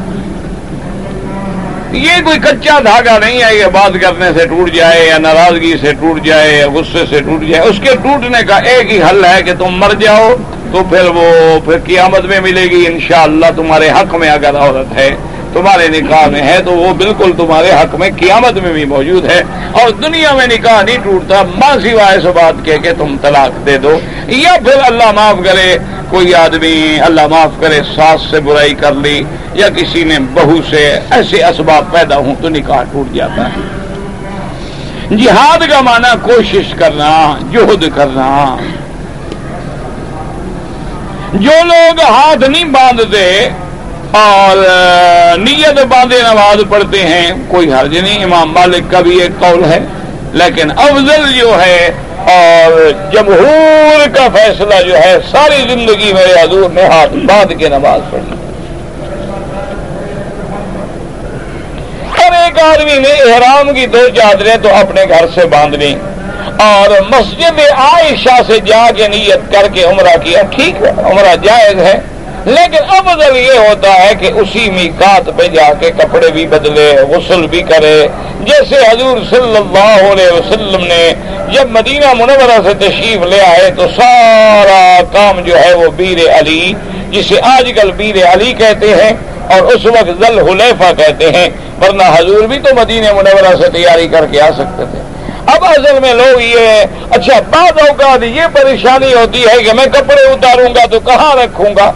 یہ 1.96 2.20
کوئی 2.24 2.38
کچا 2.38 2.78
دھاگا 2.84 3.18
نہیں 3.18 3.42
ہے 3.42 3.54
یہ 3.56 3.66
بات 3.72 3.92
کرنے 4.00 4.26
سے 4.38 4.46
ٹوٹ 4.46 4.70
جائے 4.72 5.06
یا 5.06 5.18
ناراضگی 5.18 5.72
سے 5.80 5.92
ٹوٹ 5.92 6.22
جائے 6.24 6.56
یا 6.58 6.66
غصے 6.74 7.04
سے 7.10 7.20
ٹوٹ 7.20 7.42
جائے۔ 7.42 7.62
اس 7.68 7.78
کے 7.82 7.94
ٹوٹنے 8.02 8.42
کا 8.48 8.56
ایک 8.72 8.92
ہی 8.92 9.00
حل 9.02 9.24
ہے 9.24 9.42
کہ 9.42 9.52
تم 9.58 9.78
مر 9.80 9.94
جاؤ 10.00 10.34
تو 10.72 10.82
پھر 10.90 11.08
وہ 11.14 11.28
پھر 11.64 11.78
قیامت 11.84 12.24
میں 12.24 12.40
ملے 12.40 12.62
گی 12.62 12.84
انشاءاللہ 12.86 13.46
تمہارے 13.56 13.90
حق 13.90 14.14
میں 14.14 14.30
اگر 14.30 14.56
عورت 14.56 14.96
ہے۔ 14.96 15.10
تمہارے 15.56 15.86
نکاح 15.88 16.26
میں 16.26 16.42
ہے 16.42 16.58
تو 16.64 16.70
وہ 16.70 16.92
بالکل 16.94 17.30
تمہارے 17.36 17.70
حق 17.70 17.94
میں 17.94 18.08
قیامت 18.16 18.54
میں 18.62 18.72
بھی 18.72 18.84
موجود 18.84 19.24
ہے 19.24 19.42
اور 19.72 19.90
دنیا 20.02 20.32
میں 20.32 20.46
نکاح 20.46 20.82
نہیں 20.82 20.98
ٹوٹتا، 21.02 21.42
ماں 21.54 21.74
سوائے 21.82 22.20
سے 22.20 22.32
بات 22.34 22.64
کہہ 22.64 22.82
کے 22.82 22.92
تم 22.98 23.16
طلاق 23.22 23.66
دے 23.66 23.78
دو، 23.78 23.98
یا 24.28 24.56
پھر 24.64 24.84
اللہ 24.84 25.12
معاف 25.12 25.36
کرے، 25.44 25.76
کوئی 26.10 26.34
آدمی 26.34 26.76
اللہ 27.00 27.26
معاف 27.26 27.60
کرے، 27.60 27.80
ساس 27.94 28.30
سے 28.30 28.40
برائی 28.40 28.74
کر 28.74 28.94
لی، 28.94 29.22
یا 29.54 29.68
کسی 29.68 30.04
نے 30.04 30.18
بہو 30.34 30.56
سے 30.70 30.84
ایسے 31.10 31.44
اسباب 31.44 31.92
پیدا 31.92 32.16
ہوں 32.16 32.34
تو 32.42 32.48
نکاح 32.48 32.82
ٹوٹ 32.92 33.14
جاتا 33.14 33.48
ہے۔ 33.48 35.16
جہاد 35.16 35.68
کا 35.70 35.80
معنی 35.80 36.14
کوشش 36.22 36.74
کرنا، 36.78 37.10
جہد 37.52 37.84
کرنا۔ 37.94 38.56
جو 41.32 41.52
لوگ 41.64 42.00
ہاتھ 42.00 42.50
نہیں 42.50 42.64
باندھتے 42.64 43.26
اور 44.16 44.56
نیت 45.38 45.78
باندھے 45.88 46.18
نماز 46.22 46.60
پڑھتے 46.68 46.98
ہیں، 47.02 47.30
کوئی 47.48 47.72
حرج 47.72 47.96
نہیں، 47.96 48.24
امام 48.24 48.52
مالک 48.52 48.90
کا 48.90 49.00
بھی 49.00 49.20
ایک 49.22 49.38
قول 49.40 49.64
ہے، 49.64 49.78
لیکن 50.32 50.70
افضل 50.76 51.32
جو 51.38 51.50
ہے، 51.62 51.90
اور 52.34 52.90
جمہور 53.12 54.06
کا 54.14 54.26
فیصلہ 54.34 54.80
جو 54.86 54.96
ہے، 54.98 55.12
ساری 55.30 55.62
زندگی 55.68 56.12
میرے 56.12 56.40
حضور 56.40 56.70
نے 56.70 56.84
ہاتھ 56.92 57.14
باندھ 57.28 57.52
کے 57.58 57.68
نماز 57.68 58.00
پڑھی۔ 58.10 58.34
اور 62.14 62.32
ایک 62.42 62.58
آدمی 62.62 62.98
نے 62.98 63.12
احرام 63.22 63.74
کی 63.74 63.86
دو 63.86 64.08
چادریں 64.16 64.56
تو 64.62 64.74
اپنے 64.74 65.04
گھر 65.08 65.26
سے 65.34 65.46
باندھنی 65.46 65.94
اور 66.62 67.00
مسجد 67.10 67.60
عائشہ 67.70 68.42
سے 68.46 68.58
جا 68.66 68.84
کے 68.96 69.08
نیت 69.08 69.52
کر 69.52 69.68
کے 69.74 69.82
عمرہ 69.84 70.16
کیا، 70.24 70.42
ٹھیک 70.50 70.82
ہے، 70.82 70.90
عمرہ 71.10 71.34
جائز 71.42 71.78
ہے۔ 71.78 71.98
لیکن 72.46 72.90
افضل 72.96 73.36
یہ 73.36 73.58
ہوتا 73.58 73.92
ہے 73.92 74.14
کہ 74.20 74.30
اسی 74.40 74.68
میکات 74.70 75.28
پہ 75.36 75.46
جا 75.54 75.68
کے 75.80 75.90
کپڑے 75.98 76.30
بھی 76.32 76.46
بدلے، 76.46 76.86
غسل 77.10 77.46
بھی 77.52 77.62
کرے، 77.70 77.96
جیسے 78.40 78.80
حضور 78.80 79.18
صلی 79.30 79.56
اللہ 79.56 80.12
علیہ 80.12 80.32
وسلم 80.32 80.84
نے 80.84 81.02
جب 81.52 81.70
مدینہ 81.70 82.12
منورہ 82.18 82.58
سے 82.64 82.74
تشریف 82.80 83.24
لے 83.30 83.40
آئے 83.46 83.70
تو 83.76 83.86
سارا 83.96 85.00
کام 85.12 85.40
جو 85.46 85.58
ہے 85.58 85.72
وہ 85.74 85.90
بیر 85.96 86.20
علی، 86.38 86.72
جسے 87.10 87.40
آج 87.54 87.72
کل 87.76 87.90
بیر 87.96 88.22
علی 88.32 88.52
کہتے 88.60 88.94
ہیں 88.94 89.10
اور 89.54 89.72
اس 89.72 89.84
وقت 89.86 90.22
ذل 90.22 90.38
حلیفہ 90.48 90.92
کہتے 90.98 91.30
ہیں، 91.36 91.48
ورنہ 91.82 92.08
حضور 92.14 92.46
بھی 92.48 92.58
تو 92.58 92.74
مدینہ 92.76 93.12
منورہ 93.12 93.54
سے 93.62 93.70
تیاری 93.72 94.08
کر 94.08 94.26
کے 94.32 94.40
آ 94.40 94.50
سکتے 94.58 94.90
تھے۔ 94.92 95.04
اب 95.52 95.64
اصل 95.64 96.00
میں 96.02 96.14
لوگ 96.14 96.40
یہ 96.40 97.12
اچھا 97.16 97.40
بعض 97.50 97.86
اوقات 97.88 98.22
یہ 98.24 98.54
پریشانی 98.54 99.12
ہوتی 99.14 99.44
ہے 99.44 99.62
کہ 99.64 99.72
میں 99.72 99.86
کپڑے 99.92 100.22
اتاروں 100.32 100.74
گا 100.74 100.86
تو 100.90 101.00
کہاں 101.06 101.34
رکھوں 101.36 101.76
گا؟ 101.76 101.92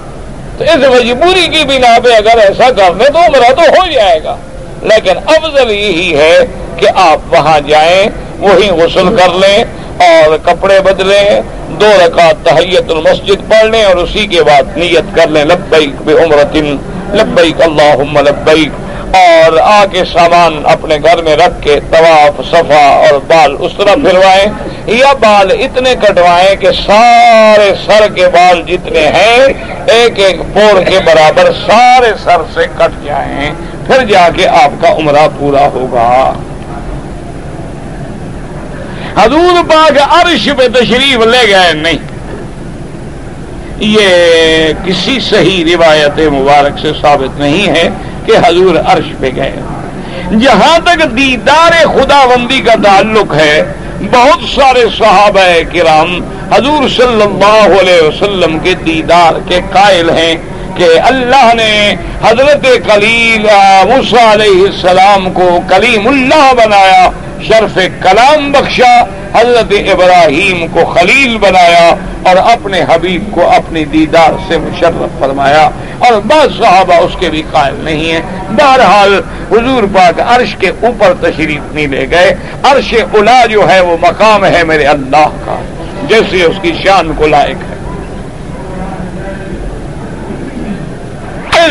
تو 0.60 0.66
اس 0.66 0.76
مجبوری 0.76 1.46
کی 1.46 1.64
بنا 1.64 1.98
پہ 2.04 2.08
اگر 2.08 2.38
ایسا 2.38 2.70
کر 2.70 2.94
لیں 2.96 3.06
تو 3.06 3.18
عمرہ 3.18 3.52
تو 3.52 3.62
ہو 3.62 3.86
جائے 3.92 4.24
گا۔ 4.24 4.36
لیکن 4.82 5.12
افضل 5.26 5.70
یہی 5.70 6.16
ہے 6.16 6.38
کہ 6.76 6.86
آپ 6.94 7.18
وہاں 7.32 7.60
جائیں، 7.60 8.06
وہی 8.38 8.68
غسل 8.70 9.16
کر 9.16 9.34
لیں 9.34 9.64
اور 9.98 10.36
کپڑے 10.44 10.80
بدلیں، 10.80 11.40
دو 11.68 11.92
رکعت 12.06 12.44
تحیت 12.44 12.90
المسجد 12.90 13.50
پڑھ 13.50 13.64
لیں 13.64 13.84
اور 13.84 13.96
اسی 13.96 14.26
کے 14.26 14.42
بعد 14.42 14.76
نیت 14.76 15.16
کر 15.16 15.28
لیں، 15.28 15.44
لبیک 15.44 16.02
بے 16.02 16.12
عمرتن 16.12 16.76
لبیک 17.14 17.62
اللہ 17.62 18.20
لبیک۔ 18.20 18.89
اور 19.14 19.58
آ 19.62 19.84
کے 19.92 20.04
سامان 20.12 20.62
اپنے 20.64 20.96
گھر 21.04 21.22
میں 21.22 21.36
رکھ 21.36 21.62
کے 21.62 21.80
طواف، 21.90 22.40
صفا 22.50 22.86
اور 22.86 23.20
بال 23.26 23.56
اس 23.58 23.72
طرح 23.76 23.94
پھروائیں 23.94 24.46
یا 24.86 25.12
بال 25.12 25.50
اتنے 25.50 25.94
کٹوائیں 25.94 26.56
کہ 26.56 26.68
سارے 26.86 27.72
سر 27.86 28.08
کے 28.14 28.28
بال 28.28 28.62
جتنے 28.62 29.00
ہیں 29.00 29.44
ایک 29.86 30.18
ایک 30.18 30.36
پور 30.54 30.82
کے 30.82 30.98
برابر 31.04 31.52
سارے 31.66 32.12
سر 32.24 32.42
سے 32.54 32.60
کٹ 32.78 33.04
جائیں، 33.04 33.50
پھر 33.86 34.04
جا 34.04 34.28
کے 34.36 34.48
آپ 34.48 34.82
کا 34.82 34.92
عمرہ 34.92 35.28
پورا 35.38 35.66
ہوگا۔ 35.66 36.32
حضور 39.16 39.70
پاک 39.70 39.98
عرش 40.08 40.48
پہ 40.58 40.68
تشریف 40.68 41.26
لے 41.26 41.48
گئے، 41.48 41.72
نہیں۔ 41.72 41.98
یہ 43.78 44.08
کسی 44.84 45.18
صحیح 45.20 45.64
روایت 45.74 46.18
مبارک 46.18 46.78
سے 46.78 46.92
ثابت 47.02 47.40
نہیں 47.40 47.68
ہے۔ 47.68 47.88
کہ 48.26 48.32
حضور 48.46 48.74
عرش 48.86 49.12
پہ 49.20 49.30
گئے۔ 49.36 49.56
جہاں 50.40 50.78
تک 50.78 51.16
دیدار 51.16 51.72
خدا 51.84 52.24
بندی 52.26 52.60
کا 52.60 52.74
تعلق 52.84 53.34
ہے، 53.34 53.62
بہت 54.00 54.48
سارے 54.54 54.84
صحابہ 54.98 55.46
کرام 55.72 56.20
حضور 56.52 56.88
صلی 56.88 57.22
اللہ 57.22 57.80
علیہ 57.80 58.06
وسلم 58.06 58.58
کے 58.58 58.74
دیدار 58.74 59.38
کے 59.48 59.60
قائل 59.72 60.10
ہیں 60.10 60.34
کہ 60.76 60.88
اللہ 61.04 61.52
نے 61.54 61.94
حضرت 62.22 62.66
کلیل 62.86 63.46
علیہ 63.48 64.62
السلام 64.64 65.32
کو 65.32 65.48
کلیم 65.68 66.08
اللہ 66.08 66.52
بنایا۔ 66.64 67.10
شرف 67.48 67.78
کلام 68.02 68.52
بخشا، 68.52 69.02
حضرت 69.34 69.72
ابراہیم 69.92 70.66
کو 70.66 70.84
خلیل 70.84 71.38
بنایا 71.38 71.94
اور 72.22 72.36
اپنے 72.36 72.82
حبیب 72.88 73.24
کو 73.30 73.50
اپنی 73.50 73.84
دیدار 73.84 74.30
سے 74.48 74.58
مشرف 74.58 75.20
فرمایا۔ 75.20 75.70
اور 75.98 76.12
بعض 76.24 76.58
صحابہ 76.58 76.94
اس 76.94 77.12
کے 77.20 77.30
بھی 77.30 77.42
قائل 77.52 77.74
نہیں 77.78 78.12
ہیں۔ 78.12 78.20
بہرحال 78.50 79.20
حضور 79.50 79.82
پاک 79.94 80.20
عرش 80.26 80.56
کے 80.56 80.68
اوپر 80.68 81.12
تشریف 81.20 81.74
نہیں 81.74 81.86
لے 81.86 82.06
گئے۔ 82.10 82.36
عرش 82.62 82.94
الا 83.14 83.46
جو 83.46 83.70
ہے 83.70 83.80
وہ 83.80 83.96
مقام 84.02 84.44
ہے 84.44 84.64
میرے 84.64 84.84
اللہ 84.84 85.28
کا، 85.44 85.62
جیسے 86.08 86.42
اس 86.42 86.56
کی 86.62 86.72
شان 86.84 87.12
کو 87.16 87.26
لائق 87.26 87.56
ہے۔ 87.70 87.79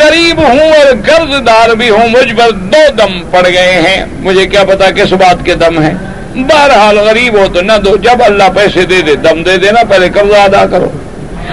غریب 0.04 0.38
ہوں 0.38 0.70
اور 0.70 0.92
قرض 1.06 1.46
دار 1.46 1.74
بھی 1.74 1.90
ہوں، 1.90 2.08
مجھ 2.08 2.34
پر 2.34 2.50
دو 2.50 2.92
دم 2.98 3.22
پڑ 3.30 3.48
گئے 3.48 3.72
ہیں۔ 3.72 4.04
مجھے 4.20 4.46
کیا 4.46 4.64
پتا 4.64 4.90
کس 4.90 5.12
بات 5.12 5.36
کے 5.44 5.54
دم 5.54 5.82
ہے 5.82 5.92
بہرحال 6.34 6.98
غریب 6.98 7.38
ہو 7.38 7.46
تو 7.54 7.62
نہ 7.62 7.72
دو، 7.84 7.96
جب 7.96 8.22
اللہ 8.24 8.44
پیسے 8.56 8.84
دے 8.84 9.02
دے، 9.02 9.14
دم 9.14 9.42
دے 9.42 9.56
دینا، 9.56 9.80
پہلے 9.88 10.08
قرض 10.08 10.34
ادا 10.34 10.66
کرو۔ 10.66 10.90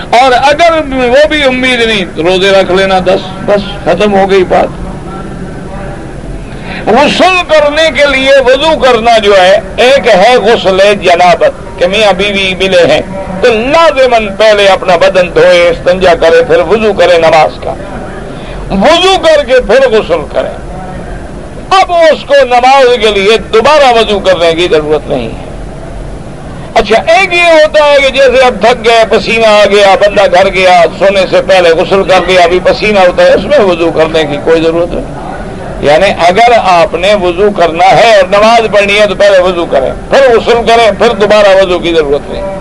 اور 0.10 0.32
اگر 0.32 0.72
وہ 0.94 1.28
بھی 1.28 1.44
امید 1.44 1.82
نہیں 1.82 2.06
تو 2.16 2.24
روزے 2.24 2.52
رکھ 2.52 2.72
لینا 2.72 3.00
دس، 3.00 3.20
بس 3.46 3.62
ختم 3.86 4.14
ہو 4.14 4.32
گئی 4.32 4.44
بات۔ 4.44 4.68
غسل 6.88 7.36
کرنے 7.48 7.84
کے 7.96 8.06
لیے 8.12 8.32
وضو 8.46 8.80
کرنا 8.80 9.18
جو 9.18 9.42
ہے، 9.42 9.60
ایک 9.76 10.08
ہے 10.08 10.36
غسل 10.38 10.96
جنابت، 11.02 11.80
کہ 11.80 11.88
میاں 11.88 12.14
بیوی 12.14 12.56
ملے 12.56 12.86
ہیں۔ 12.86 13.02
تو 13.42 13.48
لازمن 13.54 14.36
پہلے 14.36 14.68
اپنا 14.68 14.98
بدن 14.98 15.28
دھوئے، 15.36 15.70
استنجا 15.70 16.16
کرے، 16.16 16.44
پھر 16.44 16.60
وضو 16.60 16.94
کرے 16.94 17.18
نماز 17.18 17.64
کا۔ 17.64 17.74
وضو 18.72 19.16
کر 19.24 19.44
کے 19.44 19.54
پھر 19.54 19.90
غسل 19.90 20.22
کریں۔ 20.32 20.68
اب 21.70 21.92
اس 21.92 22.24
کو 22.28 22.34
نماز 22.46 22.86
کے 23.02 23.12
لیے 23.12 23.38
دوبارہ 23.38 24.00
وضو 24.00 24.20
کرنے 24.20 24.54
کی 24.54 24.68
ضرورت 24.72 25.10
نہیں 25.10 25.28
ہے۔ 25.28 25.48
اچھا 26.74 27.12
ایک 27.12 27.34
یہ 27.34 27.44
ہوتا 27.44 27.86
ہے 27.86 27.96
کہ 28.02 28.10
جیسے 28.10 28.44
اب 28.44 28.56
تھک 28.62 28.86
گئے، 28.86 29.04
پسینہ 29.10 29.46
آ 29.46 29.66
گیا، 29.72 29.96
بندہ 30.02 30.34
گھر 30.34 30.50
گیا، 30.54 30.84
سونے 31.00 31.22
سے 31.32 31.42
پہلے 31.48 31.70
غسل 31.70 32.04
کر 32.04 32.20
گیا 32.28 32.44
ابھی 32.44 32.60
پسینہ 32.64 33.00
ہوتا 33.00 33.24
ہے، 33.24 33.34
اس 33.34 33.44
میں 33.44 33.60
وضو 33.60 33.92
کرنے 33.92 34.24
کی 34.24 34.38
کوئی 34.44 34.64
ضرورت 34.64 34.94
نہیں۔ 34.94 35.28
یعنی 35.82 36.06
اگر 36.20 36.52
آپ 36.64 36.96
نے 36.96 37.14
وضو 37.14 37.52
کرنا 37.52 37.86
ہے 37.86 38.16
اور 38.16 38.24
نماز 38.28 38.60
پڑھنی 38.74 39.00
ہے 39.00 39.08
تو 39.08 39.16
پہلے 39.16 39.40
وضو 39.40 39.66
کریں، 39.66 39.92
پھر 40.10 40.38
غسل 40.38 40.58
کریں، 40.68 40.92
پھر 40.98 41.14
دوبارہ 41.16 41.62
وضو 41.62 41.80
کی 41.80 41.94
ضرورت 41.94 42.30
نہیں۔ 42.30 42.57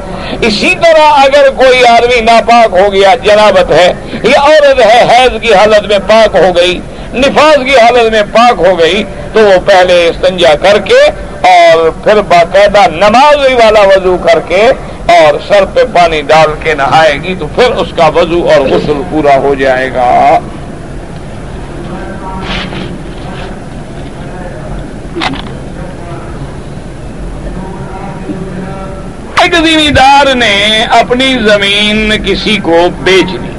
اسی 0.47 0.75
طرح 0.83 1.21
اگر 1.23 1.49
کوئی 1.57 1.85
آدمی 1.89 2.21
ناپاک 2.21 2.75
ہو 2.81 2.93
گیا، 2.93 3.15
جنابت 3.23 3.71
ہے، 3.73 3.93
یا 4.23 4.41
عورت 4.41 4.81
ہے، 4.81 5.01
حیض 5.11 5.41
کی 5.43 5.55
حالت 5.55 5.87
میں 5.91 5.99
پاک 6.09 6.37
ہو 6.37 6.51
گئی، 6.57 6.79
نفاذ 7.15 7.65
کی 7.67 7.77
حالت 7.77 8.11
میں 8.13 8.23
پاک 8.33 8.67
ہو 8.67 8.79
گئی، 8.79 9.03
تو 9.33 9.41
وہ 9.41 9.59
پہلے 9.67 10.07
استنجا 10.09 10.55
کر 10.63 10.79
کے 10.89 11.01
اور 11.51 11.89
پھر 12.05 12.21
باقاعدہ 12.29 12.87
نماز 12.91 13.47
والا 13.63 13.83
وضو 13.87 14.17
کر 14.25 14.39
کے 14.49 14.63
اور 15.15 15.39
سر 15.49 15.65
پہ 15.75 15.81
پانی 15.93 16.21
ڈال 16.29 16.55
کے 16.63 16.75
نہائے 16.75 17.13
گی، 17.23 17.35
تو 17.39 17.47
پھر 17.55 17.73
اس 17.83 17.93
کا 17.97 18.09
وضو 18.15 18.47
اور 18.51 18.61
غسل 18.71 19.03
پورا 19.11 19.37
ہو 19.39 19.55
جائے 19.55 19.89
گا۔ 19.95 20.39
ایک 29.43 29.55
زمیندار 29.55 30.35
نے 30.35 30.85
اپنی 30.91 31.35
زمین 31.49 32.13
کسی 32.27 32.59
کو 32.63 32.87
بیچ 33.05 33.33
دی۔ 33.33 33.53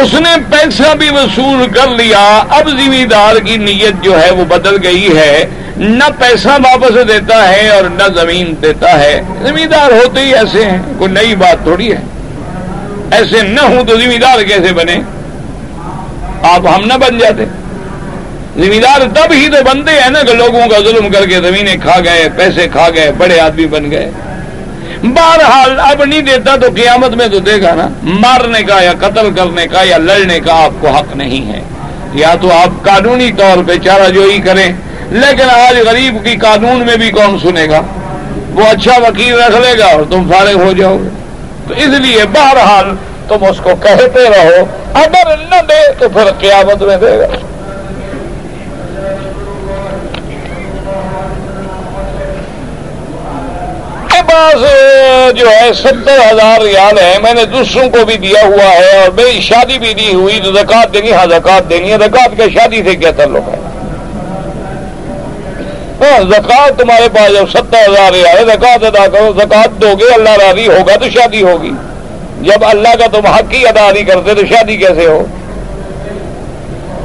اس 0.00 0.14
نے 0.14 0.30
پیسہ 0.50 0.94
بھی 0.94 1.10
وصول 1.10 1.68
کر 1.68 1.88
لیا۔ 1.88 2.42
اب 2.50 2.68
زمیندار 2.68 3.36
کی 3.36 3.56
نیت 3.56 4.02
جو 4.02 4.22
ہے 4.22 4.30
وہ 4.30 4.44
بدل 4.44 4.76
گئی 4.82 5.16
ہے۔ 5.16 5.46
نہ 5.76 6.04
پیسہ 6.18 6.48
واپس 6.48 7.08
دیتا 7.08 7.48
ہے 7.48 7.68
اور 7.68 7.84
نہ 7.84 8.20
زمین 8.20 8.54
دیتا 8.62 9.00
ہے۔ 9.00 9.22
زمیندار 9.42 9.90
ہوتے 9.90 10.20
ہی 10.20 10.34
ایسے 10.34 10.64
ہیں۔ 10.64 10.78
کوئی 10.98 11.12
نئی 11.12 11.34
بات 11.34 11.62
تھوڑی 11.62 11.92
ہے۔ 11.92 11.98
ایسے 13.10 13.42
نہ 13.42 13.60
ہوں 13.60 13.84
تو 13.84 14.00
زمیندار 14.00 14.42
کیسے 14.42 14.72
بنے؟ 14.72 14.96
آپ 16.42 16.66
ہم 16.66 16.84
نہ 16.84 16.94
بن 16.94 17.18
جاتے۔ 17.18 17.44
زمیندار 18.56 19.00
تب 19.00 19.32
ہی 19.32 19.48
تو 19.48 19.64
بنتے 19.64 19.90
ہیں 19.90 20.10
نا 20.10 20.22
کہ 20.22 20.34
لوگوں 20.34 20.68
کا 20.68 20.78
ظلم 20.78 21.08
کر 21.08 21.26
کے 21.26 21.34
زمینیں 21.34 21.76
کھا 21.76 22.00
گئے، 22.04 22.28
پیسے 22.36 22.68
کھا 22.68 22.88
گئے، 22.94 23.12
بڑے 23.18 23.40
آدمی 23.40 23.66
بن 23.66 23.90
گئے۔ 23.90 24.10
بہرحال 25.02 25.80
اب 25.80 26.04
نہیں 26.04 26.20
دیتا 26.20 26.56
تو 26.56 26.66
قیامت 26.76 27.10
میں 27.10 27.28
تو 27.28 27.38
دے 27.38 27.62
گا 27.62 27.74
نا۔ 27.74 27.88
مارنے 28.02 28.62
کا 28.62 28.82
یا 28.82 28.92
قتل 29.00 29.34
کرنے 29.36 29.66
کا 29.66 29.82
یا 29.82 29.98
لڑنے 29.98 30.40
کا 30.40 30.64
آپ 30.64 30.70
کو 30.80 30.88
حق 30.88 31.16
نہیں 31.16 31.52
ہے۔ 31.52 31.60
یا 32.12 32.34
تو 32.40 32.52
آپ 32.52 32.84
قانونی 32.84 33.32
طور 33.32 33.62
پہ 33.68 33.78
چارہ 33.84 34.08
جوئی 34.08 34.38
کریں۔ 34.38 34.72
لیکن 35.10 35.50
آج 35.50 35.88
غریب 35.88 36.24
کی 36.24 36.36
قانون 36.36 36.86
میں 36.86 36.96
بھی 36.96 37.10
کون 37.10 37.38
سنے 37.38 37.66
گا؟ 37.70 37.82
وہ 38.54 38.62
اچھا 38.68 38.98
وکیل 38.98 39.34
رکھ 39.34 39.56
لے 39.56 39.78
گا 39.78 39.86
اور 39.86 40.02
تم 40.10 40.30
فارغ 40.32 40.62
ہو 40.62 40.72
جاؤ 40.72 40.96
گے۔ 40.96 41.08
تو 41.68 41.74
اس 41.74 42.00
لیے 42.00 42.24
بہرحال 42.24 42.94
تم 43.28 43.44
اس 43.44 43.56
کو 43.62 43.70
کہتے 43.82 44.24
رہو۔ 44.24 44.64
اگر 44.94 45.36
نہ 45.50 45.62
دے 45.68 45.92
تو 45.98 46.08
پھر 46.08 46.30
قیامت 46.38 46.82
میں 46.82 46.96
دے 46.96 47.18
گا۔ 47.18 47.26
پاس 54.28 54.60
جو 55.36 55.50
ہے، 55.50 55.72
ستر 55.72 56.18
ہزار 56.32 56.60
ریال 56.60 56.98
ہے 56.98 57.14
میں 57.22 57.34
نے 57.34 57.44
دوسروں 57.44 57.90
کو 57.90 58.04
بھی 58.04 58.16
دیا 58.16 58.46
ہوا 58.46 58.64
ہے 58.64 58.96
اور 58.96 59.10
میری 59.10 59.40
شادی 59.40 59.78
بھی 59.78 59.94
دی 59.94 60.14
ہوئی، 60.14 60.40
تو 60.44 60.52
زکات 60.52 60.94
دینی 60.94 61.12
ہاں 61.12 61.26
زکات 61.26 61.70
دینی 61.70 61.92
ہے 61.92 61.96
زکات 61.96 62.36
کے 62.36 62.42
شادی 62.50 62.82
سے 62.84 62.96
کیا 62.96 63.10
تعلق 63.10 63.48
ہے؟ 63.48 63.58
ہاں، 66.00 66.20
زکات 66.30 66.78
تمہارے 66.78 67.08
پاس 67.08 67.32
جب 67.32 67.48
ستر 67.50 67.90
ہزار 67.90 68.12
ریال 68.12 68.38
ہے 68.38 68.44
زکات 68.44 68.84
ادا 68.84 69.06
کرو۔ 69.06 69.32
زکات 69.32 69.82
دو 69.82 69.94
گے، 70.00 70.14
اللہ 70.14 70.30
راضی 70.30 70.66
ہوگا 70.66 70.96
تو 70.96 71.10
شادی 71.10 71.42
ہوگی۔ 71.42 71.72
جب 72.40 72.64
اللہ 72.64 72.88
کا 72.88 73.06
تم 73.06 73.26
حق 73.26 73.52
ہی 73.52 73.66
ادا 73.66 73.90
نہیں 73.92 74.04
کرتے 74.04 74.34
تو 74.34 74.46
شادی 74.46 74.76
کیسے 74.76 75.06
ہو؟ 75.06 75.24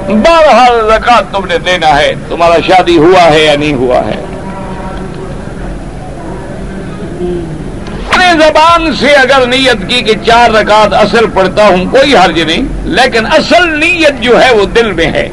بہرحال 0.07 0.91
زکات 0.93 1.33
تم 1.33 1.45
نے 1.45 1.57
دینا 1.57 1.99
ہے۔ 1.99 2.13
تمہارا 2.29 2.55
شادی 2.67 2.97
ہوا 2.97 3.33
ہے 3.33 3.39
یا 3.39 3.55
نہیں 3.55 3.73
ہوا 3.73 3.97
ہے؟ 3.97 4.26
زبان 8.33 8.95
سے 8.95 9.13
اگر 9.13 9.47
نیت 9.47 9.89
کی 9.89 10.01
کہ 10.01 10.13
چار 10.25 10.49
رکعت 10.49 10.93
اصل 10.93 11.25
پڑھتا 11.33 11.67
ہوں، 11.67 11.85
کوئی 11.91 12.15
حرج 12.15 12.39
نہیں، 12.39 12.63
لیکن 12.83 13.25
اصل 13.25 13.79
نیت 13.79 14.21
جو 14.21 14.43
ہے 14.43 14.53
وہ 14.53 14.65
دل 14.65 14.91
میں 14.91 15.05
ہے۔ 15.05 15.29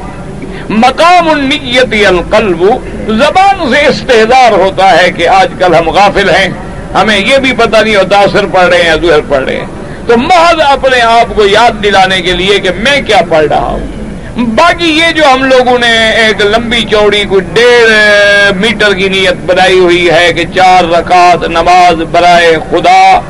مقام 0.68 1.28
النیت 1.28 2.06
القلب، 2.06 2.64
زبان 3.08 3.74
سے 3.74 3.86
استحدار 3.86 4.52
ہوتا 4.52 5.02
ہے 5.02 5.12
کہ 5.12 5.28
آج 5.28 5.48
کل 5.58 5.74
ہم 5.74 5.88
غافل 5.88 6.30
ہیں، 6.30 6.48
ہمیں 6.94 7.18
یہ 7.18 7.38
بھی 7.38 7.52
پتہ 7.52 7.76
نہیں 7.76 7.96
ہوتا 7.96 8.18
اثر 8.18 8.46
پڑھ 8.46 8.66
رہے 8.66 8.82
ہیں، 8.82 9.06
ظہر 9.06 9.20
پڑھ 9.28 9.44
رہے 9.44 9.56
ہیں۔ 9.56 9.66
تو 10.06 10.16
محض 10.16 10.60
اپنے 10.68 11.00
آپ 11.00 11.36
کو 11.36 11.46
یاد 11.46 11.82
دلانے 11.82 12.20
کے 12.20 12.32
لیے 12.32 12.58
کہ 12.58 12.70
میں 12.78 13.00
کیا 13.02 13.20
پڑھ 13.28 13.44
رہا 13.44 13.68
ہوں۔ 13.70 13.93
باقی 14.36 14.86
یہ 14.86 15.10
جو 15.10 15.22
ہم 15.32 15.44
لوگوں 15.44 15.78
نے 15.78 16.10
ایک 16.10 16.40
لمبی 16.40 16.82
چوڑی 16.82 17.24
کوئی 17.24 17.40
ڈیڑھ 17.52 18.56
میٹر 18.56 18.94
کی 18.94 19.08
نیت 19.08 19.44
بنائی 19.46 19.78
ہوئی 19.78 20.10
ہے 20.10 20.32
کہ 20.32 20.44
چار 20.54 20.84
رکعت 20.84 21.44
نماز 21.44 22.02
برائے 22.10 22.56
خدا 22.70 23.20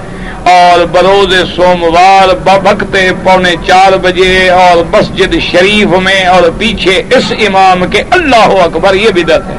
اور 0.50 0.84
بروز 0.84 1.34
سوموار 1.56 2.28
بکتے 2.34 3.10
پونے 3.24 3.54
چار 3.66 3.92
بجے 3.92 4.50
اور 4.50 4.84
مسجد 4.96 5.34
شریف 5.50 5.98
میں 6.02 6.24
اور 6.24 6.42
پیچھے 6.58 7.02
اس 7.10 7.32
امام 7.46 7.86
کے 7.86 8.02
اللہ 8.10 8.60
اکبر 8.64 8.94
یہ 8.94 9.10
بدت 9.10 9.50
ہے۔ 9.50 9.58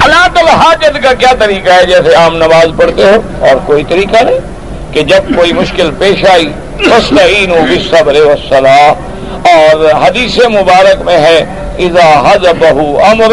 اللہ 0.00 0.38
الحاجت 0.38 1.02
کا 1.02 1.12
کیا 1.12 1.32
طریقہ 1.38 1.72
ہے؟ 1.72 1.86
جیسے 1.86 2.14
عام 2.14 2.36
نماز 2.36 2.68
پڑھتے 2.76 3.04
ہو 3.04 3.46
اور 3.46 3.56
کوئی 3.66 3.84
طریقہ 3.84 4.24
نہیں۔ 4.24 4.55
کہ 4.96 5.02
جب 5.02 5.22
کوئی 5.36 5.52
مشکل 5.52 5.90
پیش 5.98 6.24
آئی 6.24 6.52
فسطین 6.78 7.52
صبر 7.90 8.14
وسلح 8.14 8.92
اور 9.54 10.06
حدیث 10.06 10.38
مبارک 10.38 11.02
میں 11.02 11.18
ہے، 11.18 11.44
اذا 11.78 12.30
حد 12.30 12.46
امر 13.10 13.32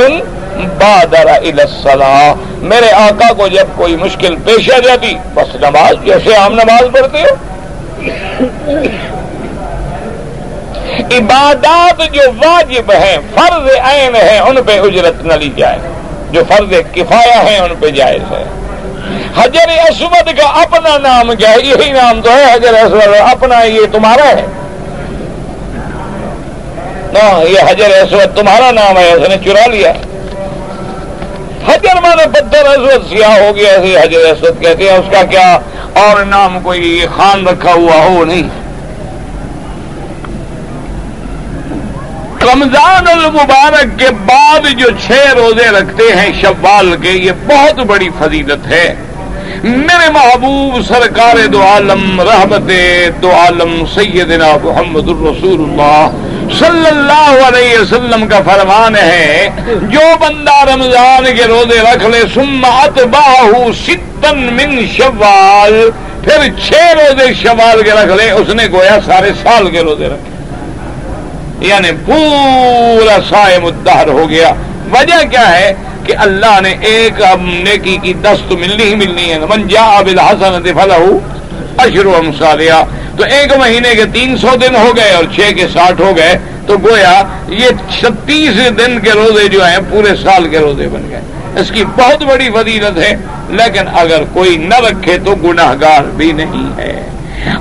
بادر 0.80 1.28
الصلاح 1.28 2.34
میرے 2.58 2.92
آقا 2.92 3.34
کو 3.34 3.48
جب 3.48 3.66
کوئی 3.76 3.96
مشکل 3.96 4.36
پیش 4.36 4.72
آ 4.72 4.80
جاتی، 4.80 5.16
بس 5.34 5.56
نماز، 5.56 6.06
جیسے 6.06 6.34
ہم 6.34 6.54
نماز 6.54 6.84
پڑھتے 6.94 7.22
ہو۔ 7.22 7.36
عبادات 11.18 12.14
جو 12.14 12.22
واجب 12.46 12.92
ہیں، 12.92 13.18
فرض 13.36 13.70
عین 13.84 14.16
ہیں، 14.16 14.40
ان 14.40 14.64
پہ 14.66 14.80
اجرت 14.80 15.26
نہ 15.26 15.34
لی 15.34 15.50
جائے۔ 15.58 15.78
جو 16.32 16.42
فرض 16.48 16.74
کفایا 16.94 17.44
ہیں، 17.44 17.60
ان 17.60 17.74
پہ 17.80 17.88
جائز 17.88 18.32
ہے۔ 18.32 18.44
حجر 19.38 19.70
اسود 19.90 20.38
کا 20.38 20.62
اپنا 20.62 20.98
نام 20.98 21.36
کیا 21.36 21.52
ہے؟ 21.52 21.56
یہی 21.64 21.92
نام 21.92 22.22
تو 22.22 22.32
ہے 22.32 22.54
حجر 22.54 22.74
اسود، 22.74 23.16
اپنا 23.32 23.64
یہ 23.64 23.80
تمہارا 23.92 24.28
ہے۔ 24.28 24.46
ہاں، 27.22 27.50
یہ 27.50 27.60
حجر 27.68 27.90
اسود 27.90 28.38
تمہارا 28.38 28.72
نام 28.72 28.98
ہے، 28.98 29.12
اس 29.12 29.30
نے 29.30 29.36
چرا 29.44 29.66
لیا۔ 29.68 29.92
حجر 31.68 32.02
مانا 32.02 32.28
پتھر 32.34 32.66
اسود، 32.66 33.10
سیاہ 33.10 33.40
ہو 33.40 33.56
گیا 33.56 33.72
ایسے 33.72 34.00
حجر 34.00 34.20
اسود 34.20 34.62
کہتے 34.62 34.90
ہیں، 34.90 34.98
اس 34.98 35.06
کا 35.12 35.24
کیا 35.24 35.60
اور 35.94 36.26
نام 36.26 36.60
کوئی 36.64 37.06
خان 37.16 37.48
رکھا 37.48 37.74
ہوا 37.74 38.06
ہو 38.06 38.26
نہیں۔ 38.26 38.50
رمضان 42.54 43.08
المبارک 43.08 44.00
کے 44.00 44.06
بعد 44.26 44.60
جو 44.78 44.90
چھ 45.08 45.12
روزے 45.12 45.70
رکھتے 45.70 46.04
ہیں 46.16 46.42
شوال 46.42 46.96
کے، 47.02 47.10
یہ 47.10 47.32
بہت 47.48 47.80
بڑی 47.80 48.10
فضیلت 48.20 48.68
ہے۔ 48.68 48.96
میرے 49.64 50.10
محبوب 50.10 50.82
سرکار 50.88 51.48
دو 51.48 51.62
عالم، 51.62 52.22
رحمت 52.22 52.72
دو 53.22 53.32
عالم، 53.32 53.86
سیدنا 53.96 54.48
محمد 54.64 55.08
الرسول 55.08 55.62
اللہ 55.62 56.10
صلی 56.60 56.88
اللہ 56.88 57.48
علیہ 57.48 57.80
وسلم 57.80 58.28
کا 58.28 58.40
فرمان 58.46 58.96
ہے، 58.96 59.50
جو 59.68 60.00
بندہ 60.20 60.74
رمضان 60.74 61.26
کے 61.38 61.44
روزے 61.44 61.80
رکھ 61.80 62.06
لے 62.06 62.22
سمت 62.34 63.00
باہو 63.04 63.72
ستن 63.74 64.40
من 64.54 64.86
شوال، 64.98 65.90
پھر 66.24 66.50
چھ 66.68 66.74
روزے 66.74 67.34
شوال 67.34 67.84
کے 67.84 67.92
رکھ 67.92 68.12
لے، 68.12 68.32
اس 68.32 68.50
نے 68.50 68.64
گویا 68.72 68.98
سارے 69.06 69.30
سال 69.44 69.70
کے 69.70 69.82
روزے 69.82 70.06
رکھے۔ 70.06 70.32
یعنی 71.68 71.90
پورا 72.06 73.18
سائے 73.30 73.60
مدہر 73.60 74.08
ہو 74.08 74.30
گیا۔ 74.30 74.54
وجہ 74.92 75.26
کیا 75.32 75.60
ہے؟ 75.60 75.74
کہ 76.06 76.14
اللہ 76.18 76.60
نے 76.62 76.76
ایک 76.82 77.22
نیکی 77.42 77.98
کی 78.02 78.14
دست 78.14 78.52
ملنی 78.52 78.84
ہی 78.84 78.96
ملنی 78.96 79.32
ہے۔ 79.32 79.40
من 79.50 79.68
جا 79.68 79.84
ابل 79.98 80.20
حسن 80.20 80.74
فلا 80.74 80.98
اشرو 81.78 82.22
تو 83.18 83.24
ایک 83.24 83.58
مہینے 83.58 83.96
کے 83.96 84.06
تین 84.14 84.38
سو 84.38 84.56
دن 84.62 84.76
ہو 84.76 84.92
گئے 84.98 85.12
اور 85.12 85.24
چھ 85.36 85.54
کے 85.56 85.68
ساٹھ 85.74 86.02
ہو 86.02 86.18
گئے۔ 86.18 86.38
تو 86.68 86.78
گویا 86.84 87.24
یہ 87.48 87.70
چھتیس 88.00 88.58
دن 88.78 89.00
کے 89.00 89.12
روزے 89.12 89.48
جو 89.48 89.66
ہیں، 89.66 89.78
پورے 89.90 90.16
سال 90.24 90.48
کے 90.48 90.60
روزے 90.60 90.88
بن 90.88 91.10
گئے۔ 91.10 91.22
اس 91.62 91.72
کی 91.72 91.84
بہت 91.86 92.24
بڑی 92.24 92.50
فضیلت 92.50 92.98
ہے، 92.98 93.16
لیکن 93.50 93.88
اگر 93.94 94.24
کوئی 94.34 94.58
نہ 94.58 94.76
رکھے 94.76 95.18
تو 95.26 95.36
گناہ 95.36 95.74
گار 95.82 96.04
بھی 96.04 96.32
نہیں 96.32 96.78
ہے۔ 96.78 97.10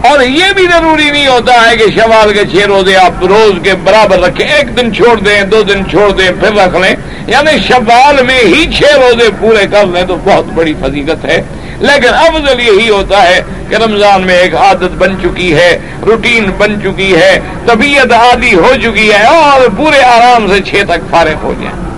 اور 0.04 0.20
یہ 0.20 0.44
بھی 0.56 0.66
ضروری 0.66 1.10
نہیں 1.10 1.26
ہوتا 1.26 1.70
ہے 1.70 1.76
کہ 1.76 1.84
شوال 1.84 2.32
کے 2.32 2.44
چھ 2.52 2.66
روزے 2.66 2.96
آپ 2.96 3.24
روز 3.24 3.52
کے 3.62 3.74
برابر 3.74 4.18
رکھیں، 4.18 4.48
ایک 4.48 4.76
دن 4.76 4.94
چھوڑ 4.94 5.20
دیں، 5.20 5.42
دو 5.42 5.62
دن 5.62 5.90
چھوڑ 5.90 6.10
دیں، 6.10 6.28
پھر 6.40 6.54
رکھ 6.54 6.76
لیں۔ 6.76 6.96
یعنی 7.26 7.50
شوال 7.68 8.26
میں 8.26 8.40
ہی 8.44 8.72
چھ 8.72 8.82
روزے 8.82 9.28
پورے 9.40 9.66
کر 9.66 9.86
لیں 9.86 10.02
تو 10.02 10.16
بہت 10.24 10.44
بڑی 10.44 10.74
فضیلت 10.80 11.24
ہے۔ 11.24 11.42
لیکن 11.78 12.08
افضل 12.08 12.60
یہی 12.60 12.90
ہوتا 12.90 13.28
ہے 13.28 13.42
کہ 13.68 13.74
رمضان 13.74 14.26
میں 14.26 14.38
ایک 14.38 14.54
عادت 14.54 14.92
بن 14.98 15.16
چکی 15.22 15.54
ہے، 15.54 15.78
روٹین 16.06 16.50
بن 16.58 16.80
چکی 16.82 17.14
ہے، 17.14 17.40
طبیعت 17.66 18.12
عادی 18.12 18.54
ہو 18.54 18.72
چکی 18.82 19.12
ہے 19.12 19.22
اور 19.22 19.68
پورے 19.76 20.02
آرام 20.02 20.54
سے 20.54 20.62
چھ 20.62 20.74
تک 20.84 21.10
فارغ 21.10 21.34
ہو 21.42 21.54
جائیں۔ 21.60 21.91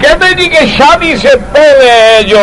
کہتے 0.00 0.32
جی 0.34 0.48
کہ 0.48 0.60
شادی 0.76 1.14
سے 1.22 1.28
پہلے 1.52 2.22
جو 2.28 2.38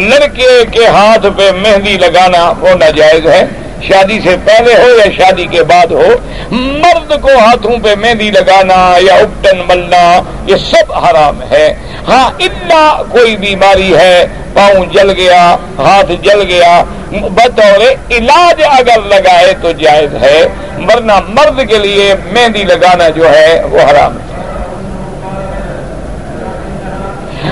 لڑکے 0.00 0.52
کے 0.72 0.86
ہاتھ 0.86 1.26
پہ 1.36 1.50
مہندی 1.56 1.96
لگانا 2.00 2.42
وہ 2.60 2.74
ناجائز 2.80 3.26
ہے۔ 3.26 3.42
شادی 3.88 4.18
سے 4.24 4.36
پہلے 4.44 4.74
ہو 4.74 4.88
یا 4.98 5.04
شادی 5.16 5.46
کے 5.46 5.62
بعد 5.62 5.92
ہو، 5.92 6.08
مرد 6.52 7.12
کو 7.22 7.30
ہاتھوں 7.38 7.76
پہ 7.82 7.94
مہندی 7.94 8.30
لگانا 8.30 8.78
یا 9.00 9.14
اپٹن 9.14 9.60
ملنا، 9.68 10.02
یہ 10.46 10.56
سب 10.70 10.92
حرام 11.04 11.42
ہے۔ 11.50 11.66
ہاں 12.08 12.24
اتنا 12.38 12.80
کوئی 13.10 13.36
بیماری 13.36 13.92
ہے، 13.96 14.26
پاؤں 14.54 14.84
جل 14.92 15.10
گیا، 15.10 15.44
ہاتھ 15.78 16.12
جل 16.22 16.42
گیا، 16.48 16.82
بطور 17.10 17.82
علاج 18.10 18.62
اگر 18.68 19.00
لگائے 19.06 19.52
تو 19.62 19.72
جائز 19.72 20.14
ہے۔ 20.22 20.38
ورنہ 20.86 21.20
مرد 21.28 21.60
کے 21.70 21.78
لیے 21.78 22.14
مہندی 22.32 22.64
لگانا 22.64 23.08
جو 23.08 23.34
ہے 23.34 23.62
وہ 23.70 23.80
حرام 23.90 24.16
ہے۔ 24.16 24.33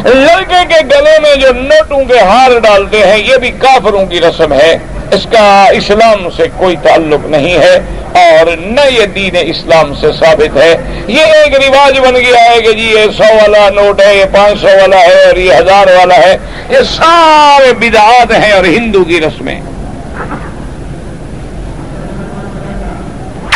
لڑکے 0.04 0.74
کے 0.74 0.80
گلے 0.90 1.18
میں 1.22 1.36
جو 1.36 1.52
نوٹوں 1.52 2.04
کے 2.04 2.18
ہار 2.18 2.58
ڈالتے 2.58 2.98
ہیں، 2.98 3.18
یہ 3.18 3.36
بھی 3.36 3.50
کافروں 3.50 4.06
کی 4.06 4.20
رسم 4.20 4.52
ہے۔ 4.52 4.78
اس 5.10 5.26
کا 5.32 5.66
اسلام 5.72 6.30
سے 6.36 6.42
کوئی 6.56 6.76
تعلق 6.82 7.26
نہیں 7.26 7.58
ہے 7.58 7.80
اور 8.12 8.56
نہ 8.56 8.80
یہ 8.90 9.06
دین 9.06 9.36
اسلام 9.40 9.94
سے 9.94 10.06
ثابت 10.20 10.56
ہے۔ 10.56 10.74
یہ 11.06 11.24
ایک 11.24 11.54
رواج 11.54 11.98
بن 11.98 12.14
گیا 12.14 12.50
ہے 12.50 12.60
کہ 12.60 12.72
جی 12.72 12.88
یہ 12.88 13.04
سو 13.16 13.34
والا 13.34 13.68
نوٹ 13.68 14.00
ہے، 14.00 14.16
یہ 14.16 14.24
پانچ 14.24 14.60
سو 14.60 14.66
والا 14.66 15.00
ہے 15.00 15.24
اور 15.24 15.36
یہ 15.36 15.54
ہزار 15.54 15.86
والا 15.86 16.16
ہے۔ 16.16 16.36
یہ 16.70 16.78
سارے 16.96 17.72
بدعات 17.72 18.32
ہیں 18.44 18.52
اور 18.52 18.64
ہندو 18.64 19.04
کی 19.04 19.20
رسمیں۔ 19.20 19.60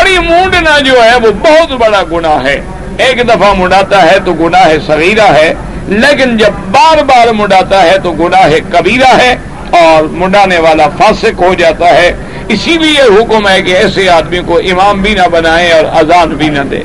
بڑی 0.00 0.18
مونڈنا 0.18 0.78
جو 0.78 1.04
ہے، 1.04 1.16
وہ 1.22 1.30
بہت 1.30 1.70
بڑا 1.70 2.02
گناہ 2.12 2.44
ہے۔ 2.44 2.60
ایک 2.98 3.28
دفعہ 3.28 3.54
منڈاتا 3.54 4.12
ہے 4.12 4.16
تو 4.24 4.32
گناہ 4.32 4.68
صغیرہ 4.86 5.34
ہے۔ 5.34 5.54
لیکن 5.88 6.36
جب 6.36 6.50
بار 6.70 7.02
بار 7.02 7.28
منڈاتا 7.28 7.82
ہے 7.82 7.98
تو 7.98 8.12
گناہ 8.12 8.50
کبیرہ 8.72 9.16
ہے 9.18 9.36
اور 9.70 10.02
منڈانے 10.10 10.58
والا 10.58 10.88
فاسق 10.88 11.42
ہو 11.42 11.54
جاتا 11.54 11.88
ہے۔ 11.88 12.12
اسی 12.48 12.78
لیے 12.78 13.02
حکم 13.02 13.48
ہے 13.48 13.62
کہ 13.62 13.76
ایسے 13.76 14.08
آدمی 14.08 14.40
کو 14.46 14.58
امام 14.58 15.02
بھی 15.02 15.14
نہ 15.14 15.28
بنائے 15.32 15.72
اور 15.72 15.84
اذان 15.84 16.28
بھی 16.28 16.48
نہ 16.48 16.60
دے 16.70 16.80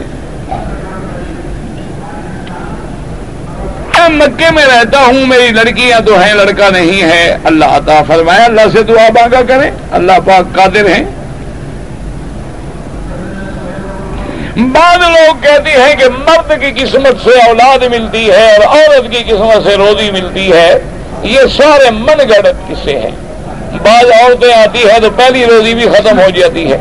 میں 3.99 4.09
مکے 4.09 4.45
میں 4.51 4.65
رہتا 4.65 4.99
ہوں، 4.99 5.25
میری 5.25 5.47
لڑکیاں 5.47 5.99
تو 5.99 6.19
ہیں، 6.19 6.33
لڑکا 6.33 6.69
نہیں 6.69 7.01
ہے۔ 7.01 7.37
اللہ 7.43 7.65
عطا 7.65 8.03
فرمایا 8.03 8.43
اللہ 8.43 8.61
سے 8.73 8.83
دعا 8.83 9.07
مانگا 9.13 9.41
کریں۔ 9.47 9.71
اللہ 9.91 10.11
پاک 10.25 10.55
قادر 10.55 10.85
ہیں۔ 10.85 11.03
بعض 14.57 14.97
لوگ 14.97 15.35
کہتے 15.41 15.71
ہیں 15.71 15.95
کہ 15.95 16.05
مرد 16.09 16.51
کی 16.61 16.83
قسمت 16.83 17.23
سے 17.23 17.29
اولاد 17.29 17.83
ملتی 17.83 18.29
ہے 18.31 18.55
اور 18.55 18.77
عورت 18.77 19.11
کی 19.11 19.23
قسمت 19.23 19.67
سے 19.67 19.77
روزی 19.77 20.11
ملتی 20.11 20.51
ہے، 20.53 20.79
یہ 21.23 21.39
سارے 21.57 21.89
من 21.91 22.17
گڑت 22.17 22.55
قصے 22.67 22.99
ہیں۔ 22.99 23.11
بعض 23.83 24.11
عورتیں 24.21 24.53
آتی 24.53 24.79
ہیں 24.79 24.99
تو 24.99 25.09
پہلی 25.09 25.45
روزی 25.45 25.73
بھی 25.73 25.83
ختم 25.83 26.19
ہو 26.19 26.29
جاتی 26.29 26.71
ہے۔ 26.71 26.77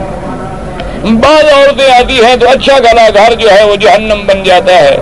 بعض 1.05 1.45
عورتیں 1.53 1.95
آتی 1.95 2.25
ہیں 2.25 2.37
تو 2.37 2.49
اچھا 2.49 2.79
گلا 2.79 3.09
گھر 3.15 3.35
جو 3.35 3.53
ہے 3.53 3.65
وہ 3.65 3.77
جہنم 3.77 4.27
بن 4.27 4.43
جاتا 4.43 4.79
ہے۔ 4.79 4.97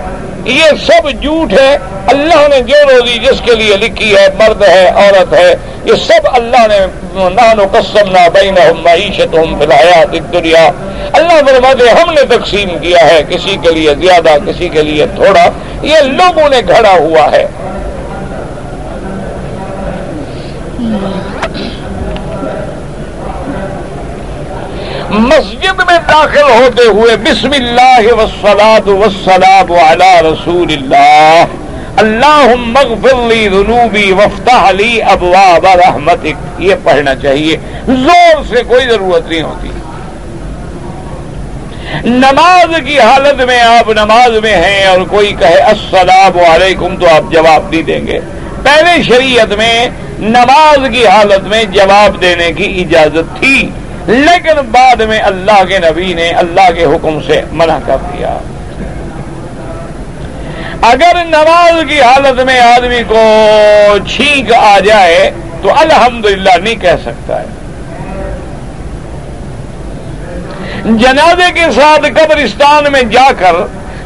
یہ 0.45 0.63
سب 0.87 1.21
جھوٹ 1.21 1.53
ہے۔ 1.53 1.77
اللہ 2.07 2.47
نے 2.47 2.61
جو 2.61 2.75
روزی 2.89 3.17
جس 3.19 3.41
کے 3.45 3.55
لیے 3.55 3.77
لکھی 3.77 4.15
ہے، 4.15 4.27
مرد 4.39 4.63
ہے، 4.63 4.87
عورت 4.95 5.33
ہے، 5.33 5.55
یہ 5.85 5.93
سب 6.07 6.27
اللہ 6.33 6.67
نے 6.67 6.79
نان 7.29 7.59
و 7.59 7.65
قسم 7.71 8.11
نہ 8.11 8.29
بین 8.33 8.55
معیشت 8.83 9.35
ہوں 9.35 9.45
بلایا 9.45 10.03
دنیا 10.31 10.71
اللہ 11.13 11.39
فرماتے 11.47 11.89
ہم 11.89 12.13
نے 12.13 12.21
تقسیم 12.21 12.77
کیا 12.77 13.07
ہے، 13.07 13.23
کسی 13.29 13.57
کے 13.61 13.71
لیے 13.71 13.95
زیادہ، 14.01 14.29
کسی 14.47 14.69
کے 14.69 14.83
لیے 14.83 15.05
تھوڑا۔ 15.15 15.49
یہ 15.81 15.97
لوگوں 15.97 16.49
نے 16.49 16.57
گھڑا 16.67 16.91
ہوا 16.91 17.31
ہے۔ 17.31 17.45
مسجد 25.11 25.79
میں 25.87 25.97
داخل 26.07 26.49
ہوتے 26.49 26.83
ہوئے 26.87 27.15
بسم 27.23 27.51
اللہ 27.55 28.13
وسلاد 28.17 28.87
وسلام 28.87 29.71
علی 29.71 30.11
رسول 30.25 30.71
اللہ. 30.71 31.45
اللہ 31.97 32.53
مغفر 32.57 33.21
لی 33.27 33.47
ذنوبی 33.49 34.11
وفتح 34.19 34.69
لی 34.71 35.01
ابواب 35.13 35.65
رحمتک. 35.65 36.61
یہ 36.61 36.75
پڑھنا 36.83 37.15
چاہیے. 37.15 37.57
زور 37.87 38.43
سے 38.49 38.63
کوئی 38.67 38.87
ضرورت 38.89 39.27
نہیں 39.29 39.41
ہوتی. 39.41 39.69
نماز 42.05 42.75
کی 42.85 42.99
حالت 42.99 43.41
میں 43.47 43.59
آپ 43.61 43.89
نماز 43.95 44.37
میں 44.43 44.55
ہیں 44.55 44.85
اور 44.85 45.05
کوئی 45.09 45.33
کہے 45.39 45.59
السلام 45.73 46.39
علیکم 46.51 46.95
تو 46.99 47.07
آپ 47.15 47.31
جواب 47.31 47.69
نہیں 47.71 47.81
دیں 47.81 48.05
گے. 48.07 48.19
پہلے 48.63 49.01
شریعت 49.03 49.57
میں 49.57 49.89
نماز 50.19 50.87
کی 50.93 51.05
حالت 51.07 51.47
میں 51.47 51.63
جواب 51.73 52.21
دینے 52.21 52.51
کی 52.51 52.73
اجازت 52.81 53.37
تھی. 53.39 53.69
لیکن 54.09 54.59
بعد 54.71 55.01
میں 55.01 55.19
اللہ 55.19 55.63
کے 55.67 55.79
نبی 55.79 56.13
نے 56.13 56.29
اللہ 56.29 56.71
کے 56.75 56.85
حکم 56.85 57.19
سے 57.27 57.41
منع 57.51 57.77
کر 57.85 57.97
دیا۔ 58.13 58.37
اگر 60.81 61.23
نماز 61.25 61.83
کی 61.89 62.01
حالت 62.01 62.39
میں 62.39 62.59
آدمی 62.59 63.03
کو 63.07 63.21
چھینک 64.07 64.53
آ 64.53 64.79
جائے 64.79 65.31
تو 65.61 65.69
الحمدللہ 65.77 66.57
نہیں 66.63 66.75
کہہ 66.75 67.01
سکتا 67.05 67.41
ہے۔ 67.41 67.45
جنازے 70.85 71.51
کے 71.53 71.71
ساتھ 71.75 72.05
قبرستان 72.15 72.91
میں 72.91 73.01
جا 73.01 73.31
کر 73.39 73.55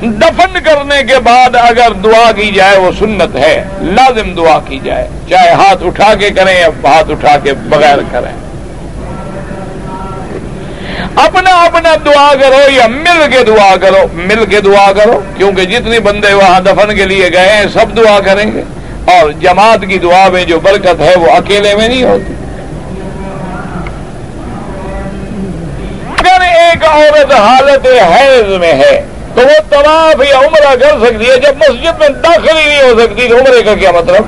دفن 0.01 0.57
کرنے 0.63 1.03
کے 1.03 1.19
بعد 1.23 1.55
اگر 1.55 1.93
دعا 1.93 2.31
کی 2.31 2.51
جائے 2.51 2.77
وہ 2.77 2.91
سنت 2.99 3.35
ہے، 3.35 3.63
لازم 3.81 4.33
دعا 4.33 4.59
کی 4.67 4.79
جائے۔ 4.83 5.07
چاہے 5.29 5.51
ہاتھ 5.51 5.83
اٹھا 5.83 6.13
کے 6.13 6.29
کریں 6.29 6.59
یا 6.59 6.67
ہاتھ 6.83 7.11
اٹھا 7.11 7.37
کے 7.43 7.53
بغیر 7.53 7.97
کریں۔ 8.11 8.52
اپنا 11.15 11.63
اپنا 11.63 11.95
دعا 12.05 12.33
کرو 12.41 12.71
یا 12.71 12.87
مل 12.87 13.31
کے 13.31 13.43
دعا 13.43 13.75
کرو، 13.81 14.07
مل 14.13 14.45
کے 14.45 14.61
دعا 14.61 14.91
کرو، 14.91 15.21
کیونکہ 15.37 15.65
جتنے 15.65 15.99
بندے 15.99 16.33
وہاں 16.33 16.61
دفن 16.61 16.95
کے 16.95 17.05
لیے 17.05 17.29
گئے 17.33 17.49
ہیں، 17.49 17.65
سب 17.73 17.97
دعا 17.97 18.19
کریں 18.19 18.51
گے۔ 18.51 18.61
اور 19.05 19.31
جماعت 19.31 19.81
کی 19.89 19.97
دعا 19.97 20.27
میں 20.27 20.43
جو 20.43 20.59
برکت 20.59 21.01
ہے، 21.01 21.15
وہ 21.15 21.31
اکیلے 21.31 21.75
میں 21.75 21.87
نہیں 21.87 22.03
ہوتی۔ 22.03 22.33
اگر 26.19 26.41
ایک 26.41 26.85
عورت 26.85 27.33
حالت 27.33 27.87
حیض 27.87 28.57
میں 28.57 28.73
ہے، 28.73 29.05
تو 29.35 29.41
وہ 29.41 29.59
طواف 29.69 30.29
یا 30.29 30.39
عمرہ 30.39 30.75
کر 30.75 31.05
سکتی 31.05 31.29
ہے۔ 31.29 31.37
جب 31.37 31.57
مسجد 31.57 31.99
میں 31.99 32.09
داخل 32.09 32.57
ہی 32.57 32.67
نہیں 32.67 32.81
ہو 32.81 32.99
سکتی، 32.99 33.27
تو 33.27 33.35
عمرے 33.37 33.61
کا 33.61 33.75
کیا 33.75 33.91
مطلب؟ 33.91 34.25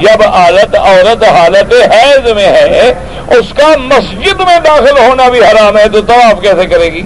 جب 0.00 0.22
عادت 0.22 0.76
عورت 0.76 1.24
حالت 1.24 1.72
حیض 1.72 2.32
میں 2.32 2.46
ہے 2.46 2.94
اس 3.32 3.52
کا 3.56 3.66
مسجد 3.78 4.40
میں 4.40 4.58
داخل 4.64 4.98
ہونا 4.98 5.28
بھی 5.28 5.40
حرام 5.40 5.78
ہے، 5.78 5.88
تو 5.88 6.00
طواف 6.00 6.42
کیسے 6.42 6.66
کرے 6.66 6.92
گی؟ 6.92 7.02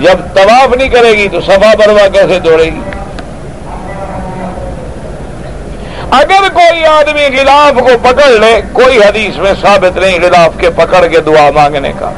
جب 0.00 0.34
طواف 0.34 0.76
نہیں 0.76 0.88
کرے 0.88 1.12
گی، 1.12 1.28
تو 1.28 1.40
صفا 1.40 1.72
بروا 1.78 2.08
کیسے 2.08 2.38
دوڑے 2.38 2.64
گی؟ 2.64 2.80
اگر 6.10 6.48
کوئی 6.52 6.84
آدمی 6.84 7.26
غلاف 7.36 7.80
کو 7.80 7.98
پکڑ 8.02 8.28
لے، 8.28 8.60
کوئی 8.72 8.98
حدیث 8.98 9.36
میں 9.36 9.52
ثابت 9.62 9.96
نہیں 9.96 10.18
غلاف 10.22 10.60
کے 10.60 10.70
پکڑ 10.70 11.06
کے 11.06 11.20
دعا 11.20 11.50
مانگنے 11.50 11.92
کا۔ 11.98 12.10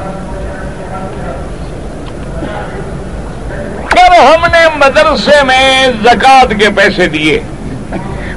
اگر 3.83 4.11
ہم 4.11 4.45
نے 4.51 4.65
مدرسے 4.75 5.43
میں 5.43 5.87
زکات 6.03 6.53
کے 6.59 6.69
پیسے 6.75 7.07
دیے۔ 7.07 7.39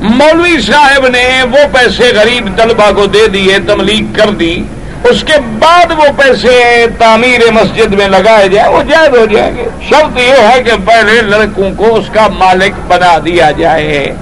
مولوی 0.01 0.61
صاحب 0.61 1.07
نے 1.07 1.43
وہ 1.43 1.59
پیسے 1.73 2.13
غریب 2.15 2.49
طلبہ 2.57 2.91
کو 2.97 3.07
دے 3.07 3.29
دیے، 3.29 3.59
تملیغ 3.67 4.17
کر 4.17 4.31
دی۔ 4.31 4.63
اس 5.05 5.25
کے 5.25 5.33
بعد 5.59 5.87
وہ 5.91 6.05
پیسے 6.17 6.87
تعمیر 6.99 7.41
مسجد 7.53 7.95
میں 7.95 8.09
لگائے 8.09 8.49
جائیں، 8.49 8.73
وہ 8.73 8.83
جائز 8.83 9.19
ہو 9.19 9.27
جائیں 9.27 9.57
گے۔ 9.57 9.65
شرط 9.89 10.19
یہ 10.19 10.49
ہے 10.49 10.63
کہ 10.63 10.73
پہلے 10.87 11.23
لڑکوں 11.23 11.71
کو 11.77 11.95
اس 11.95 12.07
کا 12.13 12.29
مالک 12.29 12.73
بنا 12.87 13.19
دیا 13.25 13.51
جائے۔ 13.51 14.15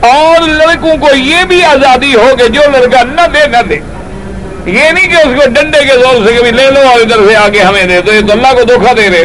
اور 0.00 0.48
لڑکوں 0.48 0.96
کو 0.96 1.16
یہ 1.16 1.44
بھی 1.48 1.64
آزادی 1.64 2.14
ہو 2.14 2.36
کہ 2.38 2.48
جو 2.48 2.60
لڑکا 2.72 3.02
نہ 3.02 3.20
دے 3.34 3.46
نہ 3.46 3.62
دے۔ 3.68 3.78
یہ 4.70 4.90
نہیں 4.90 5.08
کہ 5.08 5.16
اس 5.16 5.44
کو 5.44 5.50
ڈنڈے 5.50 5.80
کے 5.80 5.98
زور 5.98 6.26
سے 6.26 6.32
کبھی 6.32 6.50
لے 6.50 6.70
لو 6.70 6.80
اور 6.80 7.00
ادھر 7.00 7.28
سے 7.28 7.36
آگے 7.36 7.60
ہمیں 7.60 7.84
دے 7.84 8.00
تو 8.00 8.14
یہ 8.14 8.20
تو 8.20 8.32
اللہ 8.32 8.52
کو 8.52 8.62
دھوکہ 8.62 8.94
دے 8.94 9.08
رہے 9.08 9.24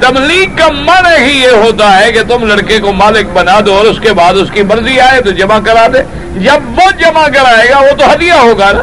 تبلیغ 0.00 0.56
کا 0.56 0.68
من 0.72 1.06
ہی 1.22 1.40
یہ 1.40 1.48
ہوتا 1.48 2.00
ہے 2.00 2.12
کہ 2.12 2.20
تم 2.28 2.46
لڑکے 2.46 2.78
کو 2.78 2.92
مالک 2.92 3.26
بنا 3.32 3.60
دو 3.66 3.74
اور 3.74 3.84
اس 3.84 4.00
کے 4.00 4.12
بعد 4.12 4.34
اس 4.34 4.48
کی 4.52 4.62
مرضی 4.62 5.00
آئے 5.00 5.20
تو 5.20 5.30
جمع 5.30 5.58
کرا 5.58 5.86
دے۔ 5.94 5.98
جب 6.38 6.78
وہ 6.78 6.90
جمع 7.00 7.28
کرائے 7.28 7.70
گا 7.70 7.78
وہ 7.78 7.96
تو 7.96 8.12
ہدیہ 8.12 8.32
ہوگا 8.32 8.72
نا۔ 8.72 8.82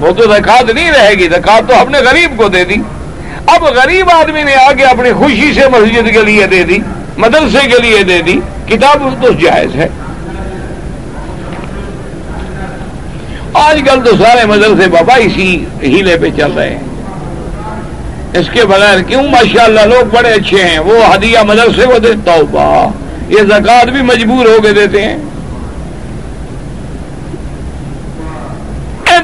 وہ 0.00 0.12
تو 0.12 0.22
زکات 0.22 0.70
نہیں 0.70 0.90
رہے 0.90 1.14
گی 1.14 1.28
زکات 1.28 1.68
تو 1.68 1.82
ہم 1.82 1.90
نے 1.90 1.98
غریب 1.98 2.32
کو 2.36 2.48
دے 2.48 2.64
دی۔ 2.64 2.74
اب 3.46 3.64
غریب 3.64 4.10
آدمی 4.10 4.42
نے 4.42 4.54
آگے 4.54 4.84
اپنی 4.84 5.12
خوشی 5.12 5.52
سے 5.54 5.68
مسجد 5.68 6.12
کے 6.12 6.22
لیے 6.22 6.46
دے 6.46 6.62
دی، 6.62 6.78
مدرسے 7.16 7.68
کے 7.68 7.78
لیے 7.82 8.02
دے 8.02 8.22
دی۔ 8.22 8.40
کتاب 8.68 9.22
تو 9.22 9.32
جائز 9.32 9.74
ہے۔ 9.76 9.88
آج 13.54 13.80
کل 13.84 14.04
تو 14.04 14.16
سارے 14.16 14.46
مدرسے 14.46 14.88
بابا 14.88 15.14
اسی 15.14 15.64
ہیلے 15.82 16.16
پہ 16.16 16.26
چل 16.36 16.52
رہے 16.52 16.70
ہیں۔ 16.70 16.93
اس 18.38 18.48
کے 18.52 18.64
بغیر 18.64 19.00
کیوں 19.00 19.22
ماشاءاللہ 19.22 19.80
لوگ 19.80 20.14
بڑے 20.14 20.32
اچھے 20.32 20.62
ہیں؟ 20.62 20.78
وہ 20.78 21.14
ہدیہ 21.14 21.38
مدرسے 21.38 21.86
کو 21.86 21.98
دیتا 21.98 22.34
ہو 22.52 22.90
یہ 23.28 23.42
زکات 23.48 23.90
بھی 23.90 24.02
مجبور 24.02 24.46
ہو 24.46 24.60
کے 24.62 24.72
دیتے 24.72 25.02
ہیں۔ 25.02 25.16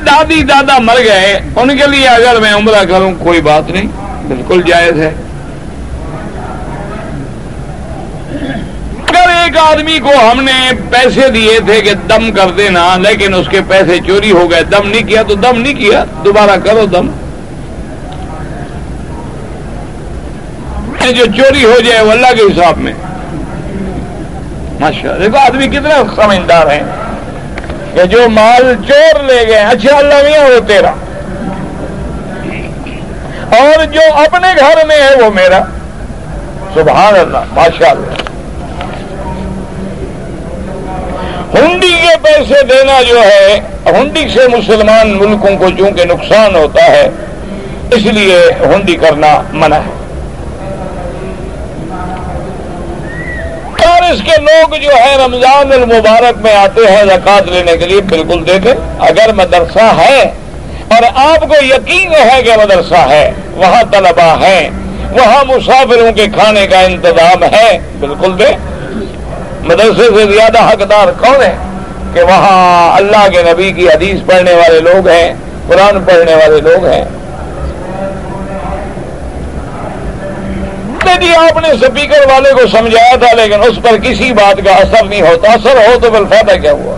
دادی، 0.06 0.42
دادا 0.42 0.78
مر 0.78 0.98
گئے، 1.04 1.32
ان 1.56 1.76
کے 1.78 1.86
لیے 1.86 2.06
اگر 2.08 2.40
میں 2.40 2.52
عمرہ 2.52 2.84
کروں، 2.84 3.12
کوئی 3.18 3.40
بات 3.40 3.70
نہیں، 3.70 3.86
بالکل 4.28 4.62
جائز 4.66 4.98
ہے۔ 4.98 5.10
اگر 9.06 9.28
ایک 9.28 9.56
آدمی 9.56 9.98
کو 9.98 10.12
ہم 10.30 10.40
نے 10.44 10.52
پیسے 10.90 11.28
دیے 11.28 11.58
تھے 11.66 11.80
کہ 11.80 11.94
دم 12.08 12.30
کر 12.32 12.50
دینا، 12.50 12.96
لیکن 12.96 13.34
اس 13.34 13.48
کے 13.48 13.60
پیسے 13.68 13.98
چوری 14.06 14.30
ہو 14.30 14.50
گئے، 14.50 14.62
دم 14.62 14.88
نہیں 14.88 15.08
کیا 15.08 15.22
تو 15.22 15.34
دم 15.34 15.60
نہیں 15.60 15.74
کیا، 15.74 16.04
دوبارہ 16.24 16.56
کرو 16.64 16.86
دم۔ 16.86 17.10
جو 21.08 21.24
چوری 21.36 21.64
ہو 21.64 21.80
جائے 21.80 22.02
وہ 22.02 22.12
اللہ 22.12 22.26
کے 22.26 22.42
حساب 22.42 22.78
میں۔ 22.78 22.92
ماشاء 24.80 25.16
دیکھو 25.20 25.38
آدمی 25.38 25.66
کتنے 25.66 25.94
سمجھدار 26.16 26.66
ہیں۔ 26.66 26.82
کہ 27.94 28.04
جو 28.04 28.28
مال 28.28 28.74
چور 28.88 29.24
لے 29.24 29.48
گئے 29.48 29.58
اچھا 29.58 29.96
اللہ 29.96 30.14
میاں 30.14 30.44
وہ 30.44 30.68
تیرا۔ 30.68 30.90
اور 33.56 33.84
جو 33.84 34.00
اپنے 34.12 34.48
گھر 34.58 34.86
میں 34.86 34.96
ہے 34.96 35.22
وہ 35.22 35.30
میرا۔ 35.34 35.60
سبحان 36.74 37.14
اللہ، 37.20 37.38
ماشاء 37.52 37.90
اللہ۔ 37.90 38.12
ہنڈی 41.58 41.94
کے 42.02 42.16
پیسے 42.22 42.62
دینا 42.62 43.02
جو 43.02 43.22
ہے، 43.22 43.60
ہنڈی 43.86 44.28
سے 44.34 44.48
مسلمان 44.48 45.18
ملکوں 45.18 45.56
کو 45.56 45.70
چونکہ 45.78 46.04
نقصان 46.04 46.54
ہوتا 46.54 46.84
ہے، 46.84 47.10
اس 47.90 48.02
لیے 48.02 48.50
ہنڈی 48.60 48.94
کرنا 48.94 49.42
منع 49.52 49.76
ہے۔ 49.76 49.99
اس 54.10 54.20
کے 54.24 54.40
لوگ 54.40 54.74
جو 54.74 54.90
ہے 54.90 55.16
رمضان 55.24 55.72
المبارک 55.72 56.38
میں 56.42 56.54
آتے 56.54 56.80
ہیں 56.92 57.04
زکات 57.04 57.48
لینے 57.48 57.76
کے 57.76 57.86
لیے، 57.86 58.00
بالکل 58.00 58.46
دیکھیں، 58.46 58.74
اگر 58.98 59.32
مدرسہ 59.32 59.94
ہے 59.98 60.22
اور 60.88 61.02
آپ 61.14 61.40
کو 61.40 61.64
یقین 61.64 62.14
ہے 62.14 62.42
کہ 62.42 62.52
مدرسہ 62.56 63.08
ہے، 63.10 63.32
وہاں 63.52 63.82
طلبا 63.90 64.36
ہے 64.40 64.70
وہاں 65.10 65.44
مسافروں 65.44 66.12
کے 66.12 66.26
کھانے 66.26 66.66
کا 66.66 66.80
انتظام 66.80 67.44
ہے، 67.44 67.78
بالکل 68.00 68.38
دے۔ 68.38 68.56
مدرسے 69.60 70.08
سے 70.16 70.32
زیادہ 70.32 70.58
حقدار 70.58 71.08
کون 71.20 71.42
ہے؟ 71.42 71.56
کہ 72.14 72.22
وہاں 72.22 72.96
اللہ 72.96 73.28
کے 73.32 73.42
نبی 73.42 73.72
کی 73.72 73.88
حدیث 73.88 74.20
پڑھنے 74.26 74.52
والے 74.52 74.80
لوگ 74.80 75.08
ہیں، 75.08 75.34
قرآن 75.68 76.04
پڑھنے 76.04 76.34
والے 76.34 76.60
لوگ 76.60 76.86
ہیں۔ 76.86 77.04
جی 81.20 81.34
آپ 81.34 81.58
نے 81.62 81.68
سپیکر 81.80 82.26
والے 82.30 82.50
کو 82.54 82.66
سمجھایا 82.72 83.16
تھا، 83.20 83.32
لیکن 83.36 83.62
اس 83.62 83.78
پر 83.82 83.96
کسی 84.02 84.32
بات 84.32 84.60
کا 84.64 84.74
اثر 84.76 85.04
نہیں 85.04 85.22
ہوتا۔ 85.22 85.52
اثر 85.52 85.76
ہو 85.86 85.98
تو 86.02 86.10
بل 86.10 86.24
فائدہ 86.30 86.60
کیا 86.62 86.72
ہوا؟ 86.72 86.96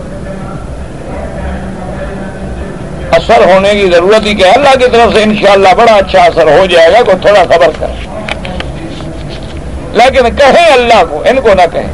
اثر 3.17 3.45
ہونے 3.45 3.73
کی 3.73 3.89
ضرورت 3.91 4.25
ہی 4.25 4.33
کیا 4.35 4.51
اللہ 4.51 4.75
کی 4.79 4.85
طرف 4.91 5.13
سے 5.13 5.23
انشاءاللہ 5.23 5.73
بڑا 5.77 5.95
اچھا 5.95 6.21
اثر 6.21 6.47
ہو 6.57 6.65
جائے 6.69 6.91
گا، 6.93 7.01
کوئی 7.05 7.17
تھوڑا 7.21 7.43
خبر 7.49 7.71
کرے 7.79 8.01
لیکن 9.97 10.35
کہیں 10.37 10.65
اللہ 10.67 11.03
کو، 11.09 11.21
ان 11.29 11.41
کو 11.43 11.53
نہ 11.53 11.65
کہیں۔ 11.71 11.91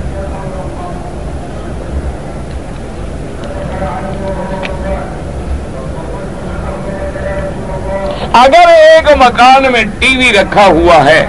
اگر 8.40 8.70
ایک 8.70 9.10
مکان 9.18 9.72
میں 9.72 9.84
ٹی 10.00 10.16
وی 10.18 10.32
رکھا 10.34 10.66
ہوا 10.66 11.04
ہے 11.06 11.26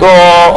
تو 0.00 0.08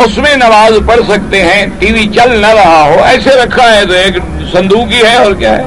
اس 0.04 0.18
میں 0.18 0.36
نماز 0.36 0.74
پڑھ 0.86 1.02
سکتے 1.08 1.42
ہیں، 1.44 1.66
ٹی 1.80 1.92
وی 1.94 2.08
چل 2.16 2.38
نہ 2.42 2.48
رہا 2.54 2.84
ہو، 2.84 3.04
ایسے 3.04 3.36
رکھا 3.44 3.74
ہے 3.76 3.86
تو 3.86 3.94
ایک 3.94 4.18
صندوق 4.52 4.92
ہی 4.94 5.02
ہے 5.04 5.16
اور 5.16 5.34
کیا 5.40 5.58
ہے؟ 5.58 5.66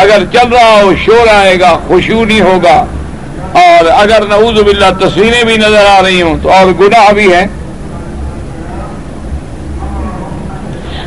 اگر 0.00 0.24
چل 0.32 0.48
رہا 0.48 0.80
ہو، 0.82 0.92
شور 1.04 1.28
آئے 1.34 1.58
گا، 1.60 1.72
خوشبو 1.86 2.24
نہیں 2.24 2.40
ہوگا، 2.40 2.84
اور 3.60 3.90
اگر 3.94 4.26
نعوذ 4.28 4.60
باللہ 4.64 4.90
تصویریں 5.00 5.42
بھی 5.44 5.56
نظر 5.56 5.86
آ 5.86 6.02
رہی 6.02 6.20
ہوں 6.22 6.36
تو 6.42 6.52
اور 6.52 6.66
گناہ 6.80 7.10
بھی 7.14 7.32
ہے 7.32 7.46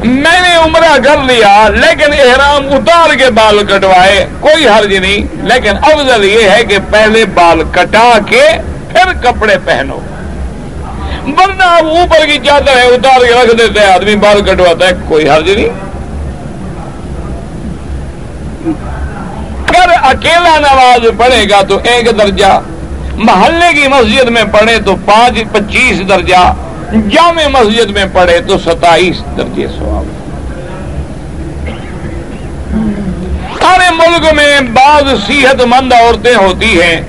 میں 0.04 0.39
نے 0.41 0.56
عمرہ 0.56 0.96
کر 1.04 1.22
لیا، 1.26 1.68
لیکن 1.74 2.14
احرام 2.14 2.74
اتار 2.76 3.14
کے 3.18 3.30
بال 3.36 3.64
کٹوائے، 3.68 4.26
کوئی 4.39 4.68
حرج 4.68 4.94
نہیں، 4.96 5.46
لیکن 5.48 5.78
افضل 5.91 6.24
یہ 6.24 6.50
ہے 6.50 6.64
کہ 6.70 6.78
پہلے 6.89 7.24
بال 7.34 7.62
کٹا 7.74 8.12
کے 8.30 8.46
پھر 8.94 9.14
کپڑے 9.24 9.56
پہنو۔ 9.66 10.00
ورنہ 11.28 11.64
اوپر 11.64 12.26
کی 12.26 12.38
چادر 12.46 12.78
ہے 12.78 12.86
اتار 12.86 13.26
کے 13.26 13.34
رکھ 13.34 13.56
دیتے 13.58 13.80
ہیں، 13.80 13.91
آدمی 13.94 14.16
بال 14.24 14.41
کٹواتا 14.46 14.88
ہے، 14.88 14.94
کوئی 15.08 15.30
حرج 15.30 15.50
نہیں۔ 15.50 15.82
اگر 19.68 19.89
اکیلا 20.10 20.58
نماز 20.60 21.06
پڑھے 21.18 21.44
گا 21.50 21.62
تو 21.70 21.78
ایک 21.84 22.08
درجہ، 22.20 22.60
محلے 23.30 23.72
کی 23.74 23.88
مسجد 23.88 24.30
میں 24.36 24.44
پڑھے 24.52 24.78
تو 24.86 24.96
پانچ، 25.06 25.39
پچیس 25.52 26.02
درجہ، 26.10 26.44
جامع 27.12 27.48
مسجد 27.52 27.89
میں 27.96 28.06
پڑھے 28.14 28.39
تو 28.48 28.58
ستائیس 28.66 29.22
درجے 29.38 29.68
سواب 29.78 30.12
سارے 33.60 33.89
ملک 33.96 34.34
میں 34.36 34.60
بعض 34.74 35.10
صحت 35.28 35.62
مند 35.68 35.94
عورتیں 35.94 36.36
ہوتی 36.36 36.82
ہیں۔ 36.82 37.02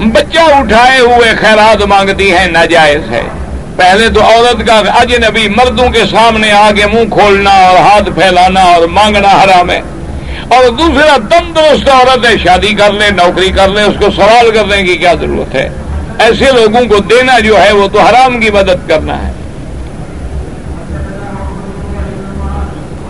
بچہ 0.00 0.38
اٹھائے 0.38 1.00
ہوئے 1.00 1.30
خیرات 1.40 1.82
مانگتی 1.82 2.32
ہیں، 2.32 2.46
ناجائز 2.46 3.10
ہے۔ 3.10 3.22
پہلے 3.76 4.08
تو 4.08 4.22
عورت 4.22 4.66
کا 4.66 4.82
اجنبی 5.00 5.48
مردوں 5.48 5.90
کے 5.90 6.02
سامنے 6.10 6.52
آگے 6.52 6.86
منہ 6.86 7.10
کھولنا 7.10 7.50
اور 7.50 7.76
ہاتھ 7.76 8.04
پھیلانا 8.04 8.62
اور 8.62 8.88
مانگنا 8.88 9.28
حرام 9.28 9.70
ہے۔ 9.70 9.80
اور 10.48 10.68
دوسرا، 10.70 11.16
تندرست 11.16 11.88
عورت 11.88 12.26
ہے، 12.26 12.38
شادی 12.42 12.74
کر 12.74 12.92
لے، 12.92 13.10
نوکری 13.10 13.50
کر 13.50 13.68
لے، 13.68 13.82
اس 13.82 13.94
کو 13.98 14.10
سوال 14.10 14.50
کرنے 14.50 14.82
کی 14.82 14.94
کیا 14.94 15.14
ضرورت 15.14 15.54
ہے؟ 15.54 15.70
ایسے 16.18 16.44
لوگوں 16.44 16.88
کو 16.88 16.98
دینا 16.98 17.38
جو 17.38 17.62
ہے، 17.62 17.72
وہ 17.72 17.88
تو 17.88 18.00
حرام 18.00 18.40
کی 18.40 18.50
مدد 18.50 18.88
کرنا 18.88 19.26
ہے۔ 19.26 19.32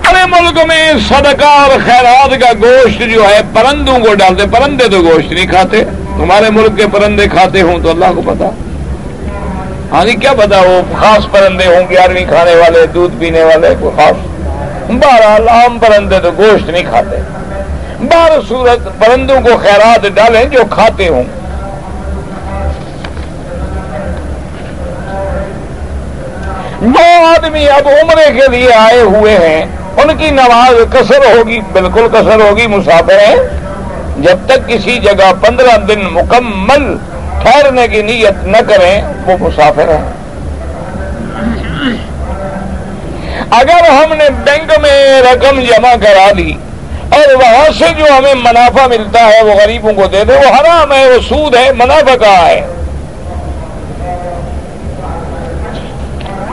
ارے 0.09 0.26
ملک 0.28 0.59
میں 0.68 0.93
صدقہ 1.09 1.45
اور 1.45 1.70
خیرات 1.84 2.30
کا 2.41 2.53
گوشت 2.53 3.03
جو 3.14 3.24
ہے، 3.28 3.41
پرندوں 3.55 3.99
کو 3.99 4.14
ڈالتے، 4.14 4.43
پرندے 4.53 4.89
تو 4.89 5.01
گوشت 5.01 5.32
نہیں 5.32 5.47
کھاتے۔ 5.47 5.84
ہمارے 6.19 6.51
ملک 6.51 6.79
کے 6.79 6.85
پرندے 6.93 7.29
کھاتے 7.29 7.61
ہوں 7.61 7.79
تو 7.83 7.91
اللہ 7.91 8.05
کو 8.14 8.23
پتا۔ 8.27 8.49
ہاں 9.93 10.05
جی 10.05 10.14
کیا 10.14 10.33
پتا 10.33 10.61
وہ 10.61 10.95
خاص 11.01 11.27
پرندے 11.31 11.67
ہوں 11.67 11.91
گیارہویں 11.91 12.25
کھانے 12.25 12.55
والے، 12.55 12.87
دودھ 12.87 13.14
پینے 13.21 13.45
والے، 13.45 13.75
کوئی 13.81 13.97
خاص۔ 13.97 14.17
بہرحال 14.91 15.49
عام 15.49 15.79
پرندے 15.79 16.21
تو 16.21 16.31
گوشت 16.39 16.71
نہیں 16.71 16.83
کھاتے۔ 16.83 17.17
بار 18.01 18.31
صورت 18.49 18.99
پرندوں 18.99 19.41
کو 19.41 19.57
خیرات 19.57 20.07
ڈالیں 20.14 20.45
جو 20.45 20.61
کھاتے 20.71 21.09
ہوں۔ 21.09 21.23
جو 26.81 27.27
آدمی 27.27 27.69
اب 27.69 27.89
عمرے 27.89 28.41
کے 28.41 28.51
لیے 28.51 28.73
آئے 28.73 29.01
ہوئے 29.01 29.33
ہیں۔ 29.33 29.64
ان 29.97 30.17
کی 30.17 30.31
نماز 30.31 30.95
کثر 30.95 31.37
ہوگی، 31.37 31.61
بالکل 31.73 32.09
کثر 32.12 32.41
ہوگی، 32.41 32.67
مسافر 32.67 33.19
ہیں۔ 33.19 33.66
جب 34.19 34.39
تک 34.47 34.69
کسی 34.69 34.99
جگہ 34.99 35.33
پندرہ 35.41 35.77
دن 35.89 36.05
مکمل 36.12 36.85
ٹھہرنے 37.43 37.87
کی 37.89 38.03
نیت 38.03 38.45
نہ 38.45 38.57
کریں، 38.69 39.03
وہ 39.27 39.37
مسافر 39.41 39.89
ہیں۔ 39.89 40.05
اگر 43.51 43.89
ہم 43.91 44.12
نے 44.12 44.29
بینک 44.45 44.73
میں 44.83 45.23
رقم 45.23 45.61
جمع 45.61 45.95
کرا 46.03 46.31
لی 46.37 46.53
اور 47.11 47.35
وہاں 47.35 47.69
سے 47.79 47.93
جو 47.99 48.05
ہمیں 48.19 48.35
منافع 48.35 48.87
ملتا 48.87 49.27
ہے، 49.27 49.43
وہ 49.43 49.55
غریبوں 49.55 49.93
کو 49.93 50.07
دے 50.07 50.25
دے 50.25 50.37
وہ 50.37 50.55
حرام 50.55 50.93
ہے، 50.93 51.05
وہ 51.11 51.21
سود 51.29 51.57
ہے، 51.57 51.71
منافع 51.73 52.17
کہاں 52.17 52.47
ہے؟ 52.47 52.61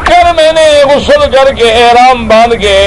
کر 0.04 0.34
میں 0.36 0.52
نے 0.52 0.68
غسل 0.84 1.26
کر 1.32 1.54
کے، 1.54 1.72
احرام 1.74 2.28
باندھ 2.28 2.56
کے 2.56 2.78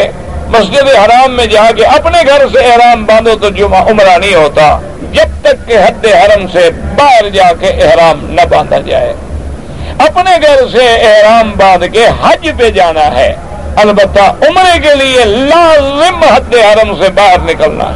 مسجد 0.49 0.89
حرام 1.05 1.33
میں 1.33 1.47
جا 1.47 1.71
کے 1.77 1.85
اپنے 1.85 2.19
گھر 2.27 2.47
سے 2.53 2.59
احرام 2.59 3.05
باندھو 3.05 3.35
تو 3.35 3.49
جمعہ 3.49 3.83
عمرہ 3.83 4.19
نہیں 4.19 4.35
ہوتا۔ 4.35 4.79
جب 5.13 5.29
تک 5.43 5.69
کہ 5.69 5.77
حد 5.79 6.07
حرم 6.07 6.47
سے 6.53 6.71
باہر 6.71 7.29
جا 7.29 7.53
کے 7.61 7.67
احرام 7.67 8.25
نہ 8.31 8.41
باندھا 8.51 8.79
جائے۔ 8.79 9.15
اپنے 9.99 10.31
گھر 10.43 10.69
سے 10.73 10.87
احرام 10.87 11.53
باندھ 11.57 11.85
کے 11.93 12.07
حج 12.23 12.49
پہ 12.59 12.71
جانا 12.71 13.07
ہے۔ 13.17 13.35
البتہ 13.77 14.21
عمرے 14.21 14.79
کے 14.79 14.95
لیے 14.95 15.25
لازم 15.25 16.23
حد 16.23 16.55
حرم 16.55 17.03
سے 17.03 17.09
باہر 17.09 17.39
نکلنا۔ 17.39 17.91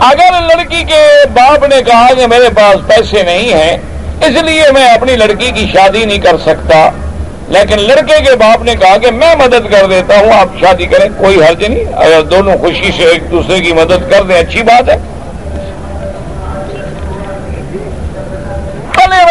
اگر 0.00 0.40
لڑکی 0.40 0.84
کے 0.84 1.06
باپ 1.32 1.64
نے 1.64 1.82
کہا 1.82 2.06
کہ 2.16 2.26
میرے 2.26 2.48
پاس 2.48 2.88
پیسے 2.88 3.22
نہیں 3.22 3.52
ہیں 3.52 3.76
اس 4.22 4.42
لیے 4.42 4.62
میں 4.74 4.88
اپنی 4.88 5.16
لڑکی 5.16 5.50
کی 5.50 5.70
شادی 5.72 6.04
نہیں 6.04 6.18
کر 6.18 6.36
سکتا۔ 6.36 6.90
لیکن 7.48 7.80
لڑکے 7.80 8.24
کے 8.24 8.36
باپ 8.36 8.62
نے 8.62 8.74
کہا 8.76 8.96
کہ 8.96 9.10
میں 9.10 9.34
مدد 9.34 9.72
کر 9.72 9.86
دیتا 9.86 10.18
ہوں، 10.18 10.32
آپ 10.32 10.48
شادی 10.60 10.86
کریں، 10.86 11.08
کوئی 11.18 11.44
حرج 11.44 11.64
نہیں۔ 11.64 11.84
اگر 11.96 12.22
دونوں 12.22 12.58
خوشی 12.58 12.90
سے 12.96 13.02
ایک 13.02 13.30
دوسرے 13.30 13.60
کی 13.60 13.72
مدد 13.72 14.10
کر 14.10 14.22
دیں، 14.22 14.36
اچھی 14.36 14.62
بات 14.62 14.88
ہے۔ 14.88 14.96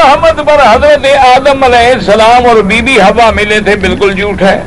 رحمت 0.04 0.38
پر 0.38 0.58
حضرت 0.72 1.06
آدم 1.18 1.64
علیہ 1.64 1.94
السلام 1.94 2.46
اور 2.46 2.56
بی 2.56 2.82
بی 2.82 2.98
ہوا 3.02 3.32
ملے 3.32 3.60
تھے، 3.60 3.76
بالکل 3.76 4.14
جھوٹ 4.14 4.42
ہے۔ 4.42 4.62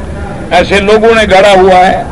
ایسے 0.50 0.80
لوگوں 0.80 1.14
نے 1.14 1.22
گڑا 1.30 1.50
ہوا 1.50 1.86
ہے۔ 1.86 2.02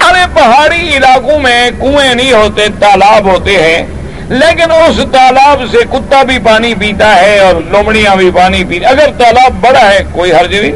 ارے 0.00 0.26
پہاڑی 0.34 0.96
علاقوں 0.96 1.38
میں 1.38 1.70
کنویں 1.80 2.14
نہیں 2.14 2.32
ہوتے، 2.32 2.66
تالاب 2.80 3.24
ہوتے 3.24 3.56
ہیں۔ 3.56 3.86
لیکن 4.30 4.70
اس 4.70 5.00
تالاب 5.12 5.62
سے 5.70 5.76
کتا 5.90 6.22
بھی 6.22 6.38
پانی 6.38 6.74
پیتا 6.74 7.20
ہے 7.20 7.38
اور 7.38 7.54
لومڑیاں 7.70 8.16
بھی 8.16 8.30
پانی 8.30 8.64
پیتا 8.64 8.88
اگر 8.88 9.10
تالاب 9.18 9.52
بڑا 9.60 9.90
ہے، 9.90 10.04
کوئی 10.12 10.32
حرج 10.32 10.54
نہیں۔ 10.54 10.72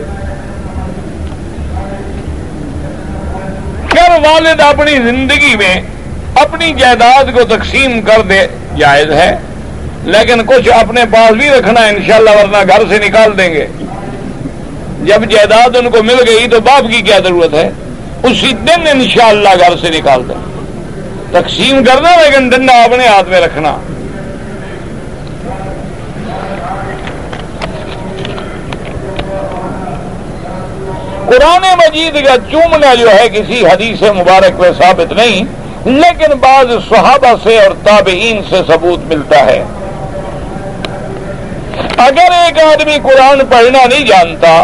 کر 3.88 4.10
والد 4.10 4.60
اپنی 4.60 4.90
زندگی 4.90 5.56
میں 5.56 5.80
اپنی 6.34 6.72
جائیداد 6.78 7.24
کو 7.34 7.44
تقسیم 7.44 8.00
کر 8.00 8.20
دے، 8.20 8.46
جائز 8.76 9.10
ہے۔ 9.10 9.36
لیکن 10.04 10.46
کچھ 10.46 10.68
اپنے 10.68 11.00
پاس 11.12 11.30
بھی 11.30 11.50
رکھنا 11.50 11.80
انشاءاللہ، 11.80 12.30
ورنہ 12.30 12.56
گھر 12.68 12.82
سے 12.88 13.08
نکال 13.08 13.38
دیں 13.38 13.54
گے۔ 13.54 13.66
جب 15.02 15.30
جائیداد 15.30 15.76
ان 15.76 15.90
کو 15.90 16.02
مل 16.02 16.16
گئی 16.26 16.48
تو 16.48 16.60
باپ 16.60 16.82
کی 16.90 17.02
کیا 17.02 17.18
ضرورت 17.18 17.54
ہے؟ 17.54 17.70
اسی 18.22 18.52
دن 18.52 18.86
انشاءاللہ 18.86 19.48
گھر 19.60 19.76
سے 19.76 19.98
نکال 19.98 20.28
دیں۔ 20.28 20.53
تقسیم 21.34 21.84
کرنا 21.84 22.10
لیکن 22.16 22.48
ڈنڈا 22.48 22.82
اپنے 22.82 23.06
ہاتھ 23.06 23.28
میں 23.28 23.40
رکھنا۔ 23.40 23.76
قرآن 31.28 31.64
مجید 31.78 32.16
کا 32.26 32.34
چومنا 32.50 32.94
جو 32.94 33.10
ہے 33.10 33.28
کسی 33.28 33.64
حدیث 33.66 34.02
مبارک 34.18 34.60
میں 34.60 34.70
ثابت 34.78 35.12
نہیں، 35.12 35.44
لیکن 35.86 36.36
بعض 36.40 36.70
صحابہ 36.88 37.32
سے 37.42 37.58
اور 37.60 37.74
تابعین 37.84 38.42
سے 38.50 38.60
ثبوت 38.66 39.04
ملتا 39.12 39.44
ہے۔ 39.46 39.62
اگر 41.98 42.32
ایک 42.32 42.58
آدمی 42.64 42.98
قرآن 43.02 43.44
پڑھنا 43.50 43.84
نہیں 43.86 44.06
جانتا، 44.06 44.54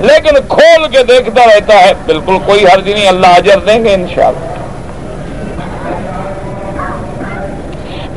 لیکن 0.00 0.38
کھول 0.48 0.86
کے 0.92 1.02
دیکھتا 1.08 1.46
رہتا 1.46 1.80
ہے، 1.80 1.92
بالکل 2.06 2.38
کوئی 2.46 2.64
حرج 2.66 2.88
نہیں، 2.88 3.08
اللہ 3.08 3.36
اجر 3.36 3.58
دیں 3.66 3.84
گے 3.84 3.94
انشاءاللہ۔ 3.94 4.49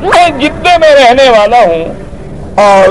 میں 0.04 0.28
جتنے 0.40 0.76
میں 0.78 0.94
رہنے 0.94 1.28
والا 1.30 1.60
ہوں 1.60 1.84
اور 2.64 2.88